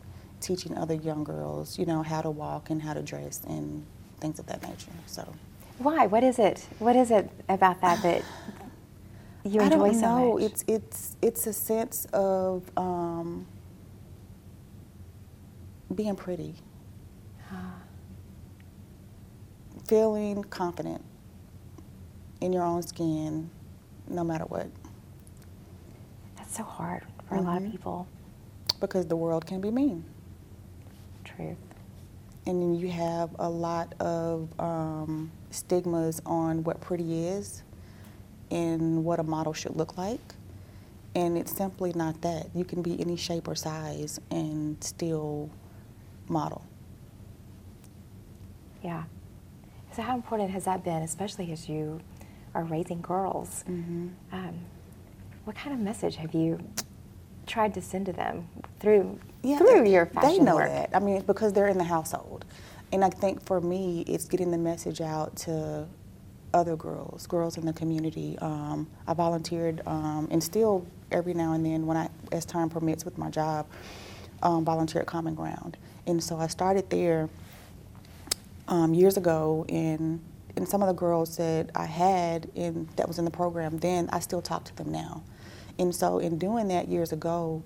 teaching 0.41 0.77
other 0.77 0.95
young 0.95 1.23
girls, 1.23 1.79
you 1.79 1.85
know, 1.85 2.03
how 2.03 2.21
to 2.21 2.31
walk 2.31 2.69
and 2.69 2.81
how 2.83 2.93
to 2.93 3.03
dress 3.03 3.41
and 3.47 3.85
things 4.21 4.39
of 4.39 4.47
that 4.47 4.63
nature. 4.63 4.93
So 5.07 5.35
Why? 5.77 6.07
What 6.07 6.23
is 6.23 6.39
it? 6.39 6.67
What 6.79 6.95
is 6.95 7.11
it 7.11 7.31
about 7.49 7.81
that 7.81 8.01
that 8.03 8.25
you 9.45 9.61
enjoy 9.61 9.91
I 9.91 9.93
don't 9.93 9.93
so 9.93 10.09
know. 10.09 10.37
much? 10.37 10.39
It's 10.39 10.63
it's 10.67 11.17
it's 11.21 11.47
a 11.47 11.53
sense 11.53 12.05
of 12.13 12.63
um, 12.77 13.47
being 15.95 16.15
pretty, 16.15 16.55
feeling 19.87 20.43
confident 20.45 21.03
in 22.41 22.53
your 22.53 22.63
own 22.63 22.83
skin, 22.83 23.49
no 24.09 24.23
matter 24.23 24.45
what, 24.45 24.67
That's 26.37 26.57
so 26.57 26.63
hard 26.63 27.03
for 27.27 27.35
a 27.35 27.41
lot 27.41 27.57
Mm-hmm. 27.57 27.65
of 27.65 27.71
people. 27.71 28.07
Because 28.79 29.07
the 29.07 29.15
world 29.15 29.45
can 29.45 29.61
be 29.61 29.71
mean. 29.71 30.03
Truth. 31.23 31.57
and 32.45 32.61
then 32.61 32.73
you 32.75 32.89
have 32.89 33.29
a 33.37 33.49
lot 33.49 33.93
of 33.99 34.49
um, 34.59 35.31
stigmas 35.51 36.21
on 36.25 36.63
what 36.63 36.81
pretty 36.81 37.27
is 37.27 37.61
and 38.49 39.03
what 39.05 39.19
a 39.19 39.23
model 39.23 39.53
should 39.53 39.75
look 39.75 39.97
like. 39.97 40.19
And 41.15 41.37
it's 41.37 41.55
simply 41.55 41.91
not 41.93 42.21
that. 42.21 42.47
You 42.55 42.63
can 42.65 42.81
be 42.81 42.99
any 42.99 43.15
shape 43.15 43.47
or 43.47 43.55
size 43.55 44.19
and 44.31 44.83
still 44.83 45.49
model. 46.27 46.65
Yeah. 48.83 49.03
So 49.91 50.01
how 50.01 50.15
important 50.15 50.51
has 50.51 50.65
that 50.65 50.83
been, 50.83 51.01
especially 51.03 51.51
as 51.51 51.67
you 51.67 51.99
are 52.55 52.63
raising 52.63 53.01
girls? 53.01 53.63
Mm-hmm. 53.69 54.07
Um, 54.31 54.59
what 55.45 55.55
kind 55.55 55.73
of 55.73 55.79
message 55.79 56.15
have 56.15 56.33
you 56.33 56.59
tried 57.49 57.73
to 57.75 57.81
send 57.81 58.07
to 58.07 58.13
them 58.13 58.47
through 58.79 59.19
through 59.43 59.89
your 59.89 60.07
fashion 60.07 60.29
They 60.31 60.39
know 60.39 60.55
work? 60.57 60.69
that. 60.69 60.91
I 60.95 60.99
mean, 60.99 61.23
because 61.23 61.53
they're 61.53 61.67
in 61.67 61.77
the 61.79 61.85
household. 61.85 62.45
And 62.93 63.05
I 63.05 63.09
think 63.09 63.43
for 63.45 63.61
me, 63.61 64.03
it's 64.07 64.25
getting 64.25 64.51
the 64.51 64.57
message 64.59 65.01
out 65.01 65.35
to 65.37 65.87
other 66.53 66.75
girls, 66.77 67.27
girls 67.27 67.57
in 67.57 67.65
the 67.65 67.73
community. 67.73 68.37
Um, 68.39 68.87
I 69.07 69.13
volunteered 69.13 69.81
um, 69.87 70.27
and 70.31 70.43
still 70.43 70.87
every 71.11 71.33
now 71.35 71.53
and 71.53 71.65
then, 71.65 71.87
when 71.87 71.97
I, 71.97 72.09
as 72.31 72.45
time 72.45 72.69
permits 72.69 73.05
with 73.05 73.17
my 73.17 73.29
job, 73.29 73.67
um, 74.43 74.65
volunteer 74.65 75.01
at 75.01 75.07
Common 75.07 75.35
Ground. 75.35 75.77
And 76.07 76.23
so 76.23 76.37
I 76.39 76.47
started 76.47 76.89
there 76.89 77.29
um, 78.67 78.93
years 78.93 79.17
ago, 79.17 79.65
and 79.69 80.21
and 80.57 80.67
some 80.67 80.81
of 80.81 80.87
the 80.89 80.93
girls 80.95 81.37
that 81.37 81.69
I 81.75 81.85
had 81.85 82.49
in 82.55 82.89
that 82.97 83.07
was 83.07 83.19
in 83.19 83.25
the 83.25 83.31
program 83.31 83.77
then, 83.79 84.09
I 84.11 84.19
still 84.19 84.41
talk 84.41 84.65
to 84.65 84.75
them 84.75 84.91
now. 84.91 85.23
And 85.79 85.95
so 85.95 86.19
in 86.19 86.37
doing 86.37 86.67
that 86.67 86.89
years 86.89 87.11
ago, 87.13 87.63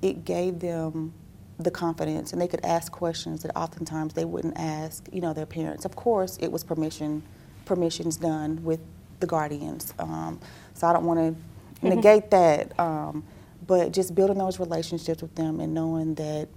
it 0.00 0.24
gave 0.24 0.60
them 0.60 1.12
the 1.58 1.70
confidence, 1.70 2.32
and 2.32 2.40
they 2.40 2.48
could 2.48 2.64
ask 2.64 2.92
questions 2.92 3.42
that 3.42 3.56
oftentimes 3.56 4.14
they 4.14 4.24
wouldn't 4.24 4.56
ask, 4.58 5.08
you 5.12 5.20
know, 5.20 5.32
their 5.32 5.46
parents. 5.46 5.84
Of 5.84 5.96
course, 5.96 6.38
it 6.40 6.52
was 6.52 6.64
permission, 6.64 7.22
permissions 7.64 8.16
done 8.18 8.62
with 8.62 8.80
the 9.20 9.26
guardians. 9.26 9.94
Um, 9.98 10.38
so 10.74 10.86
I 10.86 10.92
don't 10.92 11.04
want 11.04 11.36
to 11.82 11.88
negate 11.88 12.30
that, 12.30 12.78
um, 12.78 13.24
but 13.66 13.92
just 13.92 14.14
building 14.14 14.38
those 14.38 14.60
relationships 14.60 15.22
with 15.22 15.34
them 15.34 15.60
and 15.60 15.74
knowing 15.74 16.14
that 16.16 16.48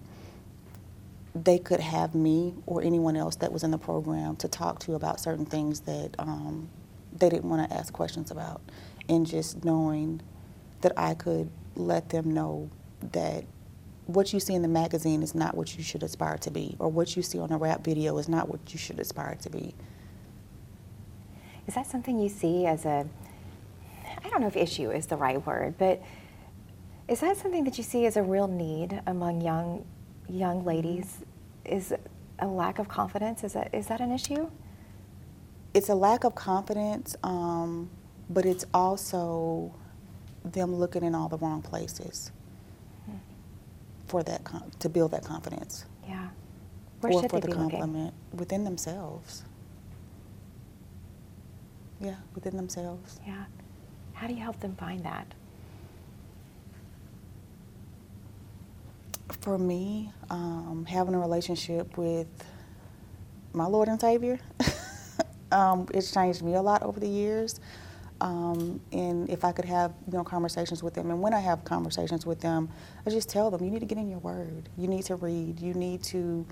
they 1.33 1.57
could 1.59 1.79
have 1.79 2.13
me 2.13 2.53
or 2.65 2.81
anyone 2.83 3.15
else 3.15 3.37
that 3.37 3.51
was 3.51 3.63
in 3.63 3.71
the 3.71 3.77
program 3.77 4.35
to 4.37 4.47
talk 4.47 4.79
to 4.81 4.95
about 4.95 5.19
certain 5.19 5.45
things 5.45 5.81
that 5.81 6.15
um, 6.19 6.69
they 7.17 7.29
didn't 7.29 7.49
want 7.49 7.69
to 7.69 7.75
ask 7.75 7.93
questions 7.93 8.31
about. 8.31 8.61
And 9.07 9.25
just 9.25 9.63
knowing 9.63 10.21
that 10.81 10.93
I 10.97 11.13
could 11.13 11.49
let 11.75 12.09
them 12.09 12.31
know 12.31 12.69
that 13.11 13.45
what 14.05 14.33
you 14.33 14.39
see 14.39 14.55
in 14.55 14.63
the 14.63 14.67
magazine 14.67 15.21
is 15.21 15.35
not 15.35 15.55
what 15.55 15.77
you 15.77 15.83
should 15.83 16.01
aspire 16.01 16.37
to 16.39 16.49
be, 16.49 16.75
or 16.79 16.89
what 16.89 17.15
you 17.15 17.21
see 17.21 17.37
on 17.37 17.51
a 17.51 17.57
rap 17.57 17.83
video 17.83 18.17
is 18.17 18.27
not 18.27 18.49
what 18.49 18.73
you 18.73 18.79
should 18.79 18.99
aspire 18.99 19.35
to 19.35 19.49
be. 19.49 19.75
Is 21.67 21.75
that 21.75 21.85
something 21.85 22.19
you 22.19 22.29
see 22.29 22.65
as 22.65 22.85
a, 22.85 23.07
I 24.23 24.29
don't 24.29 24.41
know 24.41 24.47
if 24.47 24.57
issue 24.57 24.89
is 24.89 25.05
the 25.05 25.15
right 25.17 25.45
word, 25.45 25.75
but 25.77 26.01
is 27.07 27.19
that 27.19 27.37
something 27.37 27.63
that 27.65 27.77
you 27.77 27.83
see 27.83 28.07
as 28.07 28.17
a 28.17 28.23
real 28.23 28.47
need 28.47 28.99
among 29.05 29.41
young, 29.41 29.85
young 30.27 30.65
ladies? 30.65 31.17
Is 31.65 31.93
a 32.39 32.47
lack 32.47 32.79
of 32.79 32.87
confidence, 32.87 33.43
is 33.43 33.53
that, 33.53 33.73
is 33.75 33.85
that 33.87 34.01
an 34.01 34.11
issue? 34.11 34.49
It's 35.75 35.89
a 35.89 35.95
lack 35.95 36.23
of 36.23 36.33
confidence, 36.33 37.15
um, 37.23 37.91
but 38.27 38.47
it's 38.47 38.65
also 38.73 39.75
them 40.45 40.75
looking 40.75 41.03
in 41.03 41.15
all 41.15 41.29
the 41.29 41.37
wrong 41.37 41.61
places 41.61 42.31
for 44.07 44.23
that 44.23 44.41
to 44.79 44.89
build 44.89 45.11
that 45.11 45.23
confidence. 45.25 45.85
Yeah. 46.07 46.29
Where 47.01 47.13
or 47.13 47.21
should 47.21 47.31
for 47.31 47.39
they 47.39 47.47
the 47.47 47.47
be 47.47 47.53
looking? 47.53 48.11
within 48.33 48.63
themselves. 48.63 49.43
Yeah, 52.01 52.15
within 52.35 52.57
themselves. 52.57 53.19
Yeah. 53.25 53.45
How 54.13 54.27
do 54.27 54.33
you 54.33 54.41
help 54.41 54.59
them 54.59 54.75
find 54.75 55.03
that? 55.05 55.33
For 59.41 59.57
me, 59.57 60.11
um, 60.29 60.85
having 60.89 61.15
a 61.15 61.19
relationship 61.19 61.97
with 61.97 62.27
my 63.53 63.65
Lord 63.65 63.87
and 63.87 63.99
Savior, 63.99 64.39
um, 65.51 65.87
it's 65.93 66.11
changed 66.11 66.41
me 66.43 66.55
a 66.55 66.61
lot 66.61 66.83
over 66.83 66.99
the 66.99 67.07
years. 67.07 67.59
Um, 68.21 68.81
and 68.93 69.29
if 69.29 69.45
I 69.45 69.51
could 69.53 69.65
have 69.65 69.93
you 70.11 70.17
know 70.17 70.23
conversations 70.25 70.83
with 70.83 70.95
them, 70.95 71.11
and 71.11 71.21
when 71.21 71.33
I 71.33 71.39
have 71.41 71.65
conversations 71.65 72.25
with 72.25 72.41
them, 72.41 72.69
I 73.05 73.11
just 73.11 73.29
tell 73.29 73.51
them 73.51 73.63
you 73.63 73.71
need 73.71 73.81
to 73.81 73.87
get 73.87 73.97
in 73.99 74.09
your 74.09 74.19
word. 74.19 74.69
You 74.77 74.87
need 74.87 75.05
to 75.05 75.15
read. 75.15 75.59
You 75.61 75.73
need 75.75 76.03
to 76.05 76.45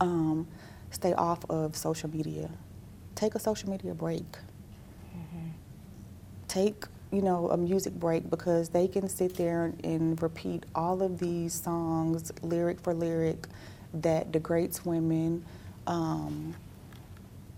um, 0.00 0.48
stay 0.90 1.14
off 1.14 1.40
of 1.50 1.76
social 1.76 2.10
media. 2.10 2.50
Take 3.16 3.34
a 3.36 3.40
social 3.40 3.70
media 3.70 3.94
break. 3.94 4.24
Take 6.48 6.86
you 7.12 7.22
know 7.22 7.50
a 7.50 7.56
music 7.58 7.94
break 7.94 8.30
because 8.30 8.70
they 8.70 8.88
can 8.88 9.08
sit 9.08 9.36
there 9.36 9.72
and 9.84 10.22
repeat 10.22 10.66
all 10.74 11.02
of 11.02 11.18
these 11.20 11.54
songs 11.54 12.32
lyric 12.42 12.80
for 12.80 12.94
lyric 12.94 13.48
that 13.94 14.32
degrades 14.32 14.84
women. 14.86 15.44
Um, 15.86 16.54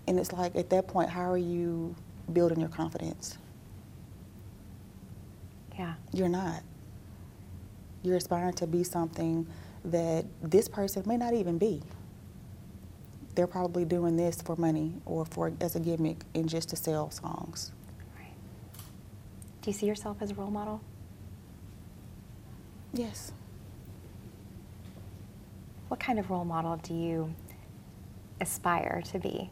And 0.07 0.19
it's 0.19 0.33
like 0.33 0.55
at 0.55 0.69
that 0.71 0.87
point, 0.87 1.09
how 1.09 1.31
are 1.31 1.37
you 1.37 1.95
building 2.31 2.59
your 2.59 2.69
confidence? 2.69 3.37
Yeah. 5.77 5.95
You're 6.13 6.29
not. 6.29 6.63
You're 8.03 8.17
aspiring 8.17 8.53
to 8.53 8.67
be 8.67 8.83
something 8.83 9.47
that 9.85 10.25
this 10.41 10.67
person 10.67 11.03
may 11.05 11.17
not 11.17 11.33
even 11.33 11.57
be. 11.57 11.81
They're 13.35 13.47
probably 13.47 13.83
doing 13.83 14.15
this 14.15 14.41
for 14.41 14.55
money 14.55 14.93
or 15.05 15.25
for 15.25 15.51
as 15.59 15.75
a 15.75 15.79
gimmick 15.79 16.23
and 16.33 16.47
just 16.47 16.69
to 16.69 16.75
sell 16.75 17.11
songs. 17.11 17.71
Right. 18.17 18.31
Do 19.61 19.69
you 19.69 19.73
see 19.73 19.85
yourself 19.85 20.17
as 20.21 20.31
a 20.31 20.35
role 20.35 20.51
model? 20.51 20.81
Yes. 22.93 23.33
What 25.89 25.99
kind 25.99 26.17
of 26.17 26.29
role 26.29 26.45
model 26.45 26.77
do 26.77 26.93
you 26.93 27.35
aspire 28.39 29.03
to 29.11 29.19
be? 29.19 29.49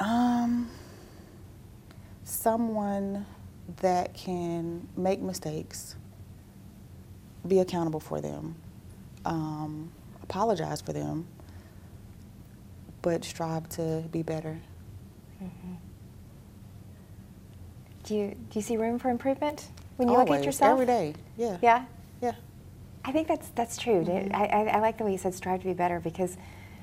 Um, 0.00 0.68
someone 2.30 3.26
that 3.80 4.14
can 4.14 4.86
make 4.96 5.20
mistakes, 5.20 5.96
be 7.46 7.60
accountable 7.60 8.00
for 8.00 8.20
them, 8.20 8.54
um, 9.24 9.90
apologize 10.22 10.80
for 10.80 10.92
them, 10.92 11.26
but 13.02 13.24
strive 13.24 13.68
to 13.70 14.04
be 14.12 14.22
better. 14.22 14.58
Do 18.04 18.14
you 18.14 18.28
do 18.50 18.58
you 18.58 18.62
see 18.62 18.76
room 18.76 18.98
for 18.98 19.10
improvement 19.10 19.68
when 19.96 20.08
you 20.08 20.14
Always, 20.14 20.28
look 20.30 20.38
at 20.40 20.44
yourself? 20.44 20.72
every 20.72 20.86
day. 20.86 21.14
Yeah. 21.36 21.58
Yeah. 21.62 21.84
Yeah. 22.20 22.32
I 23.04 23.12
think 23.12 23.28
that's 23.28 23.48
that's 23.50 23.76
true. 23.76 24.04
Mm-hmm. 24.04 24.34
I, 24.34 24.46
I, 24.46 24.64
I 24.76 24.80
like 24.80 24.98
the 24.98 25.04
way 25.04 25.12
you 25.12 25.18
said 25.18 25.34
strive 25.34 25.60
to 25.60 25.66
be 25.66 25.74
better 25.74 26.00
because 26.00 26.36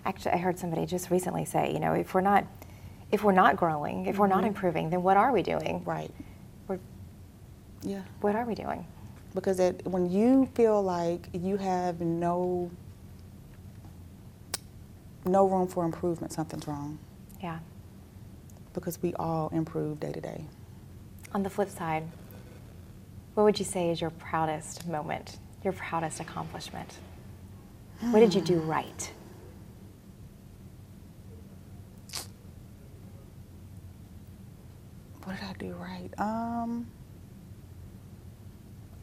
actually 0.06 0.32
I 0.32 0.38
heard 0.38 0.58
somebody 0.58 0.86
just 0.86 1.12
recently 1.12 1.45
say, 1.45 1.74
you 1.74 1.80
know, 1.80 1.93
if 1.93 2.14
we're 2.14 2.22
not 2.22 2.45
if 3.12 3.24
we're 3.24 3.32
not 3.32 3.55
growing, 3.55 4.05
if 4.05 4.18
we're 4.18 4.28
not 4.28 4.43
improving, 4.43 4.89
then 4.89 5.01
what 5.03 5.18
are 5.18 5.32
we 5.32 5.41
doing? 5.41 5.80
Mm-hmm. 5.80 5.89
Right. 5.89 6.12
We're, 6.68 6.80
Yeah. 7.84 8.01
what 8.22 8.36
are 8.36 8.45
we 8.45 8.55
doing? 8.55 8.86
Because 9.34 9.60
it, 9.60 9.86
when 9.86 10.10
you 10.10 10.47
feel 10.55 10.82
like 10.82 11.30
you 11.34 11.58
have 11.58 12.01
no 12.01 12.70
no 15.26 15.45
room 15.45 15.68
for 15.68 15.84
improvement, 15.84 16.32
something's 16.32 16.68
wrong. 16.68 16.97
Yeah. 17.43 17.60
Because 18.74 19.01
we 19.01 19.14
all 19.16 19.49
improve 19.49 19.99
day 19.99 20.12
to 20.14 20.22
day. 20.22 20.45
On 21.34 21.43
the 21.43 21.49
flip 21.49 21.70
side, 21.70 22.03
what 23.34 23.43
would 23.43 23.60
you 23.60 23.66
say 23.66 23.89
is 23.91 23.99
your 23.99 24.10
proudest 24.12 24.88
moment, 24.88 25.38
your 25.64 25.74
proudest 25.74 26.20
accomplishment? 26.22 26.97
What 28.12 28.20
did 28.22 28.34
you 28.34 28.41
do 28.41 28.60
right? 28.62 29.12
What 35.28 35.36
did 35.41 35.43
I 35.49 35.53
do 35.59 35.73
right? 35.73 36.09
Um, 36.19 36.88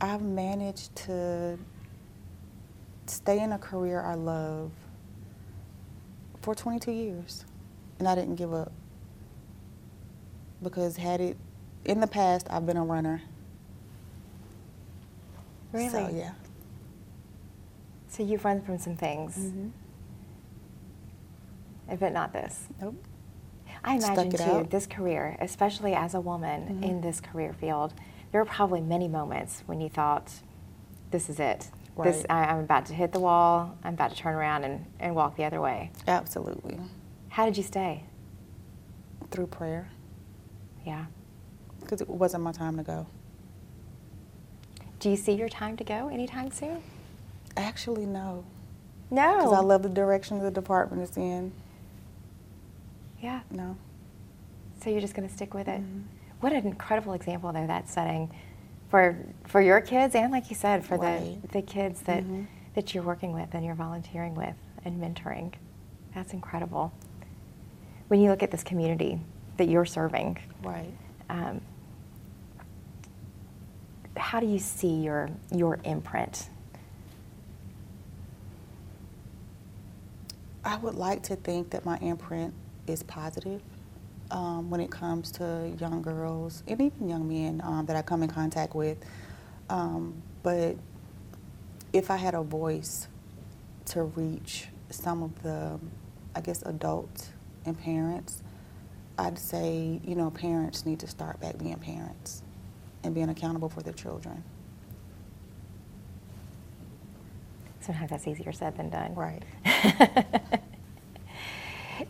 I've 0.01 0.23
managed 0.23 0.97
to 0.97 1.59
stay 3.05 3.41
in 3.41 3.53
a 3.53 3.59
career 3.59 4.01
I 4.01 4.15
love 4.15 4.71
for 6.41 6.55
22 6.55 6.93
years, 6.93 7.45
and 7.99 8.09
I 8.09 8.15
didn't 8.15 8.37
give 8.37 8.55
up. 8.55 8.73
Because 10.63 10.97
had 10.97 11.21
it 11.21 11.37
in 11.85 12.01
the 12.01 12.07
past, 12.07 12.47
I've 12.49 12.65
been 12.65 12.79
a 12.79 12.85
runner. 12.85 13.21
Really? 15.73 15.91
So 15.91 16.09
yeah. 16.11 16.33
So 18.09 18.23
you've 18.23 18.47
run 18.47 18.63
from 18.63 18.79
some 18.79 18.97
things, 18.97 19.37
Mm-hmm. 19.37 19.69
but 21.97 22.15
not 22.15 22.33
this. 22.33 22.69
Nope. 22.81 22.95
I 23.85 23.97
imagine 23.97 24.31
too, 24.33 24.43
out. 24.43 24.71
This 24.71 24.87
career, 24.87 25.37
especially 25.41 25.95
as 25.95 26.15
a 26.15 26.21
woman 26.21 26.63
mm-hmm. 26.63 26.83
in 26.83 27.01
this 27.01 27.21
career 27.21 27.53
field, 27.53 27.95
there 28.33 28.41
were 28.41 28.47
probably 28.47 28.81
many 28.81 29.09
moments 29.09 29.63
when 29.67 29.81
you 29.81 29.89
thought, 29.89 30.33
"This 31.11 31.29
is 31.29 31.39
it. 31.39 31.71
This 32.03 32.25
Right. 32.29 32.31
I, 32.31 32.45
I'm 32.47 32.61
about 32.61 32.87
to 32.87 32.95
hit 32.95 33.13
the 33.13 33.21
wall. 33.21 33.77
I'm 33.85 33.95
about 33.95 34.11
to 34.11 34.17
turn 34.17 34.35
around 34.35 34.65
and, 34.65 34.87
and 34.99 35.15
walk 35.15 35.37
the 35.37 35.45
other 35.45 35.61
way." 35.61 35.91
Absolutely. 36.09 36.79
How 37.29 37.45
did 37.45 37.57
you 37.57 37.63
stay? 37.63 38.05
Through 39.31 39.49
prayer, 39.49 39.91
Yeah. 40.85 41.07
because 41.81 42.01
it 42.01 42.09
wasn't 42.09 42.45
my 42.45 42.53
time 42.53 42.77
to 42.77 42.83
go. 42.83 43.07
Do 45.01 45.11
you 45.11 45.17
see 45.17 45.33
your 45.33 45.49
time 45.49 45.77
to 45.77 45.85
go 45.85 46.09
anytime 46.09 46.51
soon? 46.51 46.83
Actually, 47.57 48.07
no. 48.07 48.45
No. 49.11 49.37
Because 49.37 49.53
I 49.53 49.61
love 49.61 49.83
the 49.83 49.89
direction 49.89 50.39
the 50.39 50.51
department 50.51 51.03
is 51.03 51.17
in. 51.17 51.53
Yeah. 53.25 53.41
No. 53.51 53.75
So 54.83 54.91
you're 54.91 55.01
just 55.01 55.15
going 55.15 55.27
to 55.27 55.35
stick 55.35 55.55
with 55.55 55.67
it. 55.67 55.81
Mm-hmm. 55.81 56.01
What 56.41 56.53
an 56.53 56.67
incredible 56.67 57.15
example, 57.15 57.51
though, 57.53 57.67
that 57.67 57.89
setting 57.89 58.31
for 58.91 59.17
for 59.47 59.63
your 59.63 59.81
kids 59.81 60.15
and, 60.15 60.31
like 60.31 60.51
you 60.51 60.57
said, 60.57 60.85
for 60.85 60.99
Right. 60.99 61.21
Mm-hmm. 61.23 61.41
the 61.41 61.49
the 61.49 61.63
kids 61.63 62.03
that 62.03 62.23
that 62.75 62.93
you're 62.95 63.03
working 63.03 63.33
with 63.33 63.55
and 63.55 63.65
you're 63.65 63.75
volunteering 63.75 64.35
with 64.35 64.55
and 64.85 65.01
mentoring. 65.01 65.55
That's 66.15 66.35
incredible. 66.35 66.93
When 68.09 68.21
you 68.21 68.29
look 68.29 68.43
at 68.43 68.51
this 68.51 68.63
community 68.63 69.19
that 69.57 69.69
you're 69.69 69.87
serving, 69.87 70.37
Right. 70.63 70.93
um, 71.31 71.63
how 74.19 74.39
do 74.39 74.47
you 74.47 74.59
see 74.59 74.97
your 75.03 75.31
your 75.51 75.79
imprint? 75.85 76.51
I 80.63 80.77
would 80.77 80.95
like 80.95 81.23
to 81.25 81.37
think 81.37 81.71
that 81.71 81.87
my 81.87 81.97
imprint 81.99 82.53
is 82.87 83.03
positive 83.03 83.63
um, 84.31 84.71
when 84.71 84.81
it 84.81 84.91
comes 84.91 85.31
to 85.33 85.73
young 85.81 86.03
girls 86.03 86.63
and 86.69 86.81
even 86.81 87.09
young 87.09 87.29
men 87.29 87.61
um, 87.65 87.87
that 87.87 87.97
I 87.97 88.03
come 88.03 88.23
in 88.23 88.29
contact 88.29 88.75
with. 88.75 88.99
Um, 89.71 90.23
but 90.43 90.77
if 91.93 92.11
I 92.11 92.17
had 92.17 92.35
a 92.35 92.43
voice 92.43 93.09
to 93.87 94.05
reach 94.05 94.69
some 94.91 95.23
of 95.23 95.43
the, 95.43 95.79
I 96.35 96.41
guess, 96.41 96.63
adults 96.63 97.31
and 97.65 97.79
parents, 97.79 98.43
I'd 99.19 99.39
say, 99.39 100.01
you 100.05 100.15
know, 100.17 100.31
parents 100.31 100.87
need 100.87 101.01
to 101.01 101.07
start 101.07 101.41
back 101.41 101.59
being 101.59 101.77
parents 101.79 102.43
and 103.05 103.15
being 103.15 103.29
accountable 103.29 103.69
for 103.69 103.83
their 103.83 103.93
children. 103.93 104.43
Sometimes 107.81 108.11
that's 108.11 108.27
easier 108.27 108.53
said 108.53 108.77
than 108.77 108.91
done. 108.91 109.15
Right. 109.15 109.43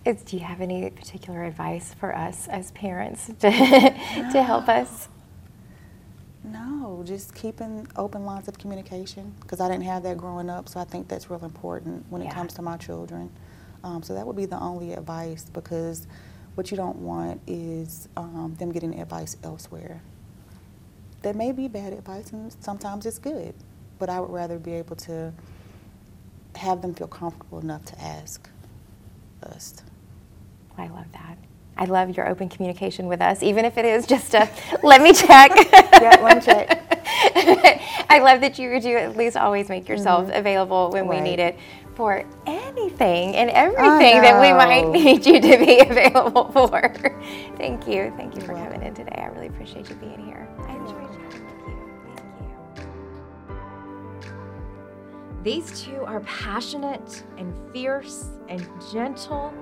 Is, 0.05 0.23
do 0.23 0.37
you 0.37 0.45
have 0.45 0.61
any 0.61 0.91
particular 0.91 1.45
advice 1.45 1.95
for 1.95 2.15
us 2.15 2.47
as 2.49 2.71
parents 2.73 3.27
to, 3.41 3.51
to 3.51 4.43
help 4.43 4.69
us? 4.69 5.09
No, 6.45 7.03
just 7.07 7.35
keeping 7.35 7.89
open 7.97 8.27
lines 8.27 8.49
of 8.49 8.59
communication 8.59 9.35
because 9.41 9.61
I 9.61 9.69
didn't 9.71 9.85
have 9.85 10.03
that 10.03 10.19
growing 10.19 10.51
up, 10.51 10.69
so 10.69 10.79
I 10.79 10.85
think 10.85 11.09
that's 11.09 11.31
real 11.31 11.45
important 11.45 12.05
when 12.11 12.21
it 12.21 12.31
comes 12.31 12.53
to 12.55 12.63
my 12.63 12.77
children. 12.77 13.31
Um, 13.83 14.03
so 14.03 14.15
that 14.15 14.27
would 14.27 14.37
be 14.37 14.47
the 14.47 14.61
only 14.61 14.93
advice 14.93 15.45
because 15.53 16.07
what 16.55 16.71
you 16.71 16.77
don't 16.77 16.99
want 16.99 17.41
is 17.47 18.09
um, 18.17 18.55
them 18.59 18.73
getting 18.73 19.01
advice 19.01 19.37
elsewhere. 19.43 20.03
That 21.23 21.35
may 21.37 21.53
be 21.53 21.69
bad 21.69 21.95
advice 21.95 22.31
and 22.33 22.55
sometimes 22.61 23.07
it's 23.07 23.19
good, 23.19 23.55
but 23.99 24.11
I 24.11 24.21
would 24.21 24.31
rather 24.31 24.59
be 24.59 24.75
able 24.75 24.97
to 24.97 25.33
have 26.57 26.83
them 26.83 26.95
feel 26.95 27.09
comfortable 27.09 27.61
enough 27.61 27.85
to 27.87 28.01
ask 28.03 28.49
us. 29.43 29.75
I 30.79 30.89
love 30.89 31.07
that. 31.13 31.39
I 31.77 31.87
love 31.87 32.17
your 32.17 32.29
open 32.29 32.49
communication 32.49 33.09
with 33.09 33.21
us, 33.21 33.43
even 33.43 33.65
if 33.65 33.77
it 33.79 33.85
is 33.85 34.07
just 34.07 34.33
a 34.35 34.49
let 34.83 35.03
me 35.03 35.13
check. 35.13 35.51
Yeah, 36.01 36.21
let 36.23 36.37
me 36.37 36.43
check. 36.43 36.81
I 38.11 38.19
love 38.23 38.41
that 38.43 38.59
you 38.59 38.79
do 38.81 38.97
at 38.97 39.17
least 39.17 39.37
always 39.37 39.69
make 39.69 39.89
yourself 39.89 40.31
available 40.33 40.91
when 40.91 41.09
we 41.09 41.17
Mm-hmm. 41.17 41.25
Need 41.25 41.39
it 41.41 41.59
for 41.95 42.25
anything 42.47 43.37
and 43.37 43.49
everything 43.51 44.21
that 44.23 44.41
we 44.41 44.53
might 44.53 44.89
need 44.91 45.25
you 45.25 45.41
to 45.41 45.59
be 45.59 45.79
available 45.81 46.51
for. 46.51 46.93
Thank 47.57 47.87
you. 47.87 48.13
Thank 48.17 48.35
you 48.35 48.41
for 48.43 48.55
coming 48.55 48.83
in 48.83 48.95
today. 48.95 49.15
I 49.17 49.27
really 49.27 49.47
appreciate 49.47 49.89
you 49.89 49.95
being 49.97 50.25
here. 50.27 50.49
I 50.67 50.75
enjoyed 50.75 51.09
chatting 51.13 51.47
with 51.47 51.69
you. 51.69 51.77
Thank 52.17 52.27
you. 54.27 54.33
These 55.45 55.81
two 55.83 56.03
are 56.05 56.21
passionate 56.21 57.23
and 57.39 57.55
fierce 57.73 58.27
and 58.49 58.67
gentle 58.93 59.55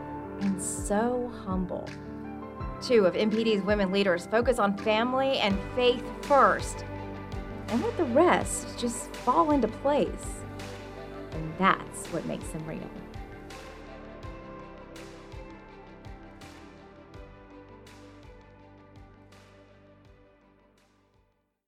and 0.43 0.61
so 0.61 1.32
humble. 1.45 1.88
Two 2.82 3.07
of 3.07 3.14
MPD's 3.14 3.62
women 3.62 3.93
leaders 3.93 4.26
focus 4.26 4.59
on 4.59 4.76
family 4.76 5.38
and 5.38 5.57
faith 5.76 6.05
first 6.22 6.84
and 7.68 7.80
let 7.82 7.97
the 7.97 8.05
rest 8.05 8.76
just 8.76 9.14
fall 9.16 9.53
into 9.53 9.68
place. 9.68 10.43
And 11.30 11.55
that's 11.59 12.09
what 12.09 12.26
makes 12.26 12.49
them 12.49 12.66
real. 12.66 13.01